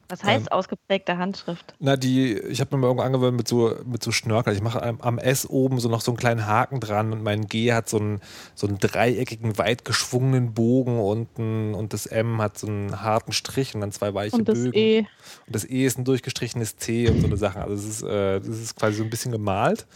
Was 0.09 0.23
heißt 0.23 0.47
ähm, 0.47 0.53
ausgeprägte 0.53 1.19
Handschrift? 1.19 1.75
Na, 1.79 1.97
die, 1.97 2.35
ich 2.35 2.61
habe 2.61 2.77
mir 2.77 2.83
mal 2.83 2.88
irgendwo 2.88 3.05
angewöhnt 3.05 3.37
mit 3.37 3.49
so, 3.49 3.75
mit 3.85 4.03
so 4.03 4.12
Schnörkel. 4.12 4.55
Ich 4.55 4.62
mache 4.62 4.83
am, 4.83 5.01
am, 5.01 5.19
S 5.19 5.49
oben 5.49 5.79
so 5.81 5.88
noch 5.88 6.01
so 6.01 6.12
einen 6.12 6.19
kleinen 6.19 6.47
Haken 6.47 6.81
dran 6.81 7.12
und 7.12 7.23
mein 7.23 7.47
G 7.47 7.73
hat 7.73 7.88
so 7.88 7.99
einen, 7.99 8.21
so 8.55 8.66
einen 8.66 8.79
dreieckigen, 8.79 9.59
weit 9.59 9.85
geschwungenen 9.85 10.55
Bogen 10.55 11.01
unten 11.01 11.75
und 11.75 11.92
das 11.92 12.07
M 12.07 12.40
hat 12.40 12.59
so 12.59 12.66
einen 12.66 13.03
harten 13.03 13.33
Strich 13.33 13.75
und 13.75 13.81
dann 13.81 13.92
zwei 13.92 14.14
weiche 14.14 14.37
und 14.37 14.49
das 14.49 14.59
Bögen. 14.59 14.79
E. 14.79 14.99
Und 15.47 15.55
das 15.55 15.64
E 15.64 15.85
ist 15.85 15.99
ein 15.99 16.05
durchgestrichenes 16.05 16.77
C 16.77 17.09
und 17.09 17.21
so 17.21 17.27
eine 17.27 17.37
Sache. 17.37 17.61
Also 17.61 17.75
das 17.75 17.85
ist, 17.85 18.03
äh, 18.03 18.40
das 18.40 18.61
ist 18.61 18.77
quasi 18.77 18.97
so 18.97 19.05
ein 19.05 19.11
bisschen 19.11 19.33
gemalt. 19.33 19.87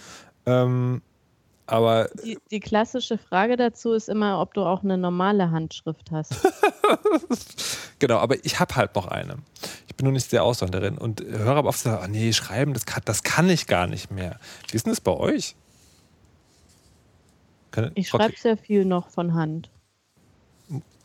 Ähm, 0.47 1.03
aber 1.71 2.09
die, 2.25 2.37
die, 2.51 2.59
klassische 2.59 3.17
Frage 3.17 3.57
dazu 3.57 3.93
ist 3.93 4.09
immer, 4.09 4.41
ob 4.41 4.55
du 4.55 4.63
auch 4.63 4.83
eine 4.83 4.99
normale 4.99 5.53
Handschrift 5.53 6.11
hast. 6.11 6.35
genau, 7.99 8.19
aber 8.19 8.45
ich 8.45 8.61
habe 8.61 8.77
halt 8.77 8.95
noch 8.95 9.07
eine. 9.07 9.37
Ich 9.89 9.97
bin 9.97 10.05
nur 10.05 10.13
nicht 10.13 10.31
sehr 10.31 10.45
Ausländerin 10.45 10.99
und 10.99 11.21
höre 11.21 11.57
aber 11.57 11.69
oft 11.69 11.79
so, 11.79 11.91
oh 11.91 12.07
nee, 12.09 12.33
schreiben, 12.33 12.75
das 12.75 12.87
kann, 12.87 13.03
das 13.05 13.23
kann 13.23 13.49
ich 13.49 13.67
gar 13.67 13.87
nicht 13.87 14.11
mehr. 14.11 14.39
Wie 14.69 14.77
ist 14.77 14.87
denn 14.87 14.93
das 14.93 15.01
bei 15.01 15.13
euch? 15.13 15.57
Kann, 17.71 17.93
ich 17.95 18.09
schreibe 18.09 18.37
sehr 18.37 18.57
viel 18.57 18.85
noch 18.85 19.11
von 19.11 19.35
Hand. 19.35 19.71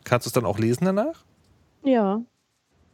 Kannst 0.03 0.25
du 0.25 0.29
es 0.29 0.33
dann 0.33 0.45
auch 0.45 0.59
lesen 0.59 0.85
danach? 0.85 1.23
Ja. 1.83 2.21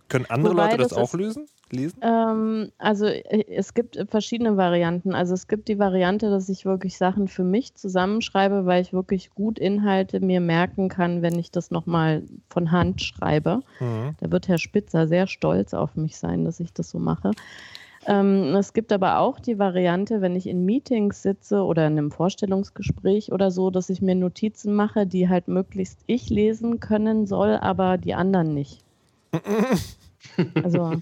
Können 0.09 0.25
andere 0.29 0.53
Wobei, 0.53 0.65
Leute 0.65 0.77
das, 0.77 0.89
das 0.89 0.97
auch 0.97 1.13
lösen? 1.13 1.47
Lesen? 1.71 1.99
Ähm, 2.01 2.71
also 2.77 3.05
äh, 3.05 3.45
es 3.47 3.73
gibt 3.73 4.03
verschiedene 4.09 4.57
Varianten. 4.57 5.13
Also 5.13 5.33
es 5.33 5.47
gibt 5.47 5.67
die 5.67 5.79
Variante, 5.79 6.29
dass 6.29 6.49
ich 6.49 6.65
wirklich 6.65 6.97
Sachen 6.97 7.27
für 7.27 7.43
mich 7.43 7.75
zusammenschreibe, 7.75 8.65
weil 8.65 8.81
ich 8.81 8.93
wirklich 8.93 9.31
gut 9.31 9.59
Inhalte 9.59 10.19
mir 10.19 10.41
merken 10.41 10.89
kann, 10.89 11.21
wenn 11.21 11.37
ich 11.37 11.51
das 11.51 11.71
nochmal 11.71 12.23
von 12.49 12.71
Hand 12.71 13.01
schreibe. 13.01 13.61
Mhm. 13.79 14.15
Da 14.19 14.31
wird 14.31 14.47
Herr 14.47 14.57
Spitzer 14.57 15.07
sehr 15.07 15.27
stolz 15.27 15.73
auf 15.73 15.95
mich 15.95 16.17
sein, 16.17 16.45
dass 16.45 16.59
ich 16.59 16.73
das 16.73 16.89
so 16.89 16.99
mache. 16.99 17.31
Ähm, 18.07 18.55
es 18.55 18.73
gibt 18.73 18.91
aber 18.91 19.19
auch 19.19 19.39
die 19.39 19.59
Variante, 19.59 20.21
wenn 20.21 20.35
ich 20.35 20.47
in 20.47 20.65
Meetings 20.65 21.21
sitze 21.21 21.63
oder 21.63 21.85
in 21.85 21.97
einem 21.97 22.11
Vorstellungsgespräch 22.11 23.31
oder 23.31 23.51
so, 23.51 23.69
dass 23.69 23.89
ich 23.89 24.01
mir 24.01 24.15
Notizen 24.15 24.73
mache, 24.73 25.05
die 25.05 25.29
halt 25.29 25.47
möglichst 25.47 25.99
ich 26.07 26.29
lesen 26.29 26.79
können 26.79 27.27
soll, 27.27 27.57
aber 27.57 27.97
die 27.97 28.13
anderen 28.13 28.53
nicht. 28.53 28.83
Also 30.63 30.93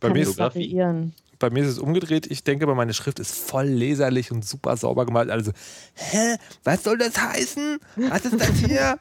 das 0.00 0.10
bei 0.10 0.10
mir 0.10 0.38
variieren. 0.38 1.14
Bei 1.38 1.50
mir 1.50 1.64
ist 1.64 1.70
es 1.70 1.78
umgedreht. 1.78 2.26
Ich 2.30 2.44
denke, 2.44 2.66
meine 2.66 2.94
Schrift 2.94 3.18
ist 3.18 3.34
voll 3.34 3.66
leserlich 3.66 4.30
und 4.30 4.44
super 4.44 4.76
sauber 4.76 5.04
gemalt. 5.04 5.30
Also, 5.30 5.52
hä? 5.94 6.36
Was 6.62 6.84
soll 6.84 6.98
das 6.98 7.20
heißen? 7.20 7.78
Was 7.96 8.24
ist 8.24 8.40
das 8.40 8.56
hier? 8.58 8.98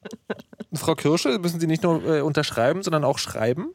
Frau 0.74 0.94
Kirsche, 0.94 1.38
müssen 1.38 1.60
Sie 1.60 1.66
nicht 1.66 1.82
nur 1.82 2.04
äh, 2.04 2.20
unterschreiben, 2.20 2.82
sondern 2.82 3.04
auch 3.04 3.18
schreiben? 3.18 3.72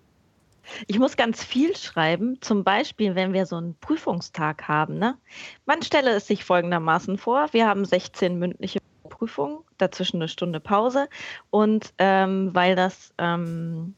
Ich 0.88 1.00
muss 1.00 1.18
ganz 1.18 1.44
viel 1.44 1.76
schreiben, 1.76 2.38
zum 2.42 2.64
Beispiel, 2.64 3.16
wenn 3.16 3.34
wir 3.34 3.46
so 3.46 3.58
einen 3.58 3.76
Prüfungstag 3.76 4.68
haben. 4.68 4.98
Ne? 4.98 5.18
Man 5.66 5.82
stelle 5.82 6.12
es 6.12 6.28
sich 6.28 6.44
folgendermaßen 6.44 7.18
vor: 7.18 7.50
Wir 7.52 7.68
haben 7.68 7.84
16 7.84 8.40
mündliche 8.40 8.80
Prüfungen, 9.10 9.60
dazwischen 9.78 10.18
eine 10.18 10.28
Stunde 10.28 10.60
Pause. 10.60 11.08
Und 11.50 11.94
ähm, 11.98 12.50
weil 12.54 12.76
das 12.76 13.14
ähm, 13.18 13.96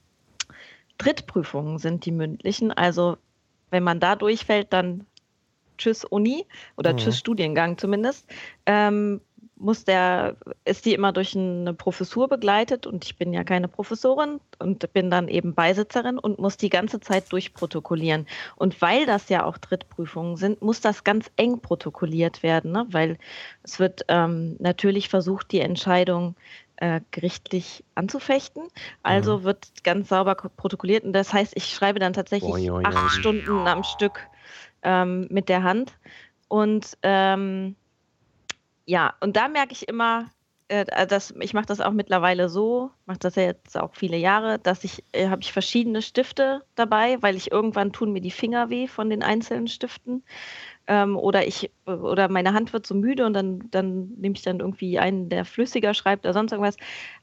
Drittprüfungen 0.97 1.77
sind 1.77 2.06
die 2.06 2.12
mündlichen. 2.12 2.71
Also 2.71 3.17
wenn 3.69 3.84
man 3.84 3.99
da 3.99 4.15
durchfällt, 4.15 4.71
dann 4.71 5.06
tschüss 5.77 6.06
Uni 6.06 6.45
oder 6.77 6.93
mhm. 6.93 6.97
tschüss 6.97 7.17
Studiengang 7.17 7.77
zumindest. 7.77 8.27
Ähm, 8.65 9.21
muss 9.56 9.86
der, 9.86 10.36
ist 10.65 10.86
die 10.86 10.93
immer 10.93 11.13
durch 11.13 11.36
eine 11.36 11.73
Professur 11.73 12.27
begleitet 12.27 12.86
und 12.86 13.06
ich 13.06 13.17
bin 13.17 13.34
ja 13.34 13.43
keine 13.43 13.67
Professorin 13.67 14.39
und 14.60 14.91
bin 14.93 15.10
dann 15.10 15.27
eben 15.27 15.53
Beisitzerin 15.53 16.19
und 16.19 16.38
muss 16.38 16.58
die 16.58 16.69
ganze 16.69 16.99
Zeit 16.99 17.32
durchprotokollieren. 17.32 18.27
Und 18.58 18.82
weil 18.82 19.06
das 19.06 19.29
ja 19.29 19.45
auch 19.45 19.58
Drittprüfungen 19.58 20.36
sind, 20.36 20.62
muss 20.62 20.82
das 20.82 21.03
ganz 21.03 21.32
eng 21.38 21.60
protokolliert 21.60 22.43
werden, 22.43 22.71
ne? 22.71 22.86
weil 22.89 23.17
es 23.63 23.79
wird 23.79 24.06
ähm, 24.10 24.58
natürlich 24.60 25.08
versucht, 25.08 25.51
die 25.51 25.62
Entscheidung 25.62 26.36
äh, 26.84 27.00
gerichtlich 27.12 27.86
anzufechten. 27.96 28.67
Also 29.04 29.39
mhm. 29.39 29.43
wird 29.43 29.84
ganz 29.86 30.10
sauber 30.10 30.36
protokolliert 30.36 31.06
und 31.06 31.13
das 31.13 31.32
heißt, 31.32 31.54
ich 31.56 31.69
schreibe 31.69 32.00
dann 32.00 32.12
tatsächlich 32.12 32.52
boing, 32.52 32.67
boing, 32.67 32.86
acht 32.86 32.96
boing. 32.96 33.10
Stunden 33.10 33.67
am 33.67 33.84
Stück 33.86 34.28
ähm, 34.82 35.28
mit 35.30 35.48
der 35.48 35.63
Hand 35.63 35.93
und 36.50 36.98
ähm, 37.02 37.78
ja, 38.86 39.13
und 39.22 39.38
da 39.38 39.48
merke 39.48 39.72
ich 39.72 39.88
immer, 39.88 40.26
äh, 40.67 41.08
dass 41.08 41.34
ich 41.39 41.54
mache 41.54 41.67
das 41.67 41.80
auch 41.80 41.93
mittlerweile 41.93 42.50
so, 42.50 42.91
mache 43.06 43.19
das 43.19 43.36
ja 43.36 43.43
jetzt 43.43 43.78
auch 43.80 43.96
viele 43.96 44.17
Jahre, 44.17 44.60
dass 44.60 44.84
ich 44.84 45.06
äh, 45.13 45.30
habe 45.30 45.41
ich 45.41 45.54
verschiedene 45.54 46.02
Stifte 46.02 46.63
dabei, 46.76 47.22
weil 47.22 47.38
ich 47.38 47.50
irgendwann 47.50 47.93
tun 47.93 48.12
mir 48.12 48.19
die 48.19 48.30
Finger 48.30 48.69
weh 48.69 48.89
von 48.89 49.10
den 49.10 49.24
einzelnen 49.24 49.69
Stiften. 49.69 50.22
Ähm, 50.88 51.15
oder 51.17 51.48
ich 51.48 51.72
oder 51.86 52.28
meine 52.28 52.54
Hand 52.54 52.74
wird 52.74 52.86
so 52.86 52.93
müde 52.93 53.26
und 53.26 53.34
dann, 53.34 53.69
dann 53.72 54.10
nehme 54.17 54.36
ich 54.36 54.41
dann 54.41 54.60
irgendwie 54.60 55.00
einen, 55.00 55.30
der 55.30 55.46
flüssiger 55.46 55.93
schreibt 55.93 56.26
oder 56.26 56.34
sonst 56.34 56.52
irgendwas. 56.52 56.76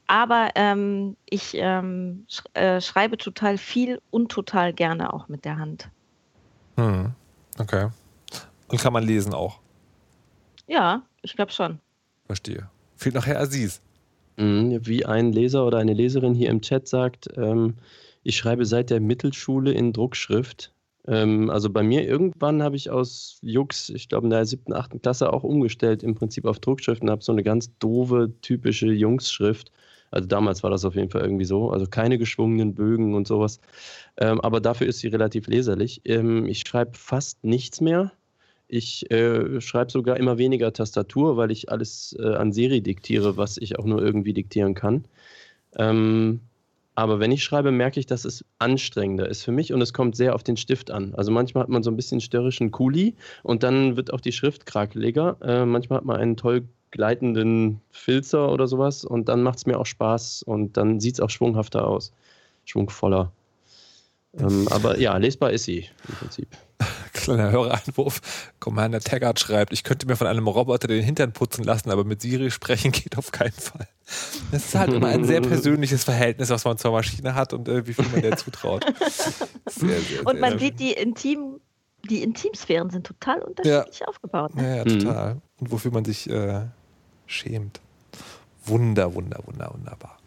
Aber 0.07 0.49
ähm, 0.55 1.15
ich 1.29 1.53
ähm, 1.55 2.25
sch 2.27 2.43
äh, 2.53 2.81
schreibe 2.81 3.17
total 3.17 3.57
viel 3.57 4.01
und 4.09 4.31
total 4.31 4.73
gerne 4.73 5.13
auch 5.13 5.27
mit 5.27 5.45
der 5.45 5.57
Hand. 5.57 5.89
Hm. 6.77 7.11
Okay. 7.59 7.89
Und 8.67 8.79
kann 8.79 8.93
man 8.93 9.03
lesen 9.03 9.33
auch? 9.33 9.59
Ja, 10.67 11.03
ich 11.21 11.35
glaube 11.35 11.51
schon. 11.51 11.79
Verstehe. 12.25 12.69
Fehlt 12.95 13.15
noch 13.15 13.25
Herr 13.25 13.41
Aziz. 13.41 13.81
Mhm, 14.37 14.85
wie 14.85 15.05
ein 15.05 15.33
Leser 15.33 15.65
oder 15.65 15.77
eine 15.77 15.93
Leserin 15.93 16.33
hier 16.33 16.49
im 16.49 16.61
Chat 16.61 16.87
sagt, 16.87 17.27
ähm, 17.35 17.75
ich 18.23 18.37
schreibe 18.37 18.65
seit 18.65 18.89
der 18.89 19.01
Mittelschule 19.01 19.71
in 19.71 19.93
Druckschrift. 19.93 20.71
Ähm, 21.07 21.49
also 21.49 21.69
bei 21.69 21.83
mir 21.83 22.07
irgendwann 22.07 22.61
habe 22.63 22.75
ich 22.75 22.89
aus 22.89 23.39
Jux, 23.41 23.89
ich 23.89 24.09
glaube 24.09 24.27
in 24.27 24.31
der 24.31 24.45
siebten, 24.45 24.73
achten 24.73 25.01
Klasse 25.01 25.33
auch 25.33 25.43
umgestellt 25.43 26.03
im 26.03 26.15
Prinzip 26.15 26.45
auf 26.45 26.59
Druckschrift 26.59 27.01
und 27.01 27.09
habe 27.09 27.23
so 27.23 27.31
eine 27.31 27.43
ganz 27.43 27.75
doofe, 27.79 28.31
typische 28.41 28.87
Jungsschrift. 28.87 29.71
Also 30.11 30.27
damals 30.27 30.61
war 30.61 30.69
das 30.69 30.85
auf 30.85 30.95
jeden 30.95 31.09
Fall 31.09 31.21
irgendwie 31.21 31.45
so. 31.45 31.71
Also 31.71 31.87
keine 31.87 32.17
geschwungenen 32.17 32.75
Bögen 32.75 33.15
und 33.15 33.27
sowas. 33.27 33.59
Ähm, 34.17 34.41
aber 34.41 34.59
dafür 34.59 34.87
ist 34.87 34.99
sie 34.99 35.07
relativ 35.07 35.47
leserlich. 35.47 36.01
Ähm, 36.05 36.47
ich 36.47 36.59
schreibe 36.67 36.91
fast 36.97 37.43
nichts 37.43 37.81
mehr. 37.81 38.11
Ich 38.67 39.09
äh, 39.11 39.59
schreibe 39.61 39.91
sogar 39.91 40.17
immer 40.17 40.37
weniger 40.37 40.71
Tastatur, 40.73 41.37
weil 41.37 41.51
ich 41.51 41.69
alles 41.69 42.15
äh, 42.19 42.35
an 42.35 42.51
Siri 42.53 42.81
diktiere, 42.81 43.37
was 43.37 43.57
ich 43.57 43.79
auch 43.79 43.85
nur 43.85 44.01
irgendwie 44.01 44.33
diktieren 44.33 44.75
kann. 44.75 45.05
Ähm, 45.77 46.41
aber 46.95 47.19
wenn 47.19 47.31
ich 47.31 47.43
schreibe, 47.43 47.71
merke 47.71 47.99
ich, 47.99 48.05
dass 48.05 48.25
es 48.25 48.43
anstrengender 48.59 49.27
ist 49.29 49.43
für 49.43 49.51
mich 49.51 49.73
und 49.73 49.81
es 49.81 49.93
kommt 49.93 50.15
sehr 50.15 50.35
auf 50.35 50.43
den 50.43 50.57
Stift 50.57 50.91
an. 50.91 51.15
Also 51.15 51.31
manchmal 51.31 51.63
hat 51.63 51.69
man 51.69 51.83
so 51.83 51.91
ein 51.91 51.95
bisschen 51.95 52.19
störrischen 52.19 52.71
Kuli 52.71 53.15
und 53.43 53.63
dann 53.63 53.95
wird 53.95 54.13
auch 54.13 54.21
die 54.21 54.33
Schrift 54.33 54.65
krakeliger. 54.65 55.37
Äh, 55.41 55.65
manchmal 55.65 55.97
hat 55.97 56.05
man 56.05 56.17
einen 56.17 56.37
toll 56.37 56.67
gleitenden 56.91 57.79
Filzer 57.91 58.51
oder 58.51 58.67
sowas 58.67 59.05
und 59.05 59.29
dann 59.29 59.41
macht 59.41 59.59
es 59.59 59.65
mir 59.65 59.79
auch 59.79 59.85
Spaß 59.85 60.43
und 60.43 60.75
dann 60.75 60.99
sieht 60.99 61.15
es 61.15 61.19
auch 61.21 61.29
schwunghafter 61.29 61.87
aus, 61.87 62.11
schwungvoller. 62.65 63.31
Ähm, 64.37 64.67
aber 64.71 64.99
ja, 64.99 65.15
lesbar 65.17 65.51
ist 65.51 65.63
sie 65.63 65.87
im 66.07 66.15
Prinzip. 66.15 66.47
Kleiner 67.13 67.51
Hörereinwurf. 67.51 68.51
Commander 68.59 68.99
Taggart 68.99 69.39
schreibt, 69.39 69.71
ich 69.73 69.83
könnte 69.83 70.07
mir 70.07 70.17
von 70.17 70.27
einem 70.27 70.47
Roboter 70.47 70.87
den 70.87 71.03
Hintern 71.03 71.31
putzen 71.31 71.63
lassen, 71.63 71.89
aber 71.89 72.03
mit 72.03 72.21
Siri 72.21 72.51
sprechen 72.51 72.91
geht 72.91 73.17
auf 73.17 73.31
keinen 73.31 73.53
Fall. 73.53 73.87
Das 74.51 74.65
ist 74.65 74.75
halt 74.75 74.93
immer 74.93 75.07
ein 75.07 75.23
sehr 75.25 75.41
persönliches 75.41 76.03
Verhältnis, 76.03 76.49
was 76.49 76.65
man 76.65 76.77
zur 76.77 76.91
Maschine 76.91 77.35
hat 77.35 77.53
und 77.53 77.67
äh, 77.67 77.85
wie 77.87 77.93
viel 77.93 78.05
man 78.11 78.21
der 78.21 78.37
zutraut. 78.37 78.85
Sehr, 79.65 79.99
sehr, 80.01 80.25
und 80.25 80.39
man 80.39 80.59
sieht, 80.59 80.79
die, 80.79 80.91
Intim, 80.91 81.59
die 82.09 82.23
Intimsphären 82.23 82.89
sind 82.89 83.07
total 83.07 83.39
unterschiedlich 83.39 83.99
ja. 83.99 84.07
aufgebaut. 84.07 84.55
Ne? 84.55 84.63
Ja, 84.63 84.75
ja, 84.77 84.83
total. 84.83 85.35
Mhm. 85.35 85.41
Und 85.59 85.71
wofür 85.71 85.91
man 85.91 86.05
sich 86.05 86.29
äh, 86.29 86.61
schämt. 87.25 87.79
Wunder, 88.65 89.13
wunder, 89.15 89.39
wunder, 89.45 89.71
wunderbar. 89.73 90.17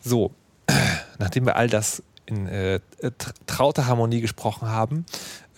So, 0.00 0.32
nachdem 1.18 1.46
wir 1.46 1.56
all 1.56 1.68
das 1.68 2.02
in 2.26 2.46
äh, 2.46 2.80
trauter 3.46 3.86
Harmonie 3.86 4.20
gesprochen 4.20 4.68
haben, 4.68 5.04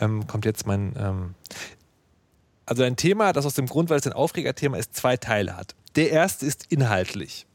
ähm, 0.00 0.26
kommt 0.26 0.44
jetzt 0.44 0.66
mein. 0.66 0.94
Ähm, 0.98 1.34
also 2.68 2.82
ein 2.82 2.96
Thema, 2.96 3.32
das 3.32 3.46
aus 3.46 3.54
dem 3.54 3.66
Grund, 3.66 3.90
weil 3.90 3.98
es 3.98 4.06
ein 4.06 4.12
Aufregerthema 4.12 4.76
ist, 4.76 4.94
zwei 4.94 5.16
Teile 5.16 5.56
hat. 5.56 5.76
Der 5.94 6.10
erste 6.10 6.44
ist 6.44 6.66
inhaltlich. 6.70 7.46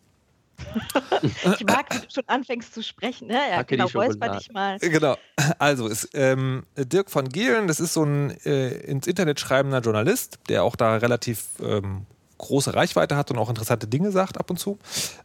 ich 1.21 1.65
mag, 1.65 1.93
wie 1.93 1.99
du 1.99 2.13
schon 2.13 2.23
anfängst 2.27 2.73
zu 2.73 2.83
sprechen. 2.83 3.27
Ne? 3.27 3.39
Ja, 3.51 3.61
genau, 3.63 3.87
räusper 3.87 4.37
dich 4.37 4.51
mal. 4.51 4.77
Genau. 4.79 5.17
Also, 5.59 5.87
ist, 5.87 6.09
ähm, 6.13 6.63
Dirk 6.77 7.09
von 7.09 7.29
Gehlen, 7.29 7.67
das 7.67 7.79
ist 7.79 7.93
so 7.93 8.03
ein 8.03 8.31
äh, 8.45 8.69
ins 8.69 9.07
Internet 9.07 9.39
schreibender 9.39 9.79
Journalist, 9.79 10.39
der 10.49 10.63
auch 10.63 10.75
da 10.75 10.97
relativ 10.97 11.45
ähm, 11.61 12.05
große 12.41 12.73
Reichweite 12.73 13.15
hat 13.15 13.31
und 13.31 13.37
auch 13.37 13.49
interessante 13.49 13.87
Dinge 13.87 14.11
sagt 14.11 14.37
ab 14.37 14.49
und 14.49 14.57
zu 14.57 14.77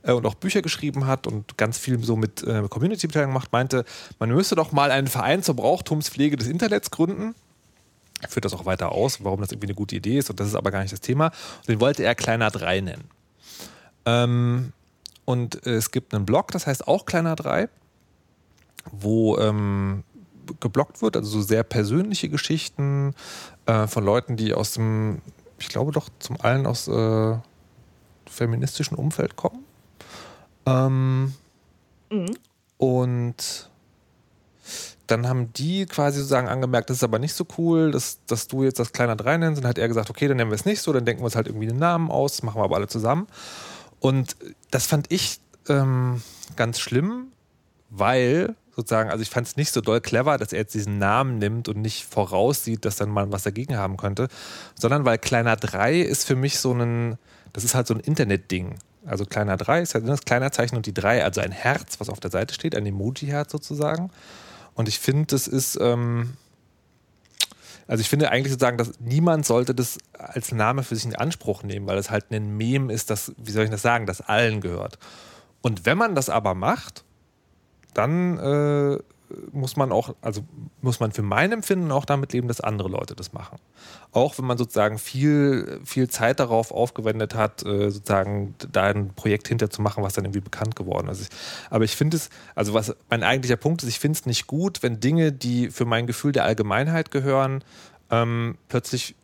äh, 0.02 0.12
und 0.12 0.24
auch 0.26 0.34
Bücher 0.34 0.62
geschrieben 0.62 1.06
hat 1.06 1.26
und 1.26 1.58
ganz 1.58 1.78
viel 1.78 2.02
so 2.04 2.14
mit 2.16 2.42
äh, 2.44 2.62
Community-Beteiligung 2.68 3.34
macht, 3.34 3.52
meinte, 3.52 3.84
man 4.18 4.30
müsste 4.30 4.54
doch 4.54 4.70
mal 4.70 4.90
einen 4.90 5.08
Verein 5.08 5.42
zur 5.42 5.56
Brauchtumspflege 5.56 6.36
des 6.36 6.46
Internets 6.46 6.90
gründen. 6.90 7.34
Er 8.20 8.28
führt 8.28 8.44
das 8.44 8.54
auch 8.54 8.66
weiter 8.66 8.92
aus, 8.92 9.24
warum 9.24 9.40
das 9.40 9.50
irgendwie 9.50 9.68
eine 9.68 9.74
gute 9.74 9.96
Idee 9.96 10.18
ist 10.18 10.30
und 10.30 10.40
das 10.40 10.46
ist 10.46 10.54
aber 10.54 10.70
gar 10.70 10.80
nicht 10.80 10.92
das 10.92 11.00
Thema. 11.00 11.26
Und 11.26 11.68
den 11.68 11.80
wollte 11.80 12.02
er 12.02 12.14
Kleiner 12.14 12.50
3 12.50 12.80
nennen. 12.80 13.10
Ähm, 14.04 14.72
und 15.26 15.66
äh, 15.66 15.74
es 15.74 15.90
gibt 15.90 16.14
einen 16.14 16.24
Blog, 16.24 16.52
das 16.52 16.66
heißt 16.66 16.88
auch 16.88 17.04
Kleiner 17.04 17.36
3, 17.36 17.68
wo 18.90 19.36
ähm, 19.36 20.04
geblockt 20.60 21.02
wird, 21.02 21.16
also 21.16 21.28
so 21.28 21.42
sehr 21.42 21.64
persönliche 21.64 22.30
Geschichten 22.30 23.14
äh, 23.66 23.86
von 23.86 24.04
Leuten, 24.04 24.36
die 24.36 24.54
aus 24.54 24.72
dem 24.72 25.20
ich 25.58 25.68
glaube 25.68 25.92
doch 25.92 26.08
zum 26.18 26.40
einen 26.40 26.66
aus 26.66 26.88
äh, 26.88 27.36
feministischen 28.28 28.96
Umfeld 28.96 29.36
kommen. 29.36 29.64
Ähm, 30.66 31.34
mhm. 32.10 32.36
Und 32.78 33.70
dann 35.06 35.28
haben 35.28 35.52
die 35.52 35.86
quasi 35.86 36.18
sozusagen 36.18 36.48
angemerkt, 36.48 36.90
das 36.90 36.98
ist 36.98 37.04
aber 37.04 37.18
nicht 37.18 37.34
so 37.34 37.46
cool, 37.58 37.92
dass, 37.92 38.18
dass 38.26 38.48
du 38.48 38.64
jetzt 38.64 38.78
das 38.78 38.92
Kleiner 38.92 39.16
3 39.16 39.38
nennst. 39.38 39.58
Und 39.58 39.62
dann 39.62 39.70
hat 39.70 39.78
er 39.78 39.88
gesagt, 39.88 40.10
okay, 40.10 40.26
dann 40.26 40.36
nennen 40.36 40.50
wir 40.50 40.56
es 40.56 40.64
nicht 40.64 40.82
so, 40.82 40.92
dann 40.92 41.04
denken 41.04 41.22
wir 41.22 41.26
uns 41.26 41.36
halt 41.36 41.46
irgendwie 41.46 41.68
den 41.68 41.78
Namen 41.78 42.10
aus, 42.10 42.42
machen 42.42 42.60
wir 42.60 42.64
aber 42.64 42.76
alle 42.76 42.88
zusammen. 42.88 43.28
Und 44.06 44.36
das 44.70 44.86
fand 44.86 45.10
ich 45.10 45.40
ähm, 45.68 46.22
ganz 46.54 46.78
schlimm, 46.78 47.32
weil 47.90 48.54
sozusagen, 48.76 49.10
also 49.10 49.20
ich 49.20 49.30
fand 49.30 49.48
es 49.48 49.56
nicht 49.56 49.72
so 49.72 49.80
doll 49.80 50.00
clever, 50.00 50.38
dass 50.38 50.52
er 50.52 50.60
jetzt 50.60 50.74
diesen 50.74 50.98
Namen 50.98 51.38
nimmt 51.38 51.68
und 51.68 51.78
nicht 51.78 52.04
voraussieht, 52.04 52.84
dass 52.84 52.94
dann 52.94 53.10
mal 53.10 53.32
was 53.32 53.42
dagegen 53.42 53.76
haben 53.76 53.96
könnte, 53.96 54.28
sondern 54.78 55.04
weil 55.04 55.18
Kleiner 55.18 55.56
3 55.56 55.98
ist 56.02 56.24
für 56.24 56.36
mich 56.36 56.60
so 56.60 56.72
ein, 56.72 57.18
das 57.52 57.64
ist 57.64 57.74
halt 57.74 57.88
so 57.88 57.94
ein 57.94 58.00
Internet-Ding. 58.00 58.76
Also 59.06 59.24
Kleiner 59.24 59.56
3 59.56 59.80
ist 59.80 59.94
halt 59.94 60.06
das 60.06 60.20
kleiner 60.20 60.52
Zeichen 60.52 60.76
und 60.76 60.86
die 60.86 60.94
3, 60.94 61.24
also 61.24 61.40
ein 61.40 61.50
Herz, 61.50 61.98
was 61.98 62.08
auf 62.08 62.20
der 62.20 62.30
Seite 62.30 62.54
steht, 62.54 62.76
ein 62.76 62.86
Emoji-Herz 62.86 63.50
sozusagen. 63.50 64.12
Und 64.74 64.86
ich 64.86 65.00
finde, 65.00 65.26
das 65.26 65.48
ist, 65.48 65.78
ähm, 65.80 66.34
also 67.86 68.00
ich 68.00 68.08
finde 68.08 68.30
eigentlich 68.30 68.52
sozusagen, 68.52 68.78
dass 68.78 68.98
niemand 68.98 69.46
sollte 69.46 69.74
das 69.74 69.98
als 70.12 70.52
Name 70.52 70.82
für 70.82 70.96
sich 70.96 71.04
in 71.04 71.14
Anspruch 71.14 71.62
nehmen, 71.62 71.86
weil 71.86 71.98
es 71.98 72.10
halt 72.10 72.32
ein 72.32 72.56
Mem 72.56 72.90
ist, 72.90 73.10
das, 73.10 73.32
wie 73.36 73.52
soll 73.52 73.64
ich 73.64 73.70
das 73.70 73.82
sagen, 73.82 74.06
das 74.06 74.20
allen 74.20 74.60
gehört. 74.60 74.98
Und 75.62 75.86
wenn 75.86 75.96
man 75.96 76.14
das 76.14 76.28
aber 76.28 76.54
macht, 76.54 77.04
dann 77.94 78.38
äh, 78.38 78.98
muss 79.52 79.76
man 79.76 79.92
auch, 79.92 80.14
also 80.20 80.42
muss 80.82 81.00
man 81.00 81.12
für 81.12 81.22
mein 81.22 81.52
Empfinden 81.52 81.90
auch 81.90 82.04
damit 82.04 82.32
leben, 82.32 82.48
dass 82.48 82.60
andere 82.60 82.88
Leute 82.88 83.14
das 83.14 83.32
machen. 83.32 83.58
Auch 84.12 84.38
wenn 84.38 84.44
man 84.44 84.58
sozusagen 84.58 84.98
viel, 84.98 85.80
viel 85.84 86.08
Zeit 86.08 86.40
darauf 86.40 86.70
aufgewendet 86.70 87.34
hat, 87.34 87.64
äh, 87.64 87.90
sozusagen 87.90 88.54
da 88.72 88.84
ein 88.84 89.14
Projekt 89.14 89.48
hinterzumachen, 89.48 90.02
was 90.02 90.14
dann 90.14 90.24
irgendwie 90.24 90.40
bekannt 90.40 90.76
geworden 90.76 91.08
ist. 91.08 91.32
Aber 91.70 91.84
ich 91.84 91.96
finde 91.96 92.16
es, 92.16 92.30
also 92.54 92.74
was 92.74 92.94
mein 93.10 93.22
eigentlicher 93.22 93.56
Punkt 93.56 93.82
ist, 93.82 93.88
ich 93.88 93.98
finde 93.98 94.18
es 94.18 94.26
nicht 94.26 94.46
gut, 94.46 94.82
wenn 94.82 95.00
Dinge, 95.00 95.32
die 95.32 95.70
für 95.70 95.84
mein 95.84 96.06
Gefühl 96.06 96.32
der 96.32 96.44
Allgemeinheit 96.44 97.10
gehören, 97.10 97.64
ähm, 98.10 98.56
plötzlich 98.68 99.16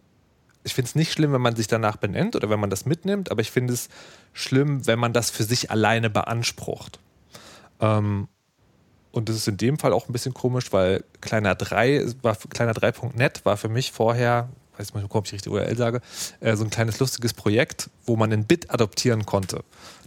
ich 0.65 0.75
finde 0.75 0.89
es 0.89 0.95
nicht 0.95 1.13
schlimm, 1.13 1.33
wenn 1.33 1.41
man 1.41 1.57
sich 1.57 1.67
danach 1.67 1.97
benennt 1.97 2.37
oder 2.37 2.49
wenn 2.49 2.61
man 2.61 2.71
das 2.71 2.87
mitnimmt, 2.87 3.31
aber 3.33 3.41
ich 3.41 3.51
finde 3.51 3.73
es 3.73 3.89
schlimm, 4.33 4.87
wenn 4.87 4.99
man 4.99 5.13
das 5.13 5.31
für 5.31 5.43
sich 5.43 5.73
alleine 5.73 6.09
beansprucht. 6.09 7.01
Ähm, 7.81 8.29
und 9.13 9.29
das 9.29 9.37
ist 9.37 9.47
in 9.47 9.59
dem 9.59 9.79
Fall 9.79 9.93
auch 9.93 10.09
ein 10.09 10.13
bisschen 10.13 10.35
komisch, 10.35 10.73
weil 10.73 11.05
kleiner 11.21 11.55
3 11.55 12.07
war 12.23 12.37
kleiner 12.37 12.73
3.net 12.73 13.45
war 13.45 13.57
für 13.57 13.69
mich 13.69 13.93
vorher, 13.93 14.49
weiß 14.79 14.95
nicht, 14.95 15.07
ob 15.09 15.27
ich 15.27 15.33
richtig 15.33 15.53
URL 15.53 15.77
sage, 15.77 16.01
äh, 16.41 16.57
so 16.57 16.65
ein 16.65 16.71
kleines 16.71 16.99
lustiges 16.99 17.35
Projekt, 17.35 17.91
wo 18.07 18.17
man 18.17 18.33
ein 18.33 18.47
Bit 18.47 18.71
adoptieren 18.71 19.27
konnte. 19.27 19.63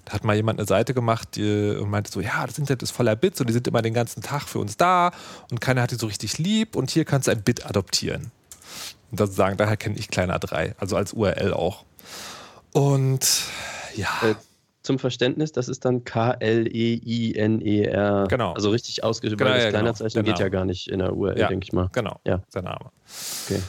Da 0.05 0.13
hat 0.13 0.23
mal 0.23 0.35
jemand 0.35 0.59
eine 0.59 0.67
Seite 0.67 0.93
gemacht 0.93 1.35
die, 1.35 1.75
und 1.79 1.89
meinte 1.89 2.11
so, 2.11 2.19
ja, 2.19 2.45
das 2.45 2.57
Internet 2.57 2.83
ist 2.83 2.91
voller 2.91 3.15
Bits 3.15 3.39
und 3.39 3.47
die 3.47 3.53
sind 3.53 3.67
immer 3.67 3.81
den 3.81 3.93
ganzen 3.93 4.21
Tag 4.21 4.43
für 4.43 4.59
uns 4.59 4.77
da 4.77 5.11
und 5.49 5.61
keiner 5.61 5.81
hat 5.81 5.91
die 5.91 5.95
so 5.95 6.07
richtig 6.07 6.37
lieb 6.37 6.75
und 6.75 6.89
hier 6.89 7.05
kannst 7.05 7.27
du 7.27 7.31
ein 7.31 7.41
Bit 7.43 7.65
adoptieren. 7.65 8.31
Und 9.11 9.19
sozusagen, 9.19 9.57
daher 9.57 9.77
kenne 9.77 9.97
ich 9.97 10.09
kleiner 10.09 10.39
3, 10.39 10.75
also 10.79 10.95
als 10.95 11.13
URL 11.13 11.53
auch. 11.53 11.85
Und 12.73 13.43
ja. 13.95 14.35
Zum 14.85 14.99
Verständnis, 14.99 15.51
das 15.51 15.67
ist 15.67 15.83
dann 15.83 16.03
K-L-E-I-N-E-R. 16.03 16.67
Genau. 18.29 18.53
Also 18.53 18.69
richtig 18.69 19.03
ausgeschrieben, 19.03 19.39
Genau, 19.39 19.49
weil 19.49 19.57
das 19.57 19.63
ja. 19.65 19.69
Kleinerzeichen 19.71 20.23
Genau. 20.23 20.35
geht 20.35 20.39
ja 20.39 20.49
gar 20.49 20.63
nicht 20.65 20.87
in 20.89 20.99
der 20.99 21.15
URL, 21.15 21.39
Ja. 21.39 21.47
denke 21.47 21.63
ich 21.63 21.73
mal. 21.73 21.89
Genau, 21.91 22.19
Ja. 22.23 22.43
der 22.53 22.61
Name. 22.61 22.91
Okay. 23.47 23.61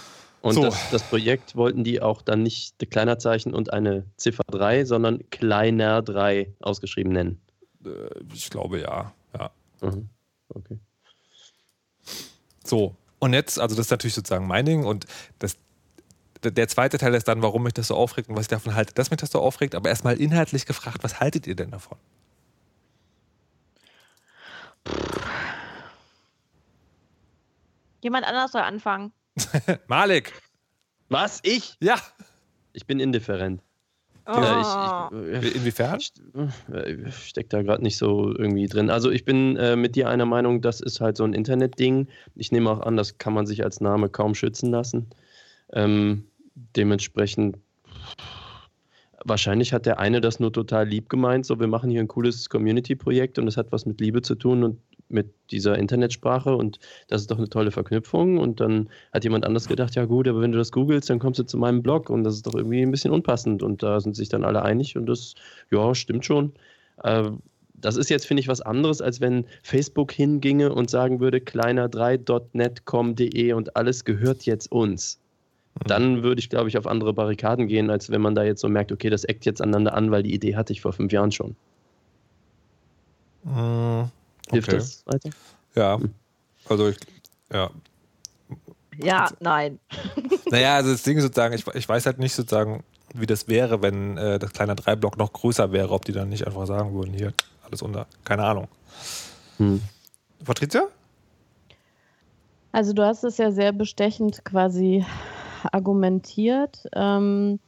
Und 0.42 0.54
So. 0.56 0.62
das, 0.62 0.90
das 0.90 1.02
Projekt 1.04 1.56
wollten 1.56 1.84
die 1.84 2.02
auch 2.02 2.20
dann 2.20 2.42
nicht 2.42 2.74
Kleinerzeichen 2.90 3.54
und 3.54 3.72
eine 3.72 4.04
Ziffer 4.18 4.42
3, 4.50 4.84
sondern 4.84 5.20
kleiner 5.30 6.02
3 6.02 6.52
ausgeschrieben 6.60 7.12
nennen. 7.14 7.40
Äh, 7.84 7.90
ich 8.34 8.50
glaube 8.50 8.80
ja. 8.80 9.14
ja. 9.38 9.50
Mhm. 9.80 10.10
Okay. 10.50 10.78
So, 12.62 12.94
und 13.20 13.32
jetzt, 13.32 13.58
also 13.58 13.74
das 13.74 13.86
ist 13.86 13.90
natürlich 13.90 14.12
sozusagen 14.14 14.46
mein 14.46 14.66
Ding 14.66 14.84
und 14.84 15.06
das, 15.38 15.56
der- 16.42 16.68
zweite 16.68 16.98
Teil 16.98 17.14
ist 17.14 17.28
dann, 17.28 17.42
warum 17.42 17.62
mich 17.62 17.74
das 17.74 17.88
so 17.88 17.94
aufregt 17.94 18.28
und 18.28 18.36
was 18.36 18.42
ich 18.42 18.48
davon 18.48 18.74
halte, 18.74 18.94
dass 18.94 19.10
mich 19.10 19.20
das 19.20 19.30
so 19.30 19.40
aufregt, 19.40 19.74
aber 19.74 19.88
erstmal 19.88 20.20
inhaltlich 20.20 20.66
gefragt, 20.66 20.98
was 21.02 21.20
haltet 21.20 21.46
ihr 21.46 21.56
denn 21.56 21.70
davon? 21.70 21.98
Jemand 28.02 28.26
anders 28.26 28.52
soll 28.52 28.62
anfangen. 28.62 29.12
Malik! 29.88 30.32
Was? 31.08 31.40
Ich? 31.42 31.76
Ja! 31.80 31.96
Ich 32.72 32.86
bin 32.86 33.00
indifferent. 33.00 33.62
Oh. 34.26 34.32
Ja, 34.32 35.10
ich, 35.12 35.44
ich, 35.44 35.54
Inwiefern? 35.56 36.00
Ich 36.00 36.12
äh, 36.74 37.10
steck 37.12 37.48
da 37.48 37.62
gerade 37.62 37.82
nicht 37.82 37.96
so 37.96 38.34
irgendwie 38.36 38.66
drin. 38.66 38.90
Also 38.90 39.10
ich 39.10 39.24
bin 39.24 39.56
äh, 39.56 39.76
mit 39.76 39.94
dir 39.94 40.08
einer 40.08 40.26
Meinung, 40.26 40.60
das 40.60 40.80
ist 40.80 41.00
halt 41.00 41.16
so 41.16 41.24
ein 41.24 41.32
Internetding. 41.32 42.08
Ich 42.34 42.50
nehme 42.50 42.70
auch 42.70 42.80
an, 42.80 42.96
das 42.96 43.18
kann 43.18 43.32
man 43.34 43.46
sich 43.46 43.62
als 43.62 43.80
Name 43.80 44.08
kaum 44.08 44.34
schützen 44.34 44.70
lassen. 44.72 45.08
Ähm, 45.72 46.24
dementsprechend, 46.54 47.58
wahrscheinlich 49.24 49.72
hat 49.72 49.86
der 49.86 49.98
eine 49.98 50.20
das 50.20 50.40
nur 50.40 50.52
total 50.52 50.88
lieb 50.88 51.08
gemeint, 51.08 51.46
so 51.46 51.58
wir 51.58 51.66
machen 51.66 51.90
hier 51.90 52.00
ein 52.00 52.08
cooles 52.08 52.48
Community-Projekt 52.48 53.38
und 53.38 53.48
es 53.48 53.56
hat 53.56 53.72
was 53.72 53.86
mit 53.86 54.00
Liebe 54.00 54.22
zu 54.22 54.36
tun 54.36 54.62
und 54.62 54.78
mit 55.08 55.32
dieser 55.50 55.78
Internetsprache 55.78 56.54
und 56.54 56.78
das 57.08 57.22
ist 57.22 57.30
doch 57.30 57.38
eine 57.38 57.48
tolle 57.48 57.70
Verknüpfung 57.70 58.36
und 58.38 58.60
dann 58.60 58.90
hat 59.12 59.24
jemand 59.24 59.44
anders 59.44 59.68
gedacht, 59.68 59.94
ja 59.94 60.04
gut, 60.04 60.26
aber 60.26 60.40
wenn 60.40 60.50
du 60.52 60.58
das 60.58 60.72
googelst, 60.72 61.10
dann 61.10 61.20
kommst 61.20 61.38
du 61.38 61.44
zu 61.44 61.58
meinem 61.58 61.82
Blog 61.82 62.10
und 62.10 62.24
das 62.24 62.34
ist 62.34 62.46
doch 62.46 62.54
irgendwie 62.54 62.82
ein 62.82 62.90
bisschen 62.90 63.12
unpassend 63.12 63.62
und 63.62 63.82
da 63.82 64.00
sind 64.00 64.16
sich 64.16 64.28
dann 64.28 64.44
alle 64.44 64.62
einig 64.62 64.96
und 64.96 65.06
das, 65.06 65.34
ja, 65.70 65.94
stimmt 65.94 66.24
schon. 66.24 66.52
Äh, 67.02 67.30
das 67.74 67.96
ist 67.96 68.10
jetzt, 68.10 68.26
finde 68.26 68.40
ich, 68.40 68.48
was 68.48 68.62
anderes, 68.62 69.00
als 69.00 69.20
wenn 69.20 69.46
Facebook 69.62 70.10
hinginge 70.10 70.72
und 70.72 70.90
sagen 70.90 71.20
würde, 71.20 71.38
kleiner3.netcom.de 71.38 73.52
und 73.52 73.76
alles 73.76 74.04
gehört 74.04 74.44
jetzt 74.44 74.72
uns. 74.72 75.20
Dann 75.84 76.22
würde 76.22 76.38
ich, 76.40 76.48
glaube 76.48 76.68
ich, 76.68 76.78
auf 76.78 76.86
andere 76.86 77.12
Barrikaden 77.12 77.68
gehen, 77.68 77.90
als 77.90 78.10
wenn 78.10 78.20
man 78.20 78.34
da 78.34 78.42
jetzt 78.44 78.60
so 78.60 78.68
merkt, 78.68 78.92
okay, 78.92 79.10
das 79.10 79.24
eckt 79.24 79.44
jetzt 79.44 79.60
aneinander 79.60 79.94
an, 79.94 80.10
weil 80.10 80.22
die 80.22 80.34
Idee 80.34 80.56
hatte 80.56 80.72
ich 80.72 80.80
vor 80.80 80.92
fünf 80.92 81.12
Jahren 81.12 81.32
schon. 81.32 81.54
Hilft 84.50 84.68
Okay. 84.68 84.76
das 84.76 85.06
weiter? 85.06 85.30
Ja. 85.74 85.98
Also 86.68 86.88
ich, 86.88 86.96
ja. 87.52 87.70
Ja, 88.98 89.28
nein. 89.40 89.78
Naja, 90.50 90.76
also 90.76 90.92
das 90.92 91.02
Ding 91.02 91.16
ist 91.18 91.24
sozusagen, 91.24 91.54
ich, 91.54 91.66
ich 91.74 91.88
weiß 91.88 92.06
halt 92.06 92.18
nicht 92.18 92.32
sozusagen, 92.32 92.84
wie 93.14 93.26
das 93.26 93.48
wäre, 93.48 93.82
wenn 93.82 94.16
äh, 94.16 94.38
das 94.38 94.52
kleine 94.52 94.74
3-Block 94.74 95.18
noch 95.18 95.32
größer 95.32 95.72
wäre, 95.72 95.90
ob 95.90 96.04
die 96.04 96.12
dann 96.12 96.28
nicht 96.28 96.46
einfach 96.46 96.66
sagen 96.66 96.94
würden, 96.94 97.12
hier, 97.12 97.32
alles 97.64 97.82
unter. 97.82 98.06
Keine 98.24 98.44
Ahnung. 98.44 98.68
Hm. 99.58 99.82
Patricia? 100.44 100.86
Also 102.70 102.92
du 102.92 103.02
hast 103.04 103.24
es 103.24 103.38
ja 103.38 103.50
sehr 103.50 103.72
bestechend 103.72 104.44
quasi 104.44 105.04
argumentiert. 105.72 106.86
Ähm, 106.94 107.58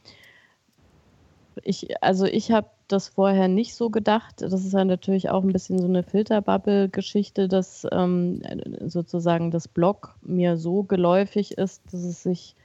ich, 1.62 2.02
also 2.02 2.24
ich 2.24 2.50
habe 2.50 2.68
das 2.88 3.08
vorher 3.08 3.48
nicht 3.48 3.74
so 3.74 3.90
gedacht. 3.90 4.40
Das 4.40 4.52
ist 4.52 4.72
ja 4.72 4.84
natürlich 4.84 5.28
auch 5.30 5.42
ein 5.42 5.52
bisschen 5.52 5.78
so 5.78 5.86
eine 5.86 6.02
Filterbubble-Geschichte, 6.02 7.48
dass 7.48 7.86
ähm, 7.92 8.40
sozusagen 8.86 9.50
das 9.50 9.68
Blog 9.68 10.14
mir 10.22 10.56
so 10.56 10.82
geläufig 10.82 11.52
ist, 11.58 11.82
dass 11.92 12.02
es 12.02 12.22
sich 12.22 12.56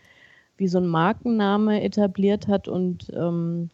wie 0.58 0.68
so 0.68 0.78
ein 0.78 0.88
Markenname 0.88 1.84
etabliert 1.84 2.48
hat 2.48 2.68
und 2.68 3.12
ähm, 3.16 3.70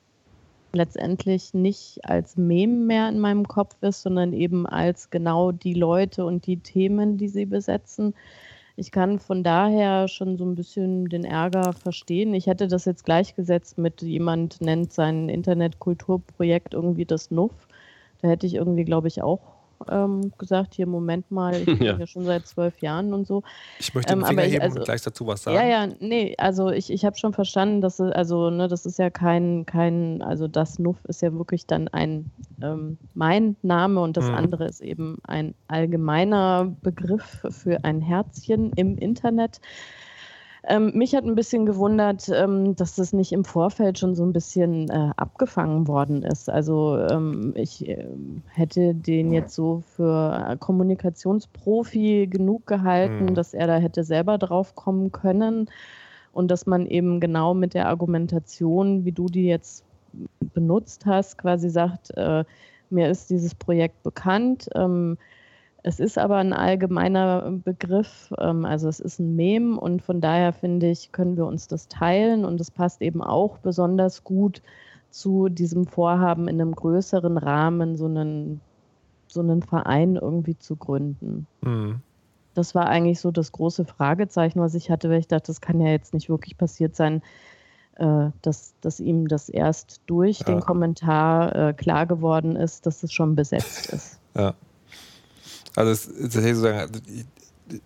letztendlich 0.72 1.53
nicht 1.53 1.99
als 2.03 2.38
Meme 2.38 2.86
mehr 2.86 3.10
in 3.10 3.20
meinem 3.20 3.47
Kopf 3.47 3.76
ist, 3.82 4.01
sondern 4.01 4.34
eben 4.34 4.66
als 4.66 5.10
genau 5.10 5.51
die 5.51 5.74
Leute 5.74 6.26
und 6.26 6.45
die 6.45 6.57
Themen, 6.57 7.18
die 7.18 7.28
sie 7.28 7.45
besetzen. 7.45 8.14
Ich 8.80 8.92
kann 8.92 9.20
von 9.20 9.44
daher 9.44 10.08
schon 10.08 10.38
so 10.38 10.46
ein 10.46 10.56
bisschen 10.56 11.10
den 11.10 11.26
Ärger 11.26 11.74
verstehen. 11.74 12.34
Ich 12.34 12.48
hätte 12.48 12.70
das 12.70 12.86
jetzt 12.86 13.04
gleichgesetzt 13.04 13.78
mit 13.78 14.02
jemand 14.02 14.62
nennt 14.62 14.94
sein 14.94 15.28
Internetkulturprojekt 15.28 16.74
irgendwie 16.74 17.04
das 17.04 17.30
Nuff. 17.30 17.68
Da 18.22 18.30
hätte 18.30 18.48
ich 18.48 18.56
irgendwie, 18.56 18.86
glaube 18.86 19.10
ich, 19.10 19.22
auch 19.22 19.59
ähm, 19.90 20.32
gesagt, 20.38 20.74
hier, 20.76 20.88
Moment 20.88 21.30
mal, 21.32 21.56
ich 21.56 21.66
bin 21.66 21.78
Ja. 21.84 21.98
ja 21.98 22.08
schon 22.08 22.26
seit 22.26 22.48
zwölf 22.48 22.80
Jahren 22.80 23.14
und 23.14 23.26
so. 23.28 23.44
Ich 23.80 23.94
möchte 23.94 24.14
den 24.14 24.22
Ähm, 24.22 24.28
Finger 24.28 24.46
ich- 24.46 24.54
heben 24.54 24.62
also- 24.64 24.80
und 24.80 24.86
gleich 24.86 25.02
dazu 25.02 25.26
was 25.28 25.44
sagen. 25.44 25.56
Ja, 25.58 25.66
ja, 25.66 25.88
nee, 26.00 26.36
also 26.38 26.70
ich, 26.70 26.92
ich 26.92 27.06
habe 27.06 27.18
schon 27.18 27.34
verstanden, 27.34 27.82
dass 27.82 28.00
also, 28.02 28.50
ne, 28.50 28.68
das 28.68 28.86
ist 28.86 29.00
ja 29.00 29.10
kein, 29.10 29.66
kein, 29.66 30.22
also 30.22 30.48
das 30.48 30.80
Nuff 30.80 30.98
ist 31.06 31.22
ja 31.22 31.34
wirklich 31.34 31.66
dann 31.68 31.88
ein 31.88 32.32
ähm, 32.62 32.98
mein 33.14 33.56
Name 33.62 34.02
und 34.02 34.18
das 34.18 34.26
Mhm. 34.28 34.36
andere 34.36 34.66
ist 34.66 34.82
eben 34.82 35.18
ein 35.24 35.56
allgemeiner 35.68 36.76
Begriff 36.84 37.46
für 37.50 37.84
ein 37.86 38.02
Herzchen 38.02 38.74
im 38.76 38.98
Internet. 38.98 39.62
Ähm, 40.68 40.91
mich 40.93 41.16
hat 41.16 41.24
ein 41.24 41.36
bisschen 41.36 41.66
gewundert, 41.66 42.30
ähm, 42.30 42.76
dass 42.76 42.95
das 42.95 43.14
nicht 43.14 43.32
im 43.32 43.45
Vorfeld 43.45 43.97
schon 43.97 44.14
so 44.16 44.24
ein 44.26 44.34
bisschen 44.34 44.89
äh, 44.89 45.12
abgefangen 45.16 45.88
worden 45.88 46.24
ist. 46.24 46.49
Also 46.49 46.97
ähm, 46.97 47.53
ich 47.55 47.88
ähm, 47.88 48.43
hätte 48.53 48.93
den 48.93 49.32
jetzt 49.32 49.55
so 49.55 49.82
für 49.95 50.45
äh, 50.49 50.57
Kommunikationsprofi 50.57 52.28
genug 52.30 52.68
gehalten, 52.68 53.32
Mhm. 53.32 53.36
dass 53.36 53.53
er 53.53 53.68
da 53.68 53.78
hätte 53.78 54.03
selber 54.03 54.38
drauf 54.38 54.76
kommen 54.76 55.12
können 55.12 55.70
und 56.34 56.51
dass 56.51 56.66
man 56.66 56.86
eben 56.88 57.20
genau 57.20 57.53
mit 57.53 57.74
der 57.74 57.88
Argumentation, 57.88 59.05
wie 59.05 59.12
du 59.14 59.28
die 59.28 59.45
jetzt 59.45 59.86
benutzt 60.53 61.05
hast, 61.05 61.38
quasi 61.38 61.70
sagt, 61.70 62.12
äh, 62.18 62.43
mir 62.89 63.10
ist 63.10 63.30
dieses 63.30 63.55
Projekt 63.55 64.03
bekannt. 64.03 64.68
Ähm, 64.76 65.18
es 65.84 66.00
ist 66.00 66.18
aber 66.18 66.38
ein 66.38 66.54
allgemeiner 66.54 67.52
Begriff, 67.52 68.34
ähm, 68.38 68.66
also 68.66 68.88
es 68.88 69.00
ist 69.00 69.20
ein 69.20 69.36
Mem 69.36 69.78
und 69.78 70.02
von 70.02 70.22
daher 70.22 70.54
finde 70.54 70.90
ich, 70.90 71.12
können 71.12 71.38
wir 71.38 71.46
uns 71.46 71.68
das 71.68 71.88
teilen 71.88 72.46
und 72.46 72.60
es 72.60 72.72
passt 72.72 73.02
eben 73.02 73.22
auch 73.22 73.58
besonders 73.60 74.24
gut 74.24 74.62
zu 75.10 75.50
diesem 75.50 75.88
Vorhaben 75.88 76.48
in 76.48 76.62
einem 76.62 76.76
größeren 76.76 77.38
Rahmen 77.38 77.96
so 77.96 78.06
einen, 78.06 78.62
so 79.28 79.40
einen 79.40 79.64
Verein 79.64 80.18
irgendwie 80.18 80.58
zu 80.58 80.76
gründen. 80.76 81.48
Hm. 81.64 82.02
Das 82.56 82.76
war 82.76 82.88
eigentlich 82.88 83.20
so 83.20 83.32
das 83.32 83.52
große 83.52 83.86
Fragezeichen, 83.86 84.60
was 84.60 84.76
ich 84.76 84.92
hatte, 84.92 85.10
weil 85.10 85.20
ich 85.20 85.28
dachte, 85.28 85.48
das 85.48 85.62
kann 85.62 85.80
ja 85.80 85.90
jetzt 85.90 86.14
nicht 86.14 86.30
wirklich 86.30 86.58
passiert 86.58 86.96
sein, 86.96 87.22
äh, 87.96 88.30
dass, 88.42 88.74
dass 88.82 89.00
ihm 89.00 89.28
das 89.28 89.50
erst 89.50 90.02
durch 90.08 90.40
Ja. 90.40 90.46
den 90.46 90.60
Kommentar 90.60 91.56
äh, 91.56 91.74
klar 91.74 92.06
geworden 92.06 92.56
ist, 92.56 92.86
dass 92.86 93.02
es 93.04 93.14
schon 93.14 93.36
besetzt 93.36 93.88
ist. 93.94 94.20
Ja. 94.36 94.54
Also 95.76 95.91
es 95.91 96.05
tatsächlich 96.05 96.55
sozusagen, 96.55 97.01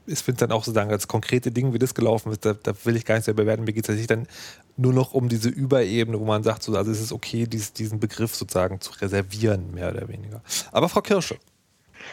ich- 0.05 0.19
finde 0.23 0.39
dann 0.39 0.51
auch 0.53 0.63
sozusagen 0.63 0.91
als 0.91 1.07
konkrete 1.09 1.51
Ding, 1.51 1.73
wie 1.73 1.79
das 1.79 1.93
gelaufen 1.93 2.31
ist, 2.31 2.45
da, 2.45 2.53
da 2.53 2.73
will 2.85 2.95
ich 2.95 3.03
gar 3.05 3.15
nicht 3.15 3.25
sehr 3.25 3.33
bewerten. 3.33 3.65
Mir 3.65 3.73
geht 3.73 3.83
es 3.83 3.87
tatsächlich 3.87 4.07
dann 4.07 4.27
nur 4.77 4.93
noch 4.93 5.13
um 5.13 5.27
diese 5.27 5.49
Überebene, 5.49 6.19
wo 6.19 6.25
man 6.25 6.41
sagt, 6.43 6.63
so, 6.63 6.75
also 6.75 6.89
es 6.89 7.01
ist 7.01 7.11
okay, 7.11 7.45
dies, 7.47 7.73
diesen 7.73 7.99
Begriff 7.99 8.33
sozusagen 8.33 8.79
zu 8.79 8.93
reservieren, 8.93 9.73
mehr 9.73 9.89
oder 9.89 10.07
weniger. 10.07 10.41
Aber 10.71 10.87
Frau 10.89 11.01
Kirsche. 11.01 11.37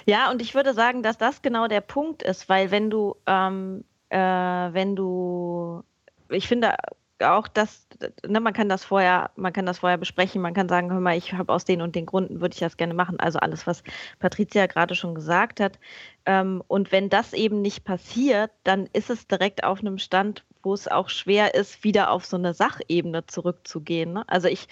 Ja, 0.04 0.30
und 0.30 0.42
ich 0.42 0.54
würde 0.54 0.74
sagen, 0.74 1.02
dass 1.02 1.16
das 1.18 1.42
genau 1.42 1.68
der 1.68 1.80
Punkt 1.80 2.22
ist, 2.22 2.48
weil 2.48 2.70
wenn 2.70 2.90
du, 2.90 3.16
ähm, 3.26 3.84
äh, 4.08 4.18
wenn 4.18 4.94
du, 4.96 5.82
ich 6.28 6.48
finde 6.48 6.74
auch, 7.23 7.49
dass, 7.49 7.87
ne, 8.27 8.41
man 8.41 8.53
kann 8.53 8.68
das 8.68 8.85
vorher, 8.85 9.31
man 9.37 9.53
kann 9.53 9.66
das 9.66 9.79
vorher 9.79 9.99
besprechen, 9.99 10.43
man 10.43 10.55
kann 10.55 10.68
sagen, 10.68 10.93
hör 10.93 11.01
mal, 11.01 11.16
ich 11.16 11.33
habe 11.33 11.53
aus 11.53 11.64
den 11.64 11.83
und 11.83 11.95
den 11.95 12.07
Gründen 12.07 12.41
würde 12.41 12.55
ich 12.55 12.61
das 12.61 12.77
gerne 12.77 12.95
machen. 12.95 13.21
Also 13.21 13.39
alles, 13.39 13.66
was 13.66 13.83
Patricia 14.18 14.66
gerade 14.66 14.95
schon 14.95 15.14
gesagt 15.14 15.61
hat. 15.61 15.79
Ähm, 16.27 16.62
und 16.68 16.93
wenn 16.93 17.09
das 17.09 17.33
eben 17.33 17.62
nicht 17.62 17.85
passiert, 17.85 18.51
dann 18.64 18.89
ist 18.93 19.11
es 19.11 19.27
direkt 19.27 19.64
auf 19.64 19.81
einem 19.81 19.99
Stand, 19.99 20.45
wo 20.62 20.75
es 20.75 20.89
auch 20.89 21.09
schwer 21.09 21.55
ist, 21.55 21.85
wieder 21.85 22.11
auf 22.11 22.25
so 22.25 22.37
eine 22.37 22.55
Sachebene 22.55 23.27
zurückzugehen. 23.27 24.12
Ne? 24.12 24.25
Also 24.27 24.49
ich, 24.49 24.68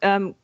ähm, 0.00 0.34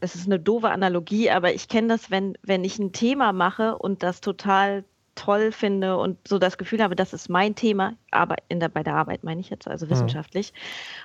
es 0.00 0.14
ist 0.14 0.26
eine 0.26 0.38
doofe 0.38 0.70
Analogie, 0.70 1.30
aber 1.30 1.54
ich 1.54 1.68
kenne 1.68 1.88
das, 1.88 2.10
wenn, 2.10 2.36
wenn 2.42 2.64
ich 2.64 2.78
ein 2.78 2.92
Thema 2.92 3.32
mache 3.32 3.78
und 3.78 4.02
das 4.02 4.20
total 4.20 4.84
toll 5.14 5.52
finde 5.52 5.96
und 5.96 6.18
so 6.26 6.38
das 6.38 6.58
Gefühl 6.58 6.82
habe, 6.82 6.96
das 6.96 7.12
ist 7.12 7.28
mein 7.28 7.54
Thema, 7.54 7.94
aber 8.10 8.36
in 8.48 8.60
der, 8.60 8.68
bei 8.68 8.82
der 8.82 8.94
Arbeit 8.94 9.24
meine 9.24 9.40
ich 9.40 9.50
jetzt, 9.50 9.68
also 9.68 9.88
wissenschaftlich, 9.90 10.52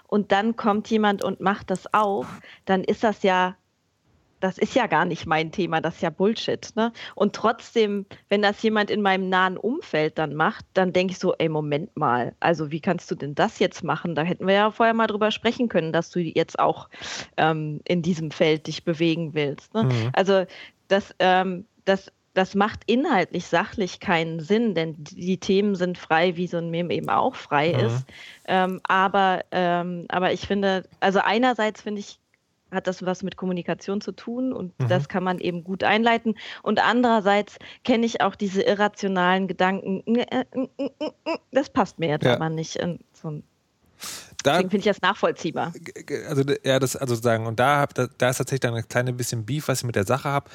und 0.07 0.31
dann 0.31 0.55
kommt 0.55 0.89
jemand 0.89 1.23
und 1.23 1.41
macht 1.41 1.69
das 1.69 1.93
auch, 1.93 2.25
dann 2.65 2.83
ist 2.83 3.03
das 3.03 3.23
ja 3.23 3.55
das 4.39 4.57
ist 4.57 4.75
ja 4.75 4.87
gar 4.87 5.05
nicht 5.05 5.25
mein 5.25 5.51
Thema, 5.51 5.81
das 5.81 5.95
ist 5.95 6.01
ja 6.01 6.09
Bullshit. 6.09 6.75
Ne? 6.75 6.91
Und 7.15 7.35
trotzdem, 7.35 8.05
wenn 8.29 8.41
das 8.41 8.61
jemand 8.61 8.89
in 8.89 9.01
meinem 9.01 9.29
nahen 9.29 9.57
Umfeld 9.57 10.17
dann 10.17 10.33
macht, 10.33 10.65
dann 10.73 10.93
denke 10.93 11.11
ich 11.11 11.19
so, 11.19 11.33
ey, 11.37 11.49
Moment 11.49 11.95
mal, 11.97 12.33
also 12.39 12.71
wie 12.71 12.79
kannst 12.79 13.09
du 13.11 13.15
denn 13.15 13.35
das 13.35 13.59
jetzt 13.59 13.83
machen? 13.83 14.15
Da 14.15 14.23
hätten 14.23 14.47
wir 14.47 14.53
ja 14.53 14.71
vorher 14.71 14.93
mal 14.93 15.07
drüber 15.07 15.31
sprechen 15.31 15.67
können, 15.67 15.91
dass 15.91 16.09
du 16.09 16.19
jetzt 16.19 16.59
auch 16.59 16.89
ähm, 17.37 17.81
in 17.85 18.01
diesem 18.01 18.31
Feld 18.31 18.67
dich 18.67 18.83
bewegen 18.83 19.33
willst. 19.33 19.73
Ne? 19.73 19.83
Mhm. 19.83 20.09
Also 20.13 20.45
das, 20.87 21.13
ähm, 21.19 21.65
das 21.85 22.11
das 22.33 22.55
macht 22.55 22.81
inhaltlich, 22.85 23.47
sachlich 23.47 23.99
keinen 23.99 24.39
Sinn, 24.39 24.75
denn 24.75 24.95
die 24.97 25.37
Themen 25.37 25.75
sind 25.75 25.97
frei, 25.97 26.35
wie 26.35 26.47
so 26.47 26.57
ein 26.57 26.69
Meme 26.69 26.93
eben 26.93 27.09
auch 27.09 27.35
frei 27.35 27.73
mhm. 27.73 27.85
ist. 27.85 28.05
Ähm, 28.45 28.79
aber, 28.83 29.43
ähm, 29.51 30.05
aber 30.09 30.31
ich 30.31 30.41
finde, 30.41 30.87
also 30.99 31.19
einerseits 31.19 31.81
finde 31.81 32.01
ich, 32.01 32.19
hat 32.71 32.85
das 32.85 33.03
was 33.03 33.23
mit 33.23 33.35
Kommunikation 33.35 33.99
zu 33.99 34.11
tun 34.11 34.53
und 34.53 34.79
mhm. 34.79 34.87
das 34.87 35.09
kann 35.09 35.23
man 35.23 35.39
eben 35.39 35.63
gut 35.63 35.83
einleiten. 35.83 36.35
Und 36.61 36.79
andererseits 36.85 37.57
kenne 37.83 38.05
ich 38.05 38.21
auch 38.21 38.35
diese 38.35 38.61
irrationalen 38.61 39.47
Gedanken, 39.47 40.03
äh, 40.15 40.45
das 41.51 41.69
passt 41.69 41.97
mir 41.99 42.09
jetzt 42.09 42.25
ja. 42.25 42.35
aber 42.35 42.49
nicht. 42.49 42.79
So 43.13 43.41
da, 44.43 44.53
Deswegen 44.53 44.69
finde 44.69 44.89
ich 44.89 44.95
das 44.95 45.01
nachvollziehbar. 45.01 45.73
Also, 46.29 46.43
ja, 46.63 46.79
das, 46.79 46.95
also 46.95 47.15
sagen, 47.15 47.45
und 47.45 47.59
da, 47.59 47.85
da, 47.87 48.07
da 48.17 48.29
ist 48.29 48.37
tatsächlich 48.37 48.61
dann 48.61 48.73
ein 48.73 48.87
kleines 48.87 49.17
bisschen 49.17 49.45
Beef, 49.45 49.67
was 49.67 49.79
ich 49.79 49.85
mit 49.85 49.95
der 49.95 50.05
Sache 50.05 50.29
habe 50.29 50.49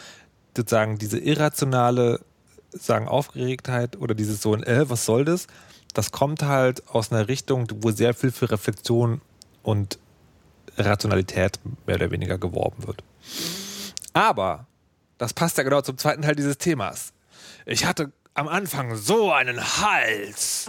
sozusagen 0.57 0.99
diese 0.99 1.19
irrationale 1.19 2.21
sagen 2.73 3.09
Aufgeregtheit 3.09 3.97
oder 3.97 4.15
dieses 4.15 4.43
so 4.43 4.53
ein 4.53 4.63
äh, 4.65 4.89
was 4.89 5.05
soll 5.05 5.25
das? 5.25 5.47
Das 5.93 6.11
kommt 6.11 6.43
halt 6.43 6.89
aus 6.89 7.13
einer 7.13 7.29
Richtung, 7.29 7.69
wo 7.81 7.93
sehr 7.93 8.15
viel 8.15 8.33
für 8.33 8.51
Reflexion 8.51 9.21
und 9.63 9.99
Rationalität 10.77 11.61
mehr 11.87 11.97
oder 11.97 12.11
weniger 12.11 12.37
geworben 12.37 12.87
wird. 12.87 13.05
Aber 14.13 14.67
das 15.19 15.33
passt 15.33 15.57
ja 15.57 15.63
genau 15.63 15.83
zum 15.83 15.99
zweiten 15.99 16.23
Teil 16.23 16.35
dieses 16.35 16.59
Themas. 16.59 17.13
Ich 17.65 17.87
hatte 17.87 18.13
am 18.35 18.49
Anfang 18.49 18.97
so 18.97 19.33
einen 19.33 19.61
Hals. 19.61 20.67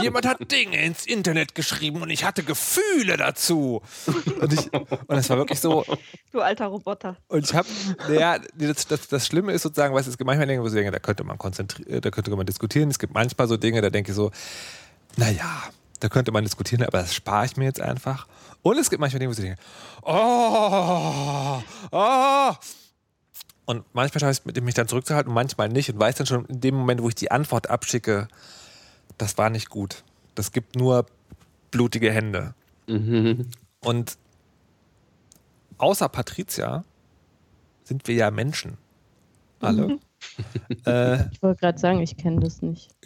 Jemand 0.00 0.26
hat 0.26 0.50
Dinge 0.50 0.82
ins 0.82 1.06
Internet 1.06 1.54
geschrieben 1.54 2.02
und 2.02 2.10
ich 2.10 2.24
hatte 2.24 2.42
Gefühle 2.42 3.16
dazu. 3.16 3.82
Und, 4.40 4.52
ich, 4.52 4.72
und 4.72 5.08
das 5.08 5.30
war 5.30 5.36
wirklich 5.36 5.60
so. 5.60 5.84
Du 6.32 6.40
alter 6.40 6.66
Roboter. 6.66 7.16
Und 7.28 7.44
ich 7.44 7.54
habe, 7.54 7.68
naja, 8.08 8.38
das, 8.54 8.86
das, 8.86 9.08
das 9.08 9.26
Schlimme 9.26 9.52
ist 9.52 9.62
sozusagen, 9.62 9.94
was 9.94 10.06
es 10.06 10.18
manchmal 10.18 10.46
denke, 10.46 10.62
wo 10.62 10.66
ich 10.66 10.74
denke, 10.74 10.90
da 10.90 10.98
könnte 10.98 11.24
man 11.24 11.38
konzentrieren, 11.38 12.00
da 12.00 12.10
könnte 12.10 12.34
man 12.34 12.46
diskutieren. 12.46 12.90
Es 12.90 12.98
gibt 12.98 13.14
manchmal 13.14 13.46
so 13.46 13.56
Dinge, 13.56 13.80
da 13.80 13.90
denke 13.90 14.10
ich 14.10 14.16
so, 14.16 14.30
naja, 15.16 15.62
da 16.00 16.08
könnte 16.08 16.32
man 16.32 16.44
diskutieren, 16.44 16.82
aber 16.82 16.98
das 16.98 17.14
spare 17.14 17.46
ich 17.46 17.56
mir 17.56 17.64
jetzt 17.64 17.80
einfach. 17.80 18.26
Und 18.62 18.78
es 18.78 18.90
gibt 18.90 19.00
manchmal 19.00 19.20
Dinge, 19.20 19.30
wo 19.30 19.40
ich 19.40 19.44
denke, 19.44 19.60
oh, 20.02 21.62
oh, 21.92 22.52
und 23.68 23.84
manchmal 23.92 24.20
schaffe 24.20 24.48
ich 24.48 24.56
es, 24.56 24.62
mich 24.62 24.72
dann 24.72 24.88
zurückzuhalten 24.88 25.28
und 25.28 25.34
manchmal 25.34 25.68
nicht 25.68 25.92
und 25.92 26.00
weiß 26.00 26.14
dann 26.14 26.26
schon 26.26 26.46
in 26.46 26.62
dem 26.62 26.74
Moment, 26.74 27.02
wo 27.02 27.08
ich 27.10 27.14
die 27.14 27.30
Antwort 27.30 27.68
abschicke, 27.68 28.26
das 29.18 29.36
war 29.36 29.50
nicht 29.50 29.68
gut. 29.68 30.04
Das 30.34 30.52
gibt 30.52 30.74
nur 30.74 31.04
blutige 31.70 32.10
Hände. 32.10 32.54
Mhm. 32.86 33.46
Und 33.80 34.16
außer 35.76 36.08
Patricia 36.08 36.82
sind 37.84 38.08
wir 38.08 38.14
ja 38.14 38.30
Menschen. 38.30 38.78
Alle. 39.60 39.88
Mhm. 39.88 40.00
äh, 40.86 41.30
ich 41.30 41.42
wollte 41.42 41.60
gerade 41.60 41.78
sagen, 41.78 42.00
ich 42.00 42.16
kenne 42.16 42.40
das 42.40 42.62
nicht. 42.62 42.88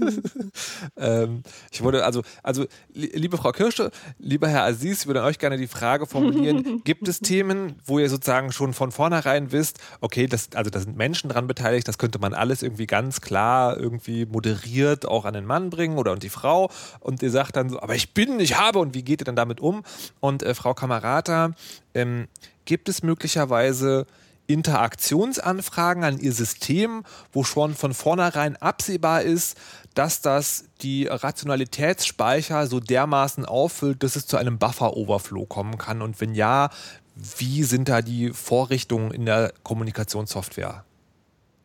ähm, 0.96 1.42
ich 1.70 1.82
wurde 1.82 2.04
also, 2.04 2.22
also 2.42 2.66
liebe 2.92 3.36
Frau 3.36 3.52
Kirsche, 3.52 3.90
lieber 4.18 4.48
Herr 4.48 4.64
Aziz, 4.64 5.02
ich 5.02 5.06
würde 5.06 5.22
euch 5.22 5.38
gerne 5.38 5.56
die 5.56 5.66
Frage 5.66 6.06
formulieren: 6.06 6.80
Gibt 6.84 7.08
es 7.08 7.20
Themen, 7.20 7.76
wo 7.84 7.98
ihr 7.98 8.08
sozusagen 8.08 8.52
schon 8.52 8.72
von 8.72 8.92
vornherein 8.92 9.52
wisst, 9.52 9.78
okay, 10.00 10.26
das, 10.26 10.48
also 10.54 10.70
da 10.70 10.80
sind 10.80 10.96
Menschen 10.96 11.30
dran 11.30 11.46
beteiligt, 11.46 11.88
das 11.88 11.98
könnte 11.98 12.18
man 12.18 12.34
alles 12.34 12.62
irgendwie 12.62 12.86
ganz 12.86 13.20
klar 13.20 13.78
irgendwie 13.78 14.26
moderiert 14.26 15.06
auch 15.06 15.24
an 15.24 15.34
den 15.34 15.44
Mann 15.44 15.70
bringen 15.70 15.98
oder 15.98 16.12
an 16.12 16.20
die 16.20 16.30
Frau 16.30 16.70
und 17.00 17.22
ihr 17.22 17.30
sagt 17.30 17.56
dann 17.56 17.68
so, 17.68 17.80
aber 17.80 17.94
ich 17.94 18.14
bin, 18.14 18.40
ich 18.40 18.58
habe 18.58 18.78
und 18.78 18.94
wie 18.94 19.02
geht 19.02 19.22
ihr 19.22 19.24
dann 19.24 19.36
damit 19.36 19.60
um? 19.60 19.82
Und 20.20 20.42
äh, 20.42 20.54
Frau 20.54 20.74
Kamerata, 20.74 21.52
ähm, 21.94 22.28
gibt 22.64 22.88
es 22.88 23.02
möglicherweise 23.02 24.06
Interaktionsanfragen 24.50 26.02
an 26.02 26.18
ihr 26.18 26.32
System, 26.32 27.04
wo 27.32 27.44
schon 27.44 27.74
von 27.74 27.94
vornherein 27.94 28.56
absehbar 28.56 29.22
ist, 29.22 29.56
dass 29.94 30.20
das 30.20 30.64
die 30.82 31.06
Rationalitätsspeicher 31.06 32.66
so 32.66 32.80
dermaßen 32.80 33.44
auffüllt, 33.44 34.02
dass 34.02 34.16
es 34.16 34.26
zu 34.26 34.36
einem 34.36 34.58
Buffer-Overflow 34.58 35.46
kommen 35.46 35.78
kann? 35.78 36.02
Und 36.02 36.20
wenn 36.20 36.34
ja, 36.34 36.70
wie 37.14 37.64
sind 37.64 37.88
da 37.88 38.02
die 38.02 38.30
Vorrichtungen 38.30 39.10
in 39.10 39.26
der 39.26 39.52
Kommunikationssoftware? 39.62 40.84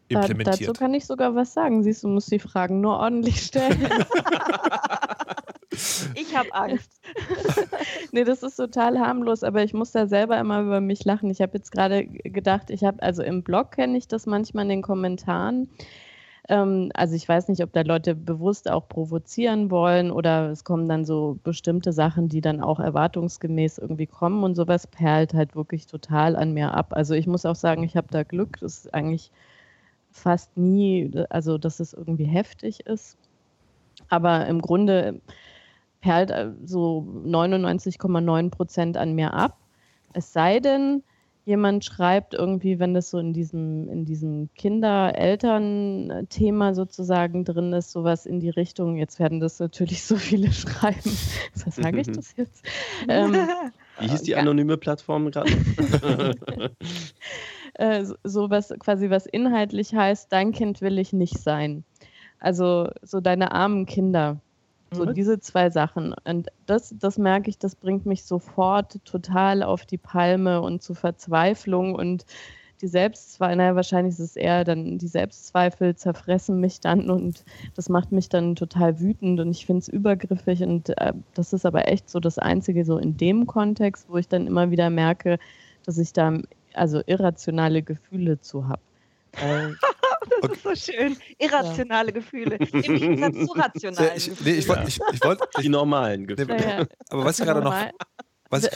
implementiert. 0.08 0.62
Da, 0.62 0.66
dazu 0.66 0.74
kann 0.74 0.94
ich 0.94 1.06
sogar 1.06 1.36
was 1.36 1.54
sagen. 1.54 1.84
Siehst 1.84 2.04
du, 2.04 2.08
musst 2.08 2.32
die 2.32 2.40
Fragen 2.40 2.82
nur 2.82 2.98
ordentlich 2.98 3.42
stellen. 3.42 3.80
ich 6.16 6.36
habe 6.36 6.54
Angst. 6.54 6.92
nee, 8.12 8.24
das 8.24 8.44
ist 8.44 8.56
total 8.56 9.00
harmlos, 9.00 9.44
aber 9.44 9.64
ich 9.64 9.74
muss 9.74 9.92
da 9.92 10.08
selber 10.08 10.40
immer 10.40 10.62
über 10.62 10.82
mich 10.82 11.04
lachen. 11.06 11.30
Ich 11.30 11.42
habe 11.42 11.58
jetzt 11.58 11.72
gerade 11.72 12.06
gedacht, 12.06 12.70
ich 12.70 12.84
habe, 12.84 13.02
also 13.02 13.24
im 13.24 13.44
Blog 13.44 13.72
kenne 13.72 13.98
ich 13.98 14.08
das 14.08 14.26
manchmal 14.26 14.64
in 14.66 14.70
den 14.70 14.82
Kommentaren. 14.82 15.70
Ähm, 16.50 16.92
also 16.94 17.16
ich 17.16 17.28
weiß 17.28 17.48
nicht, 17.48 17.64
ob 17.64 17.74
da 17.74 17.82
Leute 17.82 18.16
bewusst 18.16 18.70
auch 18.70 18.88
provozieren 18.88 19.72
wollen 19.72 20.12
oder 20.12 20.50
es 20.52 20.64
kommen 20.64 20.88
dann 20.88 21.06
so 21.06 21.40
bestimmte 21.44 21.92
Sachen, 21.94 22.30
die 22.30 22.42
dann 22.42 22.62
auch 22.62 22.80
erwartungsgemäß 22.80 23.80
irgendwie 23.80 24.08
kommen 24.08 24.44
und 24.44 24.56
sowas 24.56 24.88
perlt 24.88 25.34
halt 25.34 25.56
wirklich 25.56 25.88
total 25.88 26.36
an 26.36 26.54
mir 26.54 26.74
ab. 26.74 26.88
Also 26.92 27.14
ich 27.16 27.28
muss 27.28 27.46
auch 27.46 27.56
sagen, 27.56 27.84
ich 27.84 27.98
habe 27.98 28.08
da 28.12 28.24
Glück. 28.24 28.60
Das 28.60 28.78
ist 28.80 28.94
eigentlich 28.94 29.32
fast 30.12 30.56
nie, 30.58 31.12
also 31.30 31.58
dass 31.58 31.80
es 31.80 31.94
irgendwie 31.94 32.26
heftig 32.26 32.86
ist. 32.86 33.18
Aber 34.10 34.46
im 34.48 34.62
Grunde 34.62 35.22
perlt 36.02 36.30
äh, 36.32 36.52
so 36.64 37.08
99,9 37.26 38.50
Prozent 38.52 38.98
an 38.98 39.14
mir 39.14 39.34
ab. 39.34 39.58
Es 40.14 40.32
sei 40.32 40.60
denn, 40.60 41.04
jemand 41.46 41.86
schreibt 41.86 42.34
irgendwie, 42.34 42.80
wenn 42.80 42.96
das 42.96 43.12
so 43.12 43.20
in 43.20 43.32
diesem, 43.32 43.88
in 43.88 44.04
diesem 44.04 44.50
Kinder-Eltern-Thema 44.56 46.74
sozusagen 46.74 47.46
drin 47.46 47.72
ist, 47.74 47.92
sowas 47.92 48.26
in 48.26 48.40
die 48.40 48.50
Richtung, 48.50 48.98
jetzt 48.98 49.20
werden 49.20 49.40
das 49.40 49.60
natürlich 49.60 50.02
so 50.04 50.16
viele 50.18 50.52
schreiben. 50.52 51.16
Was 51.64 51.76
sage 51.76 52.02
ich 52.02 52.08
das 52.08 52.36
jetzt? 52.36 52.66
ähm, 53.08 53.34
Wie 54.00 54.10
hieß 54.10 54.24
die 54.24 54.36
anonyme 54.36 54.78
Plattform 54.78 55.30
gerade? 55.32 55.52
äh, 57.76 58.04
so 58.24 58.50
was 58.50 58.74
quasi 58.80 59.10
was 59.10 59.26
inhaltlich 59.26 59.94
heißt, 59.94 60.34
dein 60.34 60.52
Kind 60.52 60.82
will 60.82 61.00
ich 61.00 61.14
nicht 61.14 61.38
sein. 61.38 61.86
Also 62.40 62.90
so 63.02 63.22
deine 63.22 63.54
armen 63.54 63.86
Kinder. 63.86 64.42
So 64.92 65.06
mhm. 65.06 65.14
diese 65.14 65.40
zwei 65.40 65.70
Sachen. 65.70 66.14
Und 66.24 66.50
das, 66.66 66.94
das 66.98 67.18
merke 67.18 67.50
ich, 67.50 67.58
das 67.58 67.76
bringt 67.76 68.06
mich 68.06 68.24
sofort 68.24 69.04
total 69.06 69.64
auf 69.64 69.86
die 69.86 69.98
Palme 69.98 70.62
und 70.62 70.82
zu 70.82 70.94
Verzweiflung 70.94 71.96
und 71.96 72.26
die 72.82 72.88
Selbstzweifel, 72.88 73.56
naja, 73.56 73.76
wahrscheinlich 73.76 74.14
ist 74.14 74.20
es 74.20 74.36
eher 74.36 74.64
dann, 74.64 74.98
die 74.98 75.08
Selbstzweifel 75.08 75.96
zerfressen 75.96 76.60
mich 76.60 76.82
dann 76.82 77.10
und 77.10 77.44
das 77.76 77.90
macht 77.90 78.12
mich 78.12 78.30
dann 78.30 78.56
total 78.56 79.00
wütend 79.00 79.40
und 79.40 79.52
ich 79.52 79.66
finde 79.66 79.80
es 79.80 79.88
übergriffig 79.88 80.62
und 80.62 80.90
äh, 80.98 81.14
das 81.34 81.54
ist 81.54 81.66
aber 81.66 81.88
echt 81.88 82.10
so 82.10 82.20
das 82.20 82.38
Einzige 82.38 82.84
so 82.84 82.98
in 82.98 83.18
dem 83.18 83.48
Kontext, 83.48 84.08
wo 84.10 84.18
ich 84.18 84.28
dann 84.28 84.46
immer 84.46 84.72
wieder 84.72 84.90
merke, 84.90 85.40
dass 85.86 85.98
ich 85.98 86.12
da 86.12 86.38
also 86.74 87.02
irrationale 87.06 87.82
Gefühle 87.82 88.42
zu 88.42 88.68
habe. 88.68 88.82
Das 90.42 90.52
ist 90.52 90.64
so 90.64 90.92
schön. 90.92 91.18
Irrationale 91.38 92.10
ja. 92.10 92.14
Gefühle. 92.14 92.56
Im 92.56 92.82
Gegensatz 92.82 93.48
zu 93.48 93.54
rationalen. 93.56 94.12
Ich, 94.16 94.32
nee, 94.42 94.52
ich, 94.52 94.68
wollt, 94.68 94.88
ich, 94.88 95.00
ich 95.14 95.24
wollt, 95.24 95.40
Die 95.62 95.70
normalen 95.70 96.28
Gefühle. 96.28 96.58
Ja, 96.58 96.80
ja. 96.80 96.86
Aber 97.10 97.26
was 97.26 97.40
ich 97.40 97.46
gerade 97.46 97.62
noch. 97.62 97.76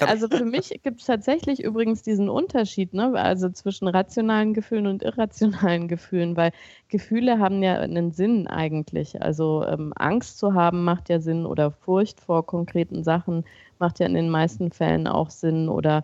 also 0.01 0.27
für 0.27 0.45
mich 0.45 0.69
gibt 0.83 1.01
es 1.01 1.07
tatsächlich 1.07 1.63
übrigens 1.63 2.01
diesen 2.01 2.29
Unterschied, 2.29 2.93
ne? 2.93 3.13
also 3.15 3.49
zwischen 3.49 3.87
rationalen 3.87 4.53
Gefühlen 4.53 4.87
und 4.87 5.03
irrationalen 5.03 5.87
Gefühlen, 5.87 6.35
weil 6.35 6.51
Gefühle 6.87 7.39
haben 7.39 7.61
ja 7.63 7.75
einen 7.79 8.11
Sinn 8.11 8.47
eigentlich. 8.47 9.21
Also 9.21 9.65
ähm, 9.65 9.93
Angst 9.95 10.37
zu 10.39 10.53
haben 10.53 10.83
macht 10.83 11.09
ja 11.09 11.19
Sinn 11.19 11.45
oder 11.45 11.71
Furcht 11.71 12.19
vor 12.19 12.45
konkreten 12.45 13.03
Sachen 13.03 13.45
macht 13.79 13.99
ja 13.99 14.05
in 14.05 14.13
den 14.13 14.29
meisten 14.29 14.71
Fällen 14.71 15.07
auch 15.07 15.29
Sinn 15.29 15.69
oder 15.69 16.03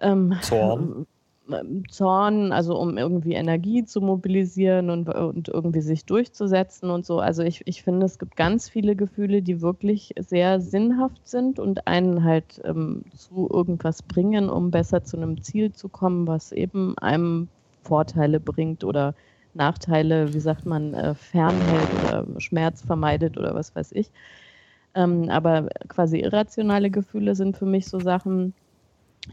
ähm, 0.00 0.36
Zorn. 0.42 1.06
Zorn, 1.90 2.52
also 2.52 2.78
um 2.78 2.98
irgendwie 2.98 3.32
Energie 3.34 3.84
zu 3.84 4.00
mobilisieren 4.00 4.90
und, 4.90 5.08
und 5.08 5.48
irgendwie 5.48 5.80
sich 5.80 6.04
durchzusetzen 6.04 6.90
und 6.90 7.06
so. 7.06 7.20
Also 7.20 7.42
ich, 7.42 7.62
ich 7.66 7.82
finde, 7.82 8.06
es 8.06 8.18
gibt 8.18 8.36
ganz 8.36 8.68
viele 8.68 8.96
Gefühle, 8.96 9.42
die 9.42 9.60
wirklich 9.62 10.12
sehr 10.18 10.60
sinnhaft 10.60 11.26
sind 11.26 11.58
und 11.58 11.86
einen 11.86 12.24
halt 12.24 12.60
ähm, 12.64 13.04
zu 13.14 13.48
irgendwas 13.50 14.02
bringen, 14.02 14.50
um 14.50 14.70
besser 14.70 15.04
zu 15.04 15.16
einem 15.16 15.40
Ziel 15.42 15.72
zu 15.72 15.88
kommen, 15.88 16.26
was 16.26 16.52
eben 16.52 16.96
einem 16.98 17.48
Vorteile 17.82 18.40
bringt 18.40 18.84
oder 18.84 19.14
Nachteile, 19.54 20.34
wie 20.34 20.40
sagt 20.40 20.66
man, 20.66 20.94
äh, 20.94 21.14
fernhält 21.14 21.94
oder 21.94 22.26
Schmerz 22.38 22.82
vermeidet 22.82 23.38
oder 23.38 23.54
was 23.54 23.74
weiß 23.74 23.92
ich. 23.92 24.12
Ähm, 24.94 25.28
aber 25.30 25.68
quasi 25.88 26.18
irrationale 26.20 26.90
Gefühle 26.90 27.34
sind 27.34 27.56
für 27.56 27.66
mich 27.66 27.88
so 27.88 28.00
Sachen, 28.00 28.54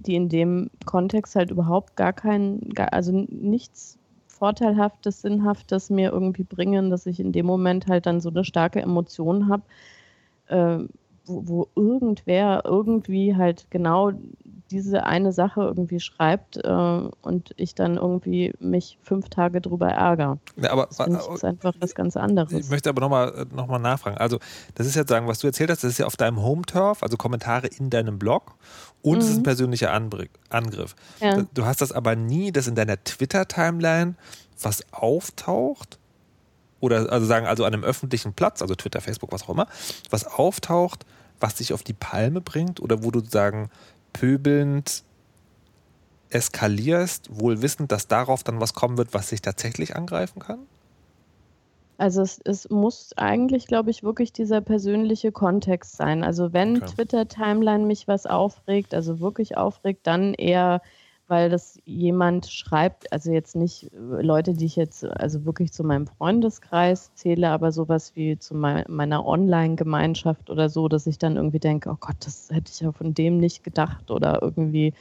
die 0.02 0.16
in 0.16 0.30
dem 0.30 0.70
Kontext 0.86 1.36
halt 1.36 1.52
überhaupt 1.52 1.96
gar 1.96 2.14
kein, 2.14 2.74
also 2.92 3.12
nichts 3.30 3.98
Vorteilhaftes, 4.28 5.22
Sinnhaftes 5.22 5.90
mir 5.90 6.12
irgendwie 6.12 6.44
bringen, 6.44 6.90
dass 6.90 7.06
ich 7.06 7.20
in 7.20 7.32
dem 7.32 7.46
Moment 7.46 7.88
halt 7.88 8.06
dann 8.06 8.20
so 8.20 8.30
eine 8.30 8.44
starke 8.44 8.82
Emotion 8.82 9.48
habe, 9.50 9.64
äh, 10.48 10.84
wo, 11.26 11.48
wo, 11.48 11.68
irgendwer 11.76 12.62
irgendwie 12.66 13.36
halt 13.36 13.68
genau 13.70 14.12
diese 14.72 15.04
eine 15.04 15.32
Sache 15.32 15.62
irgendwie 15.62 16.00
schreibt 16.00 16.58
äh, 16.58 16.70
und 16.70 17.54
ich 17.56 17.76
dann 17.76 17.98
irgendwie 17.98 18.54
mich 18.60 18.98
fünf 19.02 19.30
Tage 19.30 19.62
drüber 19.62 19.90
ärgere. 19.90 20.40
Ja, 20.58 20.72
aber, 20.72 20.88
das, 20.88 20.98
das 20.98 21.28
ist 21.28 21.46
einfach 21.46 21.74
was 21.80 21.94
ganz 21.94 22.18
anderes. 22.18 22.52
Ich 22.52 22.70
möchte 22.70 22.90
aber 22.90 23.02
nochmal 23.02 23.46
noch 23.54 23.68
mal 23.68 23.80
nachfragen. 23.80 24.18
Also, 24.18 24.40
das 24.74 24.88
ist 24.88 24.96
jetzt 24.96 25.10
sagen, 25.10 25.28
was 25.28 25.40
du 25.40 25.48
erzählt 25.48 25.70
hast, 25.70 25.84
das 25.84 25.92
ist 25.92 25.98
ja 26.00 26.08
auf 26.08 26.18
deinem 26.18 26.42
Home-Turf, 26.42 27.04
also 27.04 27.18
Kommentare 27.18 27.68
in 27.68 27.90
deinem 27.90 28.18
Blog 28.18 28.56
und 29.02 29.16
mhm. 29.16 29.20
es 29.20 29.26
ist 29.28 29.36
ein 29.36 29.40
mhm. 29.40 29.44
persönlicher 29.44 29.94
Angriff. 29.94 30.96
Ja. 31.22 31.44
Du 31.54 31.66
hast 31.66 31.82
das 31.82 31.92
aber 31.92 32.16
nie, 32.16 32.52
dass 32.52 32.68
in 32.68 32.76
deiner 32.76 33.04
Twitter-Timeline 33.04 34.16
was 34.62 34.84
auftaucht, 34.92 36.00
oder 36.86 37.12
also 37.12 37.26
sagen, 37.26 37.46
also 37.46 37.66
an 37.66 37.74
einem 37.74 37.84
öffentlichen 37.84 38.34
Platz, 38.34 38.62
also 38.62 38.76
Twitter, 38.76 39.02
Facebook, 39.02 39.32
was 39.32 39.44
auch 39.44 39.50
immer, 39.50 39.68
was 40.10 40.26
auftaucht, 40.26 41.06
was 41.40 41.56
dich 41.56 41.74
auf 41.74 41.84
die 41.84 41.94
Palme 41.94 42.42
bringt 42.42 42.80
oder 42.80 43.04
wo 43.04 43.12
du 43.12 43.20
sagen, 43.20 43.70
pöbelnd 44.14 45.04
eskalierst, 46.30 47.30
wohl 47.40 47.62
wissend, 47.62 47.92
dass 47.92 48.08
darauf 48.08 48.44
dann 48.44 48.60
was 48.60 48.74
kommen 48.74 48.98
wird, 48.98 49.14
was 49.14 49.30
sich 49.30 49.42
tatsächlich 49.42 49.96
angreifen 49.96 50.40
kann? 50.40 50.60
Also 51.98 52.22
es, 52.22 52.42
es 52.44 52.70
muss 52.70 53.14
eigentlich, 53.16 53.68
glaube 53.68 53.90
ich, 53.90 54.04
wirklich 54.04 54.34
dieser 54.34 54.60
persönliche 54.60 55.32
Kontext 55.32 55.96
sein. 55.96 56.24
Also 56.24 56.52
wenn 56.52 56.78
okay. 56.78 56.88
Twitter-Timeline 56.94 57.86
mich 57.86 58.08
was 58.08 58.26
aufregt, 58.26 58.94
also 58.94 59.22
wirklich 59.22 59.56
aufregt, 59.56 60.06
dann 60.06 60.34
eher 60.34 60.82
weil 61.28 61.50
das 61.50 61.80
jemand 61.86 62.48
schreibt, 62.48 63.12
also 63.12 63.32
jetzt 63.32 63.56
nicht 63.56 63.92
äh, 63.94 64.22
Leute, 64.22 64.54
die 64.54 64.66
ich 64.66 64.76
jetzt 64.76 65.06
also 65.06 65.46
wirklich 65.46 65.74
zu 65.74 65.84
meinem 65.84 66.08
Freundeskreis 66.08 67.14
zähle, 67.16 67.50
aber 67.50 67.72
sowas 67.72 68.16
wie 68.16 68.38
zu 68.38 68.56
meiner 68.56 69.26
Online-Gemeinschaft 69.26 70.50
oder 70.50 70.70
so, 70.70 70.88
dass 70.88 71.08
ich 71.08 71.18
dann 71.18 71.36
irgendwie 71.36 71.60
denke, 71.60 71.90
oh 71.90 71.98
Gott, 72.00 72.18
das 72.20 72.50
hätte 72.52 72.72
ich 72.72 72.82
ja 72.82 72.92
von 72.92 73.14
dem 73.14 73.38
nicht 73.38 73.64
gedacht 73.64 74.12
oder 74.12 74.40
irgendwie 74.42 74.94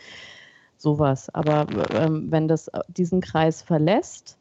sowas. 0.79 1.29
Aber 1.35 1.67
ähm, 1.95 2.31
wenn 2.31 2.49
das 2.49 2.69
äh, 2.69 2.81
diesen 2.89 3.21
Kreis 3.21 3.63
verlässt, 3.63 4.39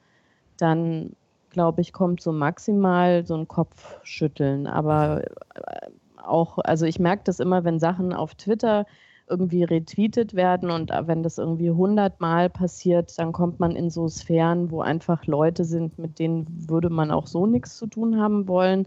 dann 0.57 1.15
glaube 1.49 1.81
ich, 1.81 1.93
kommt 1.93 2.21
so 2.21 2.31
maximal 2.31 3.25
so 3.25 3.35
ein 3.35 3.47
Kopfschütteln. 3.47 4.67
Aber 4.67 5.23
äh, 5.55 5.89
auch, 6.21 6.57
also 6.59 6.85
ich 6.85 6.99
merke 6.99 7.23
das 7.25 7.39
immer, 7.39 7.63
wenn 7.63 7.79
Sachen 7.79 8.13
auf 8.13 8.35
Twitter 8.35 8.85
irgendwie 9.27 9.63
retweetet 9.63 10.33
werden 10.33 10.69
und 10.69 10.91
wenn 10.91 11.23
das 11.23 11.37
irgendwie 11.37 11.71
hundertmal 11.71 12.49
passiert, 12.49 13.17
dann 13.17 13.31
kommt 13.31 13.59
man 13.59 13.75
in 13.75 13.89
so 13.89 14.07
Sphären, 14.07 14.69
wo 14.69 14.81
einfach 14.81 15.25
Leute 15.25 15.63
sind, 15.63 15.97
mit 15.97 16.19
denen 16.19 16.45
würde 16.67 16.89
man 16.89 17.11
auch 17.11 17.27
so 17.27 17.45
nichts 17.45 17.77
zu 17.77 17.87
tun 17.87 18.19
haben 18.19 18.47
wollen, 18.47 18.85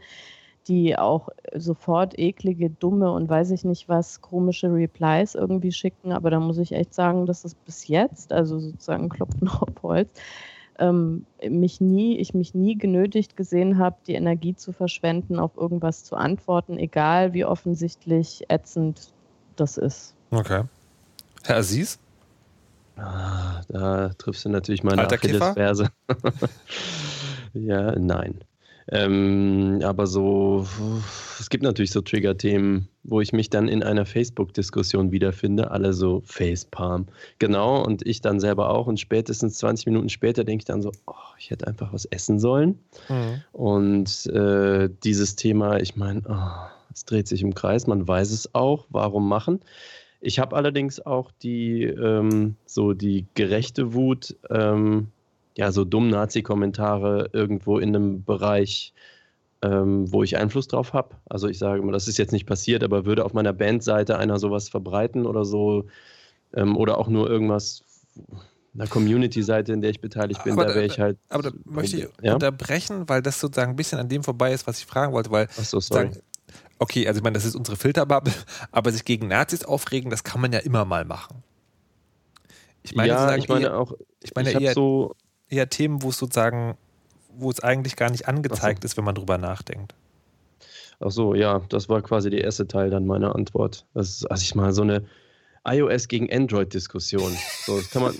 die 0.68 0.98
auch 0.98 1.28
sofort 1.54 2.18
eklige, 2.18 2.70
dumme 2.70 3.12
und 3.12 3.28
weiß 3.28 3.52
ich 3.52 3.64
nicht 3.64 3.88
was, 3.88 4.20
komische 4.20 4.72
Replies 4.72 5.34
irgendwie 5.34 5.72
schicken. 5.72 6.12
Aber 6.12 6.30
da 6.30 6.40
muss 6.40 6.58
ich 6.58 6.72
echt 6.72 6.92
sagen, 6.92 7.26
dass 7.26 7.44
es 7.44 7.54
bis 7.54 7.86
jetzt, 7.88 8.32
also 8.32 8.58
sozusagen 8.58 9.08
Klopfen 9.08 9.48
auf 9.48 9.82
Holz, 9.82 10.10
ähm, 10.78 11.24
mich 11.48 11.80
nie, 11.80 12.18
ich 12.18 12.34
mich 12.34 12.54
nie 12.54 12.76
genötigt 12.76 13.36
gesehen 13.36 13.78
habe, 13.78 13.96
die 14.06 14.14
Energie 14.14 14.54
zu 14.54 14.72
verschwenden, 14.72 15.38
auf 15.38 15.56
irgendwas 15.56 16.04
zu 16.04 16.16
antworten, 16.16 16.78
egal 16.78 17.32
wie 17.32 17.44
offensichtlich 17.44 18.44
ätzend 18.48 19.12
das 19.54 19.78
ist. 19.78 20.15
Okay. 20.36 20.64
Herr 21.44 21.56
Aziz? 21.56 21.98
Ah, 22.96 23.62
da 23.68 24.10
triffst 24.18 24.44
du 24.44 24.50
natürlich 24.50 24.82
meine 24.82 25.08
Achillesferse. 25.10 25.88
ja, 27.54 27.98
nein. 27.98 28.44
Ähm, 28.88 29.80
aber 29.82 30.06
so, 30.06 30.66
es 31.40 31.48
gibt 31.48 31.64
natürlich 31.64 31.90
so 31.90 32.02
Trigger-Themen, 32.02 32.86
wo 33.02 33.22
ich 33.22 33.32
mich 33.32 33.48
dann 33.48 33.66
in 33.66 33.82
einer 33.82 34.04
Facebook-Diskussion 34.04 35.10
wiederfinde, 35.10 35.70
alle 35.70 35.94
so 35.94 36.22
Facepalm. 36.26 37.06
Genau, 37.38 37.82
und 37.82 38.06
ich 38.06 38.20
dann 38.20 38.38
selber 38.38 38.68
auch. 38.70 38.86
Und 38.86 39.00
spätestens 39.00 39.56
20 39.58 39.86
Minuten 39.86 40.10
später 40.10 40.44
denke 40.44 40.62
ich 40.62 40.66
dann 40.66 40.82
so, 40.82 40.92
oh, 41.06 41.14
ich 41.38 41.50
hätte 41.50 41.66
einfach 41.66 41.94
was 41.94 42.04
essen 42.04 42.38
sollen. 42.38 42.78
Mhm. 43.08 43.42
Und 43.52 44.26
äh, 44.26 44.90
dieses 45.02 45.34
Thema, 45.34 45.80
ich 45.80 45.96
meine, 45.96 46.22
oh, 46.28 46.70
es 46.96 47.04
dreht 47.04 47.28
sich 47.28 47.42
im 47.42 47.54
Kreis, 47.54 47.86
man 47.86 48.08
weiß 48.08 48.30
es 48.30 48.54
auch, 48.54 48.86
warum 48.88 49.28
machen. 49.28 49.60
Ich 50.20 50.38
habe 50.38 50.56
allerdings 50.56 51.04
auch 51.04 51.30
die, 51.42 51.84
ähm, 51.84 52.56
so 52.66 52.92
die 52.92 53.26
gerechte 53.34 53.94
Wut, 53.94 54.36
ähm, 54.50 55.08
ja, 55.56 55.72
so 55.72 55.84
dumm 55.84 56.08
Nazi-Kommentare 56.08 57.30
irgendwo 57.32 57.78
in 57.78 57.94
einem 57.94 58.24
Bereich, 58.24 58.92
ähm, 59.62 60.10
wo 60.12 60.22
ich 60.22 60.36
Einfluss 60.36 60.68
drauf 60.68 60.92
habe. 60.92 61.16
Also 61.28 61.48
ich 61.48 61.58
sage 61.58 61.82
mal, 61.82 61.92
das 61.92 62.08
ist 62.08 62.18
jetzt 62.18 62.32
nicht 62.32 62.46
passiert, 62.46 62.84
aber 62.84 63.06
würde 63.06 63.24
auf 63.24 63.32
meiner 63.32 63.52
Bandseite 63.52 64.18
einer 64.18 64.38
sowas 64.38 64.68
verbreiten 64.68 65.26
oder 65.26 65.44
so, 65.44 65.86
ähm, 66.54 66.76
oder 66.76 66.98
auch 66.98 67.08
nur 67.08 67.28
irgendwas, 67.28 67.82
einer 68.74 68.86
Community-Seite, 68.86 69.72
in 69.72 69.80
der 69.80 69.90
ich 69.90 70.00
beteiligt 70.00 70.44
bin, 70.44 70.52
aber 70.52 70.66
da 70.66 70.74
wäre 70.74 70.84
ich 70.84 71.00
halt. 71.00 71.18
Aber 71.28 71.44
da 71.44 71.50
möchte 71.64 71.96
ich 71.96 72.08
ja? 72.22 72.34
unterbrechen, 72.34 73.08
weil 73.08 73.22
das 73.22 73.40
sozusagen 73.40 73.70
ein 73.70 73.76
bisschen 73.76 73.98
an 73.98 74.08
dem 74.08 74.22
vorbei 74.22 74.52
ist, 74.52 74.66
was 74.66 74.78
ich 74.78 74.86
fragen 74.86 75.12
wollte, 75.12 75.30
weil 75.30 75.48
Ach 75.58 75.64
so, 75.64 75.80
sorry. 75.80 76.10
Okay, 76.78 77.06
also 77.06 77.18
ich 77.18 77.24
meine, 77.24 77.34
das 77.34 77.44
ist 77.44 77.54
unsere 77.54 77.76
Filterbubble, 77.76 78.32
aber 78.72 78.92
sich 78.92 79.04
gegen 79.04 79.28
Nazis 79.28 79.64
aufregen, 79.64 80.10
das 80.10 80.24
kann 80.24 80.40
man 80.40 80.52
ja 80.52 80.58
immer 80.60 80.84
mal 80.84 81.04
machen. 81.04 81.42
Ich 82.82 82.94
meine, 82.94 83.08
ja, 83.08 83.36
ich 83.36 83.48
meine 83.48 83.66
eher, 83.66 83.78
auch, 83.78 83.92
ich 84.22 84.34
meine 84.34 84.50
ich 84.50 84.60
eher, 84.60 84.72
so 84.72 85.14
eher 85.48 85.68
Themen, 85.68 86.02
wo 86.02 86.10
es 86.10 86.18
sozusagen, 86.18 86.76
wo 87.34 87.50
es 87.50 87.60
eigentlich 87.60 87.96
gar 87.96 88.10
nicht 88.10 88.28
angezeigt 88.28 88.82
so. 88.82 88.86
ist, 88.86 88.96
wenn 88.96 89.04
man 89.04 89.14
drüber 89.14 89.38
nachdenkt. 89.38 89.94
Ach 91.00 91.10
so, 91.10 91.34
ja, 91.34 91.60
das 91.68 91.88
war 91.88 92.00
quasi 92.02 92.30
der 92.30 92.44
erste 92.44 92.66
Teil 92.66 92.90
dann 92.90 93.06
meiner 93.06 93.34
Antwort. 93.34 93.84
Das 93.92 94.08
ist, 94.08 94.30
also 94.30 94.42
ich 94.42 94.54
mal 94.54 94.72
so 94.72 94.82
eine 94.82 95.04
iOS 95.66 96.08
gegen 96.08 96.32
Android-Diskussion. 96.32 97.32
So, 97.64 97.76
das 97.76 97.90
kann 97.90 98.02
man, 98.02 98.14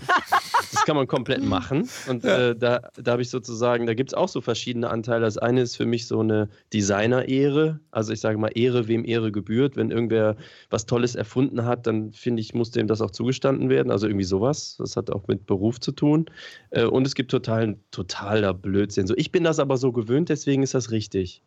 das 0.73 0.85
kann 0.85 0.97
man 0.97 1.07
komplett 1.07 1.45
machen. 1.45 1.89
Und 2.09 2.25
ja. 2.25 2.51
äh, 2.51 2.57
da, 2.57 2.91
da 2.97 3.13
habe 3.13 3.23
ich 3.23 3.31
sozusagen, 3.31 3.87
da 3.87 3.95
gibt 3.95 4.11
es 4.11 4.15
auch 4.15 4.29
so 4.29 4.41
verschiedene 4.41 4.91
Anteile. 4.91 5.25
Das 5.25 5.39
eine 5.39 5.63
ist 5.63 5.77
für 5.77 5.87
mich 5.87 6.07
so 6.07 6.21
eine 6.21 6.49
Designer-Ehre. 6.73 7.81
Also 7.91 8.13
ich 8.13 8.21
sage 8.21 8.39
mal, 8.39 8.51
Ehre, 8.55 8.89
wem 8.89 9.05
Ehre 9.05 9.33
gebührt. 9.33 9.77
Wenn 9.77 9.91
irgendwer 9.91 10.37
was 10.71 10.87
Tolles 10.87 11.15
erfunden 11.15 11.65
hat, 11.65 11.87
dann 11.87 12.13
finde 12.13 12.41
ich, 12.41 12.55
muss 12.55 12.71
dem 12.71 12.87
das 12.87 13.01
auch 13.01 13.11
zugestanden 13.11 13.71
werden. 13.71 13.91
Also 13.91 14.07
irgendwie 14.07 14.25
sowas. 14.25 14.77
Das 14.79 14.97
hat 14.97 15.11
auch 15.11 15.29
mit 15.29 15.47
Beruf 15.47 15.81
zu 15.81 15.93
tun. 15.93 16.27
Äh, 16.71 16.85
und 16.85 17.07
es 17.07 17.15
gibt 17.15 17.31
total, 17.31 17.79
totaler 17.91 18.55
Blödsinn. 18.55 19.07
So, 19.07 19.15
ich 19.17 19.31
bin 19.33 19.45
das 19.45 19.59
aber 19.59 19.77
so 19.77 19.93
gewöhnt, 19.93 20.29
deswegen 20.29 20.63
ist 20.63 20.75
das 20.75 20.91
richtig. 20.91 21.43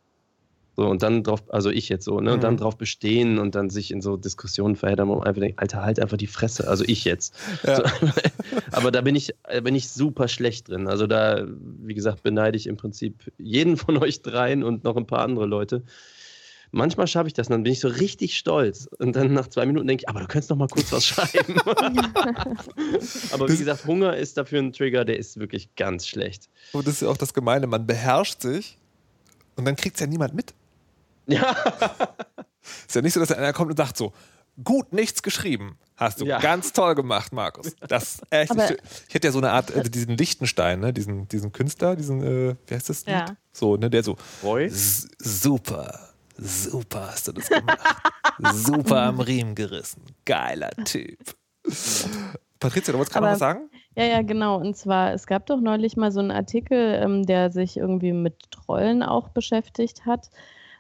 So, 0.75 0.87
und 0.87 1.03
dann 1.03 1.23
drauf, 1.23 1.43
also 1.49 1.69
ich 1.69 1.89
jetzt 1.89 2.05
so, 2.05 2.21
ne, 2.21 2.33
und 2.33 2.43
dann 2.43 2.53
mhm. 2.53 2.59
drauf 2.59 2.77
bestehen 2.77 3.37
und 3.37 3.55
dann 3.55 3.69
sich 3.69 3.91
in 3.91 4.01
so 4.01 4.15
Diskussionen 4.15 4.75
verheddern, 4.75 5.09
man 5.09 5.23
einfach 5.23 5.41
denkt, 5.41 5.59
Alter, 5.59 5.83
halt 5.83 5.99
einfach 5.99 6.17
die 6.17 6.27
Fresse. 6.27 6.67
Also 6.69 6.85
ich 6.87 7.03
jetzt. 7.03 7.35
Ja. 7.63 7.75
So, 7.75 7.83
aber 8.71 8.91
da 8.91 9.01
bin 9.01 9.15
ich, 9.15 9.33
bin 9.63 9.75
ich 9.75 9.89
super 9.89 10.27
schlecht 10.27 10.69
drin. 10.69 10.87
Also 10.87 11.05
da, 11.05 11.45
wie 11.81 11.93
gesagt, 11.93 12.23
beneide 12.23 12.55
ich 12.55 12.67
im 12.67 12.77
Prinzip 12.77 13.31
jeden 13.37 13.75
von 13.75 13.97
euch 13.97 14.21
dreien 14.21 14.63
und 14.63 14.83
noch 14.83 14.95
ein 14.95 15.05
paar 15.05 15.19
andere 15.19 15.45
Leute. 15.45 15.83
Manchmal 16.71 17.07
schaffe 17.07 17.27
ich 17.27 17.33
das, 17.33 17.47
und 17.47 17.53
dann 17.53 17.63
bin 17.63 17.73
ich 17.73 17.79
so 17.79 17.87
richtig 17.87 18.37
stolz. 18.37 18.87
Und 18.99 19.15
dann 19.15 19.33
nach 19.33 19.47
zwei 19.47 19.65
Minuten 19.65 19.87
denke 19.87 20.03
ich, 20.03 20.09
aber 20.09 20.19
du 20.19 20.27
könntest 20.27 20.51
noch 20.51 20.57
mal 20.57 20.67
kurz 20.67 20.91
was 20.91 21.03
schreiben. 21.03 21.59
aber 23.31 23.49
wie 23.49 23.57
gesagt, 23.57 23.85
Hunger 23.87 24.15
ist 24.15 24.37
dafür 24.37 24.59
ein 24.59 24.71
Trigger, 24.71 25.03
der 25.03 25.17
ist 25.17 25.39
wirklich 25.39 25.75
ganz 25.75 26.07
schlecht. 26.07 26.47
Und 26.73 26.85
das 26.85 26.95
ist 26.95 27.01
ja 27.01 27.07
auch 27.07 27.17
das 27.17 27.33
Gemeine, 27.33 27.65
man 27.65 27.87
beherrscht 27.87 28.41
sich 28.41 28.77
und 29.55 29.65
dann 29.65 29.75
kriegt 29.75 29.95
es 29.95 30.01
ja 30.01 30.07
niemand 30.07 30.35
mit. 30.35 30.53
Ja. 31.29 31.55
ist 32.87 32.95
ja 32.95 33.01
nicht 33.01 33.13
so, 33.13 33.19
dass 33.19 33.31
einer 33.31 33.53
kommt 33.53 33.71
und 33.71 33.77
sagt 33.77 33.97
so, 33.97 34.13
gut 34.63 34.93
nichts 34.93 35.23
geschrieben. 35.23 35.77
Hast 35.95 36.21
du 36.21 36.25
ja. 36.25 36.39
ganz 36.39 36.71
toll 36.71 36.95
gemacht, 36.95 37.33
Markus. 37.33 37.75
Das 37.87 38.21
echt. 38.29 38.51
Aber 38.51 38.69
ich 38.71 39.13
hätte 39.13 39.27
ja 39.27 39.31
so 39.31 39.39
eine 39.39 39.51
Art, 39.51 39.69
äh, 39.71 39.83
diesen 39.89 40.15
Lichtenstein, 40.15 40.79
ne? 40.79 40.93
diesen, 40.93 41.27
diesen 41.27 41.51
Künstler, 41.51 41.95
diesen, 41.95 42.23
äh, 42.23 42.55
wie 42.67 42.75
heißt 42.75 42.89
das? 42.89 43.05
Ja. 43.05 43.25
So, 43.51 43.75
ne, 43.75 43.89
der 43.89 44.03
so. 44.03 44.15
Roy? 44.43 44.69
Super, 44.69 46.09
super 46.37 47.09
hast 47.11 47.27
du 47.27 47.33
das 47.33 47.49
gemacht. 47.49 47.79
super 48.53 49.01
am 49.03 49.19
Riemen 49.19 49.55
gerissen. 49.55 50.03
Geiler 50.25 50.71
Typ. 50.85 51.19
Patricia, 52.59 52.93
du 52.93 52.97
wolltest 52.97 53.13
gerade 53.13 53.27
was 53.27 53.39
sagen? 53.39 53.69
Ja, 53.95 54.05
ja, 54.05 54.21
genau. 54.21 54.57
Und 54.57 54.77
zwar, 54.77 55.13
es 55.13 55.27
gab 55.27 55.45
doch 55.47 55.59
neulich 55.59 55.97
mal 55.97 56.11
so 56.11 56.21
einen 56.21 56.31
Artikel, 56.31 56.95
ähm, 57.01 57.25
der 57.25 57.51
sich 57.51 57.75
irgendwie 57.77 58.13
mit 58.13 58.51
Trollen 58.51 59.03
auch 59.03 59.29
beschäftigt 59.29 60.05
hat 60.05 60.29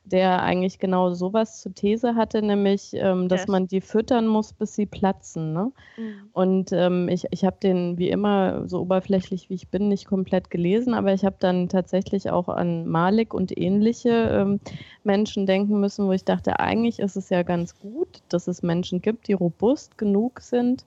der 0.05 0.41
eigentlich 0.41 0.79
genau 0.79 1.13
sowas 1.13 1.61
zur 1.61 1.73
These 1.73 2.15
hatte, 2.15 2.41
nämlich, 2.41 2.91
ähm, 2.93 3.27
dass 3.27 3.41
yes. 3.41 3.47
man 3.47 3.67
die 3.67 3.81
füttern 3.81 4.27
muss, 4.27 4.53
bis 4.53 4.75
sie 4.75 4.85
platzen. 4.85 5.53
Ne? 5.53 5.71
Mhm. 5.97 6.13
Und 6.33 6.71
ähm, 6.71 7.09
ich, 7.09 7.25
ich 7.31 7.45
habe 7.45 7.57
den, 7.61 7.97
wie 7.97 8.09
immer, 8.09 8.67
so 8.67 8.79
oberflächlich 8.79 9.49
wie 9.49 9.55
ich 9.55 9.69
bin, 9.69 9.87
nicht 9.87 10.05
komplett 10.05 10.49
gelesen, 10.49 10.93
aber 10.93 11.13
ich 11.13 11.25
habe 11.25 11.35
dann 11.39 11.69
tatsächlich 11.69 12.31
auch 12.31 12.49
an 12.49 12.87
Malik 12.87 13.33
und 13.33 13.55
ähnliche 13.57 14.09
ähm, 14.09 14.59
Menschen 15.03 15.45
denken 15.45 15.79
müssen, 15.79 16.07
wo 16.07 16.11
ich 16.11 16.25
dachte, 16.25 16.59
eigentlich 16.59 16.99
ist 16.99 17.15
es 17.15 17.29
ja 17.29 17.43
ganz 17.43 17.79
gut, 17.79 18.21
dass 18.29 18.47
es 18.47 18.63
Menschen 18.63 19.01
gibt, 19.01 19.27
die 19.27 19.33
robust 19.33 19.97
genug 19.97 20.41
sind, 20.41 20.85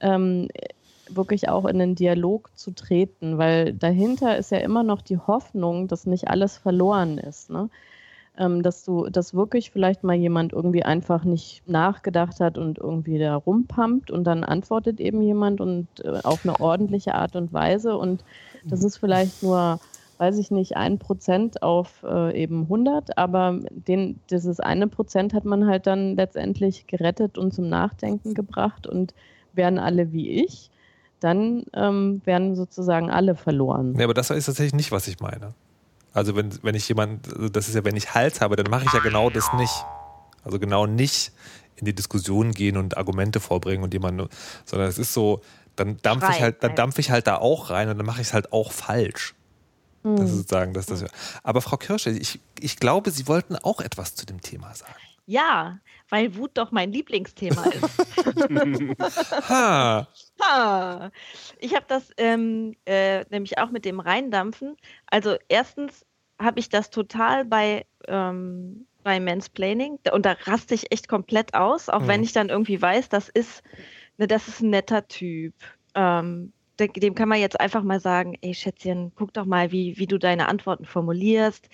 ähm, 0.00 0.48
wirklich 1.08 1.48
auch 1.48 1.66
in 1.66 1.78
den 1.78 1.94
Dialog 1.94 2.50
zu 2.54 2.70
treten, 2.72 3.38
weil 3.38 3.72
dahinter 3.74 4.36
ist 4.36 4.50
ja 4.50 4.58
immer 4.58 4.82
noch 4.82 5.02
die 5.02 5.18
Hoffnung, 5.18 5.88
dass 5.88 6.06
nicht 6.06 6.28
alles 6.28 6.56
verloren 6.56 7.18
ist. 7.18 7.50
Ne? 7.50 7.68
Ähm, 8.36 8.64
dass 8.64 8.84
du, 8.84 9.08
dass 9.08 9.34
wirklich 9.34 9.70
vielleicht 9.70 10.02
mal 10.02 10.16
jemand 10.16 10.52
irgendwie 10.52 10.82
einfach 10.82 11.22
nicht 11.22 11.62
nachgedacht 11.68 12.40
hat 12.40 12.58
und 12.58 12.78
irgendwie 12.78 13.18
da 13.18 13.36
rumpumpt 13.36 14.10
und 14.10 14.24
dann 14.24 14.42
antwortet 14.42 14.98
eben 14.98 15.22
jemand 15.22 15.60
und 15.60 15.86
äh, 16.02 16.18
auf 16.24 16.44
eine 16.44 16.58
ordentliche 16.58 17.14
Art 17.14 17.36
und 17.36 17.52
Weise 17.52 17.96
und 17.96 18.24
das 18.64 18.82
ist 18.82 18.96
vielleicht 18.96 19.42
nur 19.44 19.78
weiß 20.18 20.38
ich 20.38 20.50
nicht, 20.50 20.76
ein 20.76 20.98
Prozent 20.98 21.62
auf 21.62 22.02
äh, 22.02 22.40
eben 22.40 22.62
100, 22.62 23.18
aber 23.18 23.60
den, 23.70 24.20
dieses 24.30 24.60
eine 24.60 24.86
Prozent 24.86 25.34
hat 25.34 25.44
man 25.44 25.66
halt 25.66 25.86
dann 25.86 26.16
letztendlich 26.16 26.86
gerettet 26.86 27.38
und 27.38 27.52
zum 27.52 27.68
Nachdenken 27.68 28.34
gebracht 28.34 28.86
und 28.86 29.14
wären 29.52 29.78
alle 29.78 30.12
wie 30.12 30.30
ich, 30.42 30.70
dann 31.20 31.64
ähm, 31.74 32.20
werden 32.24 32.54
sozusagen 32.54 33.10
alle 33.10 33.34
verloren. 33.34 33.94
Ja, 33.98 34.04
aber 34.04 34.14
das 34.14 34.30
ist 34.30 34.46
tatsächlich 34.46 34.74
nicht, 34.74 34.92
was 34.92 35.08
ich 35.08 35.20
meine. 35.20 35.54
Also 36.14 36.36
wenn, 36.36 36.62
wenn 36.62 36.74
ich 36.74 36.88
jemand, 36.88 37.26
also 37.32 37.48
das 37.48 37.68
ist 37.68 37.74
ja, 37.74 37.84
wenn 37.84 37.96
ich 37.96 38.14
Hals 38.14 38.40
habe, 38.40 38.56
dann 38.56 38.70
mache 38.70 38.84
ich 38.86 38.92
ja 38.92 39.00
genau 39.00 39.28
das 39.30 39.52
nicht. 39.54 39.74
Also 40.44 40.58
genau 40.58 40.86
nicht 40.86 41.32
in 41.76 41.86
die 41.86 41.94
Diskussion 41.94 42.52
gehen 42.52 42.76
und 42.76 42.96
Argumente 42.96 43.40
vorbringen 43.40 43.82
und 43.82 43.92
jemanden, 43.92 44.28
sondern 44.64 44.88
es 44.88 44.98
ist 44.98 45.12
so, 45.12 45.42
dann 45.74 45.96
dampfe 46.02 46.30
ich 46.30 46.40
halt, 46.40 46.62
dann 46.62 46.76
dampfe 46.76 47.00
ich 47.00 47.10
halt 47.10 47.26
da 47.26 47.36
auch 47.38 47.70
rein 47.70 47.88
und 47.88 47.98
dann 47.98 48.06
mache 48.06 48.20
ich 48.20 48.28
es 48.28 48.32
halt 48.32 48.52
auch 48.52 48.70
falsch. 48.70 49.34
Das 50.04 50.30
ist 50.30 50.36
sozusagen, 50.36 50.74
dass 50.74 50.84
das. 50.84 51.02
Aber 51.42 51.62
Frau 51.62 51.78
Kirsche, 51.78 52.10
ich, 52.10 52.38
ich 52.60 52.76
glaube, 52.76 53.10
Sie 53.10 53.26
wollten 53.26 53.56
auch 53.56 53.80
etwas 53.80 54.14
zu 54.14 54.26
dem 54.26 54.42
Thema 54.42 54.74
sagen. 54.74 54.92
Ja, 55.26 55.78
weil 56.10 56.36
Wut 56.36 56.50
doch 56.54 56.72
mein 56.72 56.92
Lieblingsthema 56.92 57.64
ist. 57.64 59.48
ha. 59.48 60.06
Ha. 60.40 61.10
Ich 61.58 61.74
habe 61.74 61.86
das 61.88 62.10
ähm, 62.16 62.74
äh, 62.86 63.24
nämlich 63.30 63.58
auch 63.58 63.70
mit 63.70 63.84
dem 63.84 64.00
Reindampfen. 64.00 64.76
Also 65.06 65.36
erstens 65.48 66.04
habe 66.38 66.60
ich 66.60 66.68
das 66.68 66.90
total 66.90 67.44
bei, 67.44 67.86
ähm, 68.08 68.86
bei 69.02 69.20
Mansplaining 69.20 69.98
und 70.12 70.26
da 70.26 70.32
raste 70.44 70.74
ich 70.74 70.92
echt 70.92 71.08
komplett 71.08 71.54
aus, 71.54 71.88
auch 71.88 72.00
mhm. 72.00 72.08
wenn 72.08 72.22
ich 72.22 72.32
dann 72.32 72.48
irgendwie 72.48 72.80
weiß, 72.80 73.08
das 73.08 73.28
ist, 73.28 73.62
ne, 74.18 74.26
das 74.26 74.48
ist 74.48 74.60
ein 74.60 74.70
netter 74.70 75.06
Typ. 75.06 75.54
Ähm, 75.94 76.52
dem 76.78 77.14
kann 77.14 77.28
man 77.28 77.38
jetzt 77.38 77.60
einfach 77.60 77.82
mal 77.82 78.00
sagen, 78.00 78.36
ey 78.40 78.54
Schätzchen, 78.54 79.12
guck 79.14 79.32
doch 79.32 79.44
mal, 79.44 79.72
wie, 79.72 79.96
wie 79.98 80.06
du 80.06 80.18
deine 80.18 80.48
Antworten 80.48 80.84
formulierst. 80.84 81.68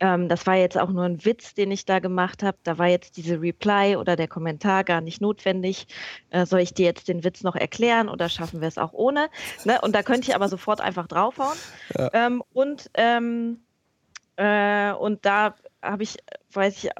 Ähm, 0.00 0.28
das 0.28 0.46
war 0.46 0.54
jetzt 0.54 0.78
auch 0.78 0.90
nur 0.90 1.04
ein 1.04 1.24
Witz, 1.24 1.54
den 1.54 1.70
ich 1.70 1.84
da 1.84 1.98
gemacht 1.98 2.42
habe. 2.42 2.56
Da 2.62 2.78
war 2.78 2.86
jetzt 2.86 3.16
diese 3.16 3.40
Reply 3.40 3.96
oder 3.96 4.16
der 4.16 4.28
Kommentar 4.28 4.84
gar 4.84 5.00
nicht 5.00 5.20
notwendig. 5.20 5.86
Äh, 6.30 6.46
soll 6.46 6.60
ich 6.60 6.74
dir 6.74 6.86
jetzt 6.86 7.08
den 7.08 7.24
Witz 7.24 7.42
noch 7.42 7.56
erklären 7.56 8.08
oder 8.08 8.28
schaffen 8.28 8.60
wir 8.60 8.68
es 8.68 8.78
auch 8.78 8.92
ohne? 8.92 9.28
Ne? 9.64 9.80
Und 9.80 9.94
da 9.94 10.02
könnte 10.02 10.28
ich 10.28 10.34
aber 10.34 10.48
sofort 10.48 10.80
einfach 10.80 11.08
draufhauen. 11.08 11.58
Ja. 11.96 12.10
Ähm, 12.12 12.42
und, 12.52 12.90
ähm, 12.94 13.60
äh, 14.36 14.92
und 14.92 15.24
da 15.26 15.56
habe 15.82 16.02
ich, 16.02 16.16
weiß 16.54 16.84
ich, 16.84 16.90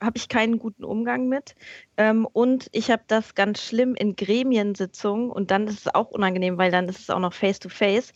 habe 0.00 0.16
ich 0.16 0.28
keinen 0.28 0.58
guten 0.58 0.84
Umgang 0.84 1.28
mit. 1.28 1.54
Ähm, 1.96 2.26
und 2.32 2.68
ich 2.72 2.90
habe 2.90 3.02
das 3.06 3.34
ganz 3.34 3.60
schlimm 3.60 3.94
in 3.94 4.16
Gremiensitzungen 4.16 5.30
und 5.30 5.50
dann 5.50 5.66
ist 5.68 5.86
es 5.86 5.94
auch 5.94 6.10
unangenehm, 6.10 6.58
weil 6.58 6.70
dann 6.70 6.88
ist 6.88 7.00
es 7.00 7.10
auch 7.10 7.18
noch 7.18 7.32
face-to-face, 7.32 8.12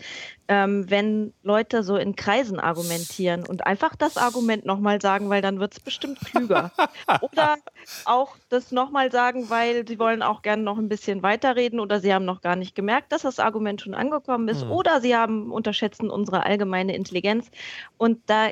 ähm, 0.48 0.90
wenn 0.90 1.34
Leute 1.42 1.82
so 1.82 1.96
in 1.96 2.16
Kreisen 2.16 2.58
argumentieren 2.58 3.46
und 3.46 3.66
einfach 3.66 3.94
das 3.96 4.16
Argument 4.16 4.64
nochmal 4.64 5.00
sagen, 5.00 5.28
weil 5.30 5.42
dann 5.42 5.60
wird 5.60 5.74
es 5.74 5.80
bestimmt 5.80 6.20
klüger. 6.20 6.72
oder 7.20 7.56
auch 8.04 8.36
das 8.48 8.72
nochmal 8.72 9.12
sagen, 9.12 9.50
weil 9.50 9.86
sie 9.86 9.98
wollen 9.98 10.22
auch 10.22 10.42
gerne 10.42 10.62
noch 10.62 10.78
ein 10.78 10.88
bisschen 10.88 11.22
weiterreden 11.22 11.80
oder 11.80 12.00
sie 12.00 12.14
haben 12.14 12.24
noch 12.24 12.40
gar 12.40 12.56
nicht 12.56 12.74
gemerkt, 12.74 13.12
dass 13.12 13.22
das 13.22 13.38
Argument 13.38 13.80
schon 13.80 13.94
angekommen 13.94 14.48
ist 14.48 14.64
mhm. 14.64 14.72
oder 14.72 15.00
sie 15.00 15.14
haben 15.14 15.52
unterschätzen 15.52 16.10
unsere 16.10 16.46
allgemeine 16.46 16.96
Intelligenz. 16.96 17.50
Und 17.98 18.20
da 18.26 18.50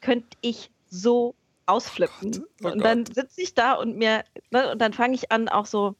könnte 0.00 0.36
ich 0.40 0.70
so 0.88 1.34
ausflippen. 1.70 2.44
Oh 2.62 2.68
und 2.68 2.84
dann 2.84 3.06
sitze 3.06 3.40
ich 3.40 3.54
da 3.54 3.74
und 3.74 3.96
mir, 3.96 4.24
ne, 4.50 4.72
und 4.72 4.80
dann 4.80 4.92
fange 4.92 5.14
ich 5.14 5.30
an, 5.32 5.48
auch 5.48 5.66
so, 5.66 5.94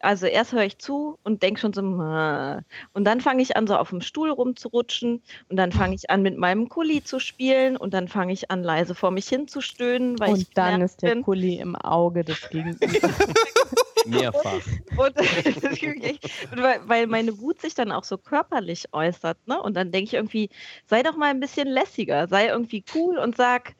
also 0.00 0.26
erst 0.26 0.52
höre 0.52 0.64
ich 0.64 0.78
zu 0.78 1.18
und 1.24 1.42
denke 1.42 1.60
schon 1.60 1.72
so, 1.72 1.80
und 1.80 3.04
dann 3.04 3.20
fange 3.20 3.42
ich 3.42 3.56
an, 3.56 3.66
so 3.66 3.76
auf 3.76 3.90
dem 3.90 4.00
Stuhl 4.00 4.30
rumzurutschen 4.30 5.22
und 5.48 5.56
dann 5.56 5.72
fange 5.72 5.94
ich 5.94 6.10
an, 6.10 6.22
mit 6.22 6.38
meinem 6.38 6.68
Kuli 6.68 7.02
zu 7.02 7.18
spielen 7.18 7.76
und 7.76 7.94
dann 7.94 8.08
fange 8.08 8.32
ich 8.32 8.50
an, 8.50 8.62
leise 8.62 8.94
vor 8.94 9.10
mich 9.10 9.28
hinzustöhnen. 9.28 10.18
Weil 10.20 10.32
und 10.32 10.42
ich 10.42 10.50
dann 10.50 10.82
ist 10.82 11.02
der 11.02 11.10
bin. 11.10 11.22
Kuli 11.22 11.56
im 11.56 11.74
Auge 11.76 12.24
des 12.24 12.48
Gegenübers. 12.48 12.78
Mehrfach. 14.06 14.52
Und, 14.96 15.16
und, 15.16 16.88
weil 16.88 17.06
meine 17.06 17.38
Wut 17.38 17.60
sich 17.60 17.74
dann 17.74 17.92
auch 17.92 18.04
so 18.04 18.18
körperlich 18.18 18.86
äußert, 18.92 19.38
ne? 19.46 19.62
Und 19.62 19.74
dann 19.74 19.92
denke 19.92 20.06
ich 20.06 20.14
irgendwie, 20.14 20.50
sei 20.86 21.02
doch 21.02 21.16
mal 21.16 21.30
ein 21.30 21.40
bisschen 21.40 21.68
lässiger, 21.68 22.26
sei 22.26 22.48
irgendwie 22.48 22.84
cool 22.94 23.18
und 23.18 23.36
sag, 23.36 23.74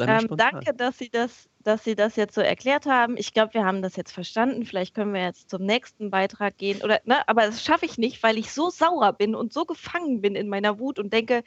ähm, 0.00 0.28
danke, 0.36 0.74
dass 0.74 0.98
Sie 0.98 1.10
das 1.10 1.48
dass 1.64 1.82
Sie 1.82 1.94
das 1.94 2.16
jetzt 2.16 2.34
so 2.34 2.40
erklärt 2.40 2.86
haben. 2.86 3.16
Ich 3.16 3.32
glaube, 3.32 3.54
wir 3.54 3.64
haben 3.64 3.82
das 3.82 3.96
jetzt 3.96 4.12
verstanden. 4.12 4.66
Vielleicht 4.66 4.94
können 4.94 5.14
wir 5.14 5.22
jetzt 5.22 5.48
zum 5.48 5.62
nächsten 5.62 6.10
Beitrag 6.10 6.58
gehen. 6.58 6.82
Oder, 6.82 7.00
ne? 7.04 7.26
Aber 7.26 7.46
das 7.46 7.62
schaffe 7.62 7.86
ich 7.86 7.98
nicht, 7.98 8.22
weil 8.22 8.38
ich 8.38 8.52
so 8.52 8.70
sauer 8.70 9.14
bin 9.14 9.34
und 9.34 9.52
so 9.52 9.64
gefangen 9.64 10.20
bin 10.20 10.36
in 10.36 10.48
meiner 10.48 10.78
Wut 10.78 10.98
und 10.98 11.12
denke, 11.12 11.42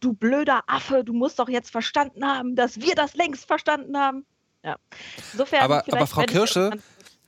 du 0.00 0.12
blöder 0.12 0.62
Affe, 0.66 1.04
du 1.04 1.12
musst 1.12 1.38
doch 1.38 1.48
jetzt 1.48 1.70
verstanden 1.70 2.24
haben, 2.26 2.56
dass 2.56 2.80
wir 2.80 2.94
das 2.94 3.14
längst 3.14 3.46
verstanden 3.46 3.96
haben. 3.96 4.26
Ja. 4.64 4.76
Insofern 5.32 5.62
aber, 5.62 5.84
aber 5.90 6.06
Frau 6.06 6.22
Kirsche, 6.22 6.72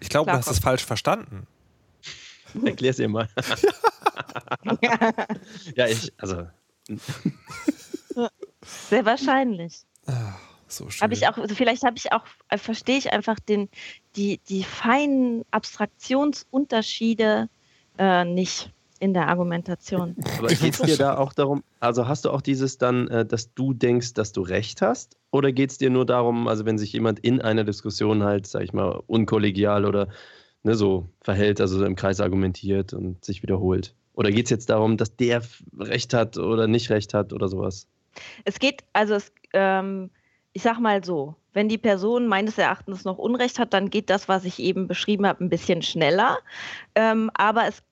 ich, 0.01 0.09
glaube, 0.09 0.31
du 0.31 0.37
hast 0.37 0.49
es 0.49 0.59
falsch 0.59 0.85
verstanden. 0.85 1.47
Erklär 2.65 2.91
es 2.91 2.99
ihr 2.99 3.09
mal. 3.09 3.29
ja, 5.77 5.87
ich, 5.87 6.13
also. 6.19 6.47
Sehr 8.91 9.05
wahrscheinlich. 9.05 9.83
Ach. 10.07 10.39
So 10.69 10.89
habe 11.01 11.15
ich 11.15 11.27
auch, 11.27 11.39
also 11.39 11.55
vielleicht 11.55 11.83
habe 11.83 11.97
ich 11.97 12.13
auch, 12.13 12.25
äh, 12.51 12.59
verstehe 12.59 12.99
ich 12.99 13.11
einfach 13.13 13.39
den, 13.41 13.71
die, 14.17 14.39
die 14.49 14.63
feinen 14.65 15.45
Abstraktionsunterschiede 15.51 17.49
äh, 17.97 18.25
nicht 18.25 18.71
in 19.01 19.15
der 19.15 19.29
Argumentation. 19.29 20.17
Aber 20.39 20.49
geht 20.49 20.75
es 20.75 20.81
dir 20.81 20.97
da 20.97 21.17
auch 21.17 21.33
darum, 21.33 21.63
also 21.81 22.09
hast 22.09 22.25
du 22.25 22.31
auch 22.31 22.41
dieses 22.41 22.79
dann, 22.79 23.09
äh, 23.09 23.25
dass 23.25 23.55
du 23.55 23.73
denkst, 23.73 24.15
dass 24.15 24.33
du 24.33 24.43
recht 24.43 24.83
hast? 24.83 25.17
Oder 25.31 25.53
geht 25.53 25.71
es 25.71 25.79
dir 25.79 25.91
nur 25.91 26.07
darum, 26.07 26.49
also 26.49 26.65
wenn 26.65 26.79
sich 26.79 26.93
jemand 26.93 27.21
in 27.21 27.41
einer 27.41 27.65
Diskussion 27.65 28.23
halt, 28.23 28.47
sag 28.47 28.63
ich 28.63 28.73
mal, 28.73 29.03
unkollegial 29.07 29.85
oder 29.85 30.09
ne, 30.63 30.75
so 30.75 31.09
verhält, 31.21 31.61
also 31.61 31.85
im 31.85 31.97
Kreis 31.97 32.21
argumentiert 32.21 32.93
und 32.93 33.25
sich 33.25 33.43
wiederholt? 33.43 33.95
Oder 34.15 34.31
geht 34.31 34.47
es 34.47 34.51
jetzt 34.51 34.71
darum, 34.71 34.97
dass 34.97 35.15
der 35.15 35.43
recht 35.79 36.13
hat 36.13 36.39
oder 36.39 36.67
nicht 36.67 36.91
recht 36.91 37.15
hat 37.15 37.33
oder 37.33 37.49
sowas? 37.49 37.87
Es 38.45 38.59
geht, 38.59 38.83
also 38.93 39.15
es, 39.15 39.33
ähm, 39.53 40.11
ich 40.53 40.63
sag 40.63 40.81
mal 40.81 41.05
so, 41.05 41.37
wenn 41.53 41.69
die 41.69 41.79
Person 41.79 42.27
meines 42.27 42.59
Erachtens 42.59 43.05
noch 43.05 43.19
Unrecht 43.19 43.59
hat, 43.59 43.73
dann 43.73 43.91
geht 43.91 44.11
das, 44.11 44.29
was 44.29 44.45
ich 44.45 44.59
eben 44.59 44.89
beschrieben 44.89 45.27
habe, 45.27 45.45
ein 45.45 45.49
bisschen 45.49 45.83
schneller. 45.83 46.39
Ähm, 46.95 47.31
aber 47.35 47.67
es, 47.69 47.83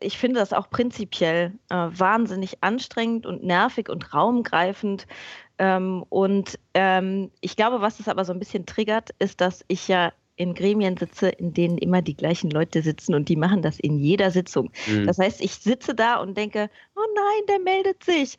ich 0.00 0.18
finde 0.18 0.40
das 0.40 0.52
auch 0.52 0.70
prinzipiell 0.70 1.52
äh, 1.68 1.74
wahnsinnig 1.74 2.62
anstrengend 2.62 3.26
und 3.26 3.42
nervig 3.42 3.88
und 3.88 4.14
raumgreifend. 4.14 5.06
Ähm, 5.58 6.04
und 6.08 6.58
ähm, 6.74 7.30
ich 7.40 7.56
glaube, 7.56 7.80
was 7.80 7.98
das 7.98 8.08
aber 8.08 8.24
so 8.24 8.32
ein 8.32 8.38
bisschen 8.38 8.66
triggert, 8.66 9.10
ist, 9.18 9.40
dass 9.40 9.64
ich 9.68 9.88
ja 9.88 10.12
in 10.36 10.54
Gremien 10.54 10.96
sitze, 10.96 11.28
in 11.28 11.52
denen 11.52 11.76
immer 11.76 12.00
die 12.00 12.16
gleichen 12.16 12.50
Leute 12.50 12.80
sitzen 12.80 13.14
und 13.14 13.28
die 13.28 13.36
machen 13.36 13.60
das 13.60 13.78
in 13.78 13.98
jeder 13.98 14.30
Sitzung. 14.30 14.72
Mhm. 14.86 15.06
Das 15.06 15.18
heißt, 15.18 15.42
ich 15.42 15.54
sitze 15.56 15.94
da 15.94 16.16
und 16.16 16.34
denke, 16.34 16.70
oh 16.96 17.04
nein, 17.14 17.46
der 17.46 17.58
meldet 17.58 18.02
sich. 18.02 18.38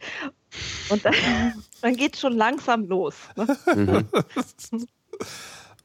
Und 0.89 1.05
dann, 1.05 1.13
dann 1.81 1.95
geht 1.95 2.15
es 2.15 2.21
schon 2.21 2.33
langsam 2.33 2.85
los. 2.85 3.15
Ne? 3.35 3.45
Mhm. 3.75 4.07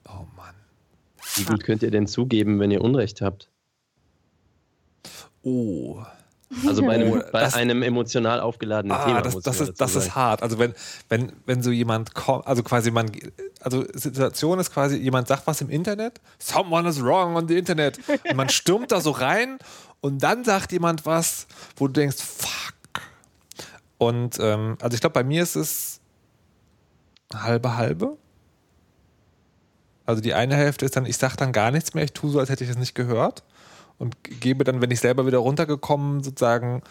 oh 0.08 0.24
Mann. 0.36 0.54
Wie 1.34 1.44
gut 1.44 1.64
könnt 1.64 1.82
ihr 1.82 1.90
denn 1.90 2.06
zugeben, 2.06 2.60
wenn 2.60 2.70
ihr 2.70 2.80
Unrecht 2.80 3.20
habt? 3.20 3.50
Oh. 5.46 6.02
Also 6.66 6.82
bei 6.82 6.94
einem, 6.94 7.22
bei 7.30 7.40
das, 7.40 7.54
einem 7.54 7.82
emotional 7.84 8.40
aufgeladenen 8.40 8.96
ah, 8.96 9.04
Thema. 9.04 9.22
Das, 9.22 9.38
das, 9.38 9.60
ist, 9.60 9.80
das 9.80 9.94
ist 9.94 10.16
hart. 10.16 10.42
Also 10.42 10.58
wenn, 10.58 10.74
wenn, 11.08 11.32
wenn 11.44 11.62
so 11.62 11.70
jemand 11.70 12.14
kommt, 12.14 12.46
also 12.48 12.64
quasi 12.64 12.90
man, 12.90 13.12
also 13.60 13.84
Situation 13.94 14.58
ist 14.58 14.72
quasi, 14.72 14.96
jemand 14.96 15.28
sagt 15.28 15.46
was 15.46 15.60
im 15.60 15.70
Internet, 15.70 16.20
someone 16.40 16.88
is 16.88 17.00
wrong 17.00 17.36
on 17.36 17.46
the 17.46 17.56
Internet. 17.56 18.00
Und 18.28 18.36
man 18.36 18.48
stürmt 18.48 18.90
da 18.90 19.00
so 19.00 19.12
rein 19.12 19.58
und 20.00 20.22
dann 20.24 20.44
sagt 20.44 20.72
jemand 20.72 21.06
was, 21.06 21.46
wo 21.76 21.86
du 21.86 21.92
denkst, 21.92 22.16
fuck. 22.20 23.02
Und 23.98 24.38
ähm, 24.40 24.78
also 24.80 24.94
ich 24.94 25.00
glaube, 25.00 25.14
bei 25.14 25.24
mir 25.24 25.44
ist 25.44 25.54
es 25.54 26.00
halbe 27.32 27.76
halbe. 27.76 28.16
Also 30.06 30.20
die 30.20 30.34
eine 30.34 30.56
Hälfte 30.56 30.84
ist 30.84 30.96
dann, 30.96 31.06
ich 31.06 31.16
sage 31.16 31.36
dann 31.36 31.52
gar 31.52 31.70
nichts 31.70 31.94
mehr, 31.94 32.02
ich 32.02 32.12
tue 32.12 32.30
so, 32.30 32.40
als 32.40 32.50
hätte 32.50 32.64
ich 32.64 32.70
es 32.70 32.78
nicht 32.78 32.96
gehört 32.96 33.44
und 33.98 34.16
gebe 34.22 34.64
dann, 34.64 34.80
wenn 34.80 34.90
ich 34.90 35.00
selber 35.00 35.26
wieder 35.26 35.38
runtergekommen 35.38 36.22
sozusagen 36.22 36.82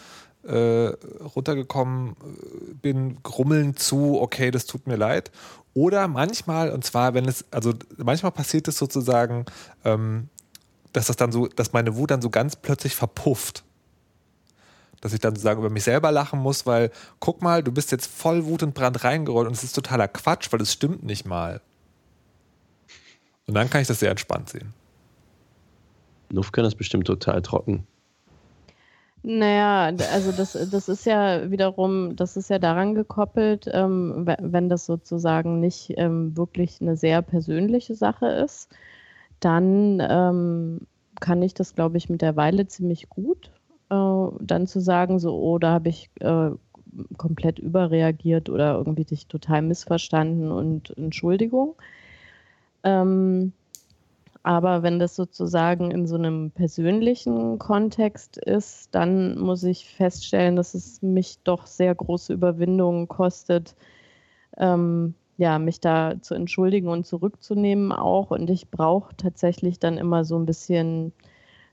äh, 0.46 0.92
runtergekommen 1.34 2.10
äh, 2.10 2.74
bin, 2.74 3.22
grummeln 3.22 3.76
zu, 3.76 4.20
okay, 4.20 4.50
das 4.50 4.66
tut 4.66 4.86
mir 4.86 4.96
leid. 4.96 5.30
Oder 5.74 6.08
manchmal, 6.08 6.70
und 6.70 6.84
zwar, 6.84 7.14
wenn 7.14 7.26
es, 7.26 7.44
also 7.50 7.74
manchmal 7.96 8.32
passiert 8.32 8.68
es 8.68 8.78
sozusagen, 8.78 9.44
ähm, 9.84 10.28
dass 10.92 11.06
das 11.06 11.16
dann 11.16 11.32
so, 11.32 11.48
dass 11.48 11.72
meine 11.72 11.96
Wut 11.96 12.10
dann 12.10 12.22
so 12.22 12.30
ganz 12.30 12.56
plötzlich 12.56 12.96
verpufft. 12.96 13.64
Dass 15.00 15.12
ich 15.12 15.20
dann 15.20 15.34
sozusagen 15.34 15.60
über 15.60 15.68
mich 15.68 15.84
selber 15.84 16.10
lachen 16.10 16.40
muss, 16.40 16.64
weil, 16.64 16.90
guck 17.20 17.42
mal, 17.42 17.62
du 17.62 17.72
bist 17.72 17.92
jetzt 17.92 18.06
voll 18.06 18.46
Wut 18.46 18.62
und 18.62 18.74
Brand 18.74 19.04
reingerollt 19.04 19.46
und 19.46 19.54
es 19.54 19.64
ist 19.64 19.74
totaler 19.74 20.08
Quatsch, 20.08 20.50
weil 20.52 20.62
es 20.62 20.72
stimmt 20.72 21.02
nicht 21.02 21.26
mal. 21.26 21.60
Und 23.46 23.54
dann 23.54 23.68
kann 23.68 23.82
ich 23.82 23.88
das 23.88 24.00
sehr 24.00 24.10
entspannt 24.10 24.48
sehen. 24.48 24.72
Kann 26.52 26.64
das 26.64 26.74
bestimmt 26.74 27.06
total 27.06 27.42
trocken. 27.42 27.86
Naja, 29.22 29.92
also 30.12 30.30
das, 30.30 30.52
das 30.52 30.88
ist 30.88 31.04
ja 31.04 31.50
wiederum, 31.50 32.14
das 32.14 32.36
ist 32.36 32.48
ja 32.48 32.60
daran 32.60 32.94
gekoppelt, 32.94 33.68
ähm, 33.72 34.24
wenn 34.40 34.68
das 34.68 34.86
sozusagen 34.86 35.58
nicht 35.58 35.94
ähm, 35.96 36.36
wirklich 36.36 36.80
eine 36.80 36.96
sehr 36.96 37.22
persönliche 37.22 37.96
Sache 37.96 38.26
ist, 38.28 38.70
dann 39.40 40.00
ähm, 40.08 40.86
kann 41.18 41.42
ich 41.42 41.54
das, 41.54 41.74
glaube 41.74 41.96
ich, 41.96 42.08
mit 42.08 42.22
der 42.22 42.36
Weile 42.36 42.68
ziemlich 42.68 43.08
gut. 43.08 43.50
Äh, 43.90 44.28
dann 44.40 44.66
zu 44.68 44.80
sagen, 44.80 45.18
so, 45.18 45.36
oh, 45.36 45.58
da 45.58 45.72
habe 45.72 45.88
ich 45.88 46.08
äh, 46.20 46.50
komplett 47.16 47.58
überreagiert 47.58 48.48
oder 48.48 48.74
irgendwie 48.74 49.04
dich 49.04 49.26
total 49.26 49.62
missverstanden 49.62 50.52
und 50.52 50.96
Entschuldigung. 50.96 51.74
Ähm, 52.84 53.52
aber 54.46 54.84
wenn 54.84 55.00
das 55.00 55.16
sozusagen 55.16 55.90
in 55.90 56.06
so 56.06 56.14
einem 56.14 56.52
persönlichen 56.52 57.58
Kontext 57.58 58.36
ist, 58.36 58.94
dann 58.94 59.36
muss 59.40 59.64
ich 59.64 59.88
feststellen, 59.88 60.54
dass 60.54 60.74
es 60.74 61.02
mich 61.02 61.40
doch 61.42 61.66
sehr 61.66 61.92
große 61.92 62.32
Überwindungen 62.32 63.08
kostet, 63.08 63.74
ähm, 64.56 65.14
ja, 65.36 65.58
mich 65.58 65.80
da 65.80 66.14
zu 66.20 66.34
entschuldigen 66.34 66.86
und 66.86 67.06
zurückzunehmen 67.06 67.90
auch. 67.90 68.30
Und 68.30 68.48
ich 68.48 68.70
brauche 68.70 69.16
tatsächlich 69.16 69.80
dann 69.80 69.98
immer 69.98 70.24
so 70.24 70.38
ein 70.38 70.46
bisschen 70.46 71.12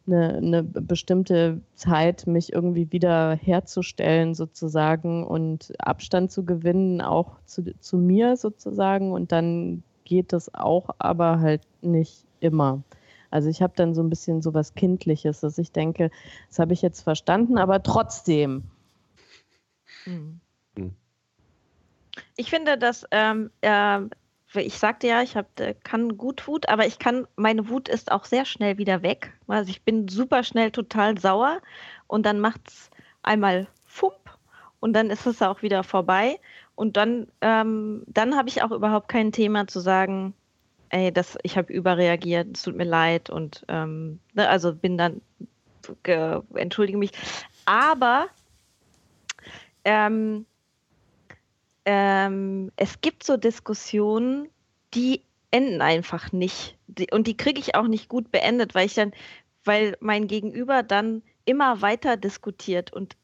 eine, 0.07 0.37
eine, 0.37 0.63
bestimmte 0.63 1.61
Zeit, 1.75 2.25
mich 2.25 2.53
irgendwie 2.53 2.91
wieder 2.91 3.35
herzustellen 3.35 4.33
sozusagen 4.33 5.27
und 5.27 5.73
Abstand 5.77 6.31
zu 6.31 6.43
gewinnen, 6.43 7.01
auch 7.01 7.35
zu, 7.45 7.63
zu 7.79 7.97
mir 7.97 8.35
sozusagen. 8.35 9.11
Und 9.11 9.31
dann 9.31 9.83
geht 10.05 10.33
das 10.33 10.55
auch, 10.55 10.89
aber 10.97 11.39
halt 11.39 11.61
nicht 11.83 12.25
immer. 12.43 12.83
Also 13.31 13.49
ich 13.49 13.61
habe 13.61 13.73
dann 13.75 13.95
so 13.95 14.03
ein 14.03 14.09
bisschen 14.09 14.41
so 14.41 14.53
was 14.53 14.75
Kindliches, 14.75 15.39
dass 15.39 15.57
ich 15.57 15.71
denke, 15.71 16.11
das 16.49 16.59
habe 16.59 16.73
ich 16.73 16.81
jetzt 16.81 17.01
verstanden, 17.01 17.57
aber 17.57 17.81
trotzdem. 17.81 18.63
Hm. 20.03 20.39
Ich 22.35 22.49
finde, 22.49 22.77
dass 22.77 23.05
ähm, 23.11 23.49
äh, 23.61 24.01
ich 24.55 24.77
sagte 24.77 25.07
ja, 25.07 25.21
ich 25.21 25.35
hab, 25.35 25.59
äh, 25.59 25.73
kann 25.83 26.17
gut 26.17 26.47
Wut, 26.47 26.69
aber 26.69 26.85
ich 26.85 26.99
kann, 26.99 27.27
meine 27.35 27.69
Wut 27.69 27.89
ist 27.89 28.11
auch 28.11 28.25
sehr 28.25 28.45
schnell 28.45 28.77
wieder 28.77 29.01
weg. 29.01 29.33
Also 29.47 29.71
ich 29.71 29.83
bin 29.83 30.07
super 30.07 30.43
schnell 30.43 30.71
total 30.71 31.17
sauer 31.17 31.59
und 32.07 32.25
dann 32.25 32.39
macht 32.39 32.61
es 32.67 32.91
einmal 33.23 33.67
Fump 33.85 34.37
und 34.79 34.93
dann 34.93 35.09
ist 35.09 35.25
es 35.25 35.41
auch 35.41 35.61
wieder 35.61 35.83
vorbei. 35.83 36.39
Und 36.75 36.97
dann, 36.97 37.27
ähm, 37.41 38.03
dann 38.07 38.35
habe 38.35 38.49
ich 38.49 38.63
auch 38.63 38.71
überhaupt 38.71 39.07
kein 39.07 39.31
Thema 39.31 39.67
zu 39.67 39.79
sagen, 39.79 40.33
ey, 40.93 41.11
das, 41.11 41.37
ich 41.41 41.57
habe 41.57 41.73
überreagiert, 41.73 42.55
es 42.55 42.61
tut 42.61 42.75
mir 42.75 42.83
leid 42.83 43.29
und 43.29 43.65
ähm, 43.67 44.19
ne, 44.33 44.47
also 44.47 44.73
bin 44.75 44.97
dann, 44.97 45.21
entschuldige 46.53 46.97
mich. 46.97 47.11
Aber 47.65 48.27
ähm, 49.83 50.45
ähm, 51.85 52.71
es 52.75 53.01
gibt 53.01 53.23
so 53.23 53.37
Diskussionen, 53.37 54.49
die 54.93 55.21
enden 55.49 55.81
einfach 55.81 56.31
nicht. 56.31 56.77
Die, 56.87 57.07
und 57.11 57.25
die 57.25 57.37
kriege 57.37 57.59
ich 57.59 57.73
auch 57.73 57.87
nicht 57.87 58.07
gut 58.07 58.31
beendet, 58.31 58.75
weil 58.75 58.85
ich 58.85 58.93
dann, 58.93 59.13
weil 59.65 59.97
mein 59.99 60.27
Gegenüber 60.27 60.83
dann 60.83 61.23
immer 61.45 61.81
weiter 61.81 62.17
diskutiert 62.17 62.93
und 62.93 63.15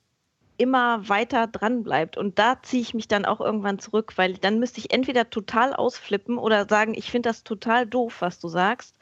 immer 0.60 1.08
weiter 1.08 1.48
dran 1.48 1.84
bleibt. 1.84 2.18
Und 2.18 2.38
da 2.38 2.62
ziehe 2.62 2.82
ich 2.82 2.94
mich 2.94 3.08
dann 3.08 3.26
auch 3.26 3.40
irgendwann 3.40 3.80
zurück, 3.80 4.14
weil 4.18 4.34
dann 4.34 4.60
müsste 4.60 4.80
ich 4.80 4.92
entweder 4.92 5.30
total 5.30 5.74
ausflippen 5.74 6.38
oder 6.38 6.68
sagen, 6.68 6.94
ich 6.96 7.10
finde 7.10 7.30
das 7.30 7.44
total 7.44 7.88
doof, 7.88 8.18
was 8.20 8.40
du 8.40 8.50
sagst. 8.50 8.96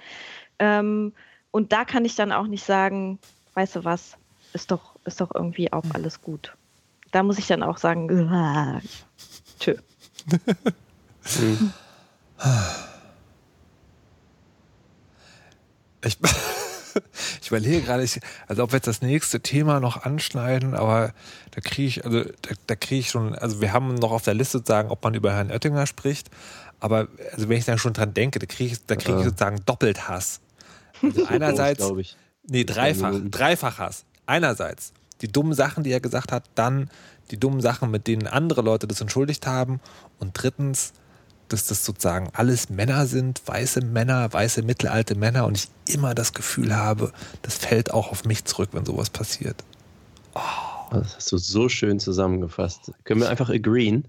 Ähm, 0.59 1.13
und 1.51 1.73
da 1.73 1.83
kann 1.83 2.05
ich 2.05 2.15
dann 2.15 2.31
auch 2.31 2.47
nicht 2.47 2.63
sagen, 2.63 3.19
weißt 3.55 3.77
du 3.77 3.83
was, 3.83 4.17
ist 4.53 4.71
doch, 4.71 4.95
ist 5.05 5.19
doch 5.19 5.33
irgendwie 5.33 5.73
auch 5.73 5.85
alles 5.93 6.21
gut. 6.21 6.55
Da 7.11 7.23
muss 7.23 7.39
ich 7.39 7.47
dann 7.47 7.63
auch 7.63 7.77
sagen, 7.77 8.07
tschö. 9.59 9.75
Ich, 16.03 16.17
ich 17.41 17.47
überlege 17.47 17.81
gerade, 17.81 18.05
also 18.47 18.63
ob 18.63 18.71
wir 18.71 18.77
jetzt 18.77 18.87
das 18.87 19.01
nächste 19.01 19.39
Thema 19.39 19.79
noch 19.79 20.03
anschneiden, 20.03 20.73
aber 20.75 21.13
da 21.51 21.61
kriege 21.61 21.87
ich, 21.87 22.05
also 22.05 22.23
da, 22.23 22.51
da 22.67 22.75
kriege 22.75 22.99
ich 22.99 23.09
schon, 23.09 23.35
also 23.35 23.61
wir 23.61 23.73
haben 23.73 23.95
noch 23.95 24.11
auf 24.11 24.23
der 24.23 24.33
Liste 24.33 24.59
sozusagen, 24.59 24.89
ob 24.89 25.03
man 25.03 25.13
über 25.13 25.33
Herrn 25.33 25.51
Oettinger 25.51 25.87
spricht, 25.87 26.29
aber 26.79 27.07
also 27.33 27.49
wenn 27.49 27.57
ich 27.57 27.65
da 27.65 27.77
schon 27.77 27.93
dran 27.93 28.13
denke, 28.13 28.39
da 28.39 28.45
kriege 28.45 28.73
ich, 28.73 28.85
da 28.85 28.95
kriege 28.95 29.19
ich 29.19 29.25
sozusagen 29.25 29.57
doppelt 29.65 30.07
Hass. 30.07 30.41
Also 31.01 31.25
einerseits, 31.27 31.83
groß, 31.83 31.99
ich. 31.99 32.17
nee, 32.47 32.63
dreifach, 32.63 33.13
dreifach 33.29 33.79
Hass. 33.79 34.05
Einerseits 34.25 34.93
die 35.21 35.31
dummen 35.31 35.53
Sachen, 35.53 35.83
die 35.83 35.91
er 35.91 35.99
gesagt 35.99 36.31
hat, 36.31 36.45
dann 36.55 36.89
die 37.31 37.39
dummen 37.39 37.61
Sachen, 37.61 37.91
mit 37.91 38.07
denen 38.07 38.27
andere 38.27 38.61
Leute 38.61 38.87
das 38.87 39.01
entschuldigt 39.01 39.47
haben 39.47 39.79
und 40.19 40.31
drittens 40.33 40.93
dass 41.49 41.67
das 41.67 41.85
sozusagen 41.85 42.29
alles 42.33 42.69
Männer 42.69 43.05
sind, 43.05 43.41
weiße 43.45 43.81
Männer, 43.81 44.31
weiße 44.31 44.63
mittelalte 44.63 45.15
Männer 45.15 45.45
und 45.45 45.57
ich 45.57 45.93
immer 45.93 46.13
das 46.13 46.33
Gefühl 46.33 46.75
habe, 46.75 47.11
das 47.41 47.57
fällt 47.57 47.91
auch 47.91 48.11
auf 48.11 48.25
mich 48.25 48.45
zurück, 48.45 48.69
wenn 48.73 48.85
sowas 48.85 49.09
passiert. 49.09 49.63
Oh. 50.35 50.41
Das 50.91 51.15
hast 51.15 51.31
du 51.31 51.37
so 51.37 51.67
schön 51.69 51.99
zusammengefasst. 51.99 52.91
Können 53.03 53.21
wir 53.21 53.29
einfach 53.29 53.49
agreeen? 53.49 54.07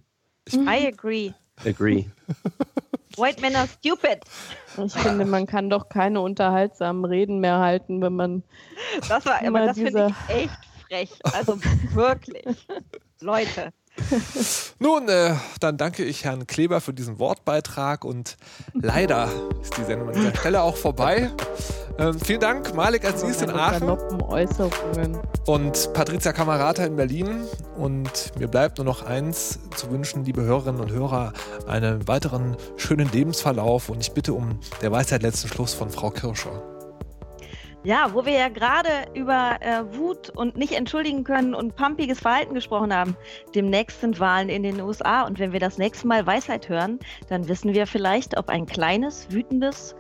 I 0.53 0.87
agree. 0.87 1.33
Agree. 1.65 2.07
White 3.17 3.41
men 3.41 3.57
are 3.57 3.67
stupid. 3.67 4.21
Ich 4.85 4.93
finde, 4.93 5.25
man 5.25 5.47
kann 5.47 5.71
doch 5.71 5.89
keine 5.89 6.21
unterhaltsamen 6.21 7.05
Reden 7.05 7.41
mehr 7.41 7.59
halten, 7.59 8.01
wenn 8.01 8.15
man. 8.15 8.43
Das 9.09 9.27
war, 9.27 9.45
aber 9.45 9.67
das 9.67 9.77
finde 9.77 10.15
ich 10.29 10.35
echt 10.35 10.59
frech. 10.87 11.11
Also 11.33 11.59
wirklich. 11.95 12.67
Leute. 13.21 13.73
Nun, 14.79 15.09
äh, 15.09 15.35
dann 15.61 15.77
danke 15.77 16.05
ich 16.05 16.25
Herrn 16.25 16.47
Kleber 16.47 16.81
für 16.81 16.93
diesen 16.93 17.19
Wortbeitrag 17.19 18.05
und 18.05 18.37
leider 18.75 19.29
ist 19.63 19.77
die 19.77 19.85
Sendung 19.85 20.09
an 20.09 20.15
dieser 20.15 20.35
Stelle 20.35 20.63
auch 20.63 20.77
vorbei. 20.77 21.31
Ähm, 21.99 22.19
vielen 22.21 22.41
Dank, 22.41 22.75
Malik 22.75 23.05
Aziz 23.05 23.43
in 23.43 23.51
Aachen 23.51 23.91
und 25.47 25.93
Patricia 25.95 26.33
Kamerata 26.33 26.85
in 26.85 26.95
Berlin. 26.95 27.43
Und 27.77 28.39
mir 28.39 28.47
bleibt 28.47 28.79
nur 28.79 28.85
noch 28.85 29.05
eins 29.05 29.59
zu 29.75 29.91
wünschen, 29.91 30.25
liebe 30.25 30.43
Hörerinnen 30.43 30.81
und 30.81 30.93
Hörer, 30.93 31.33
einen 31.67 32.07
weiteren 32.07 32.57
schönen 32.77 33.11
Lebensverlauf. 33.11 33.89
Und 33.89 34.01
ich 34.01 34.13
bitte 34.13 34.33
um 34.33 34.61
der 34.81 34.93
Weisheit 34.93 35.23
letzten 35.23 35.49
Schluss 35.49 35.75
von 35.75 35.91
Frau 35.91 36.11
Kirscher. 36.11 36.78
Ja, 37.85 38.13
wo 38.13 38.27
wir 38.27 38.33
ja 38.33 38.49
gerade 38.49 38.89
über 39.15 39.57
äh, 39.61 39.83
Wut 39.97 40.31
und 40.31 40.57
nicht 40.57 40.73
entschuldigen 40.73 41.25
können 41.25 41.55
und 41.55 41.77
pumpiges 41.77 42.21
Verhalten 42.21 42.55
gesprochen 42.55 42.93
haben. 42.93 43.17
Demnächst 43.55 44.01
sind 44.01 44.19
Wahlen 44.19 44.49
in 44.49 44.63
den 44.63 44.81
USA 44.81 45.23
und 45.23 45.39
wenn 45.39 45.53
wir 45.53 45.61
das 45.61 45.79
nächste 45.79 46.07
Mal 46.07 46.27
Weisheit 46.27 46.69
hören, 46.69 46.99
dann 47.29 47.49
wissen 47.49 47.73
wir 47.75 47.87
vielleicht, 47.87 48.37
ob 48.37 48.49
ein 48.49 48.67
kleines, 48.67 49.31
wütendes, 49.31 49.95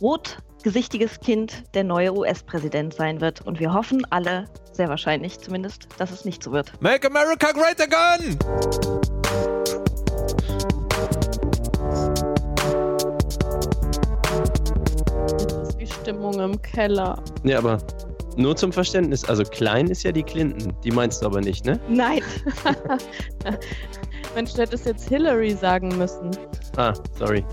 rotgesichtiges 0.00 1.20
Kind 1.20 1.64
der 1.74 1.84
neue 1.84 2.12
US-Präsident 2.12 2.94
sein 2.94 3.20
wird. 3.20 3.46
Und 3.46 3.60
wir 3.60 3.72
hoffen 3.72 4.04
alle, 4.10 4.46
sehr 4.72 4.88
wahrscheinlich 4.88 5.38
zumindest, 5.38 5.88
dass 5.98 6.10
es 6.10 6.24
nicht 6.24 6.42
so 6.42 6.50
wird. 6.50 6.72
Make 6.82 7.06
America 7.06 7.52
great 7.52 7.80
again! 7.80 9.19
Stimmung 15.90 16.38
im 16.40 16.60
Keller. 16.62 17.22
Ja, 17.44 17.58
aber 17.58 17.78
nur 18.36 18.56
zum 18.56 18.72
Verständnis, 18.72 19.24
also 19.24 19.42
klein 19.42 19.88
ist 19.88 20.02
ja 20.02 20.12
die 20.12 20.22
Clinton, 20.22 20.72
die 20.84 20.90
meinst 20.90 21.22
du 21.22 21.26
aber 21.26 21.40
nicht, 21.40 21.64
ne? 21.66 21.78
Nein. 21.88 22.22
Mensch, 24.34 24.54
du 24.54 24.62
hättest 24.62 24.86
jetzt 24.86 25.08
Hillary 25.08 25.50
sagen 25.50 25.88
müssen. 25.98 26.30
Ah, 26.76 26.94
sorry. 27.18 27.44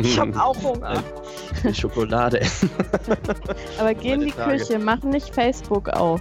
Ich 0.00 0.18
habe 0.18 0.32
auch 0.42 0.56
Hunger. 0.62 1.02
Schokolade 1.72 2.40
essen. 2.40 2.70
Aber 3.78 3.94
geh 3.94 4.12
in 4.12 4.20
die 4.20 4.32
Tage. 4.32 4.58
Küche, 4.58 4.78
mach 4.78 5.02
nicht 5.02 5.34
Facebook 5.34 5.88
auf. 5.88 6.20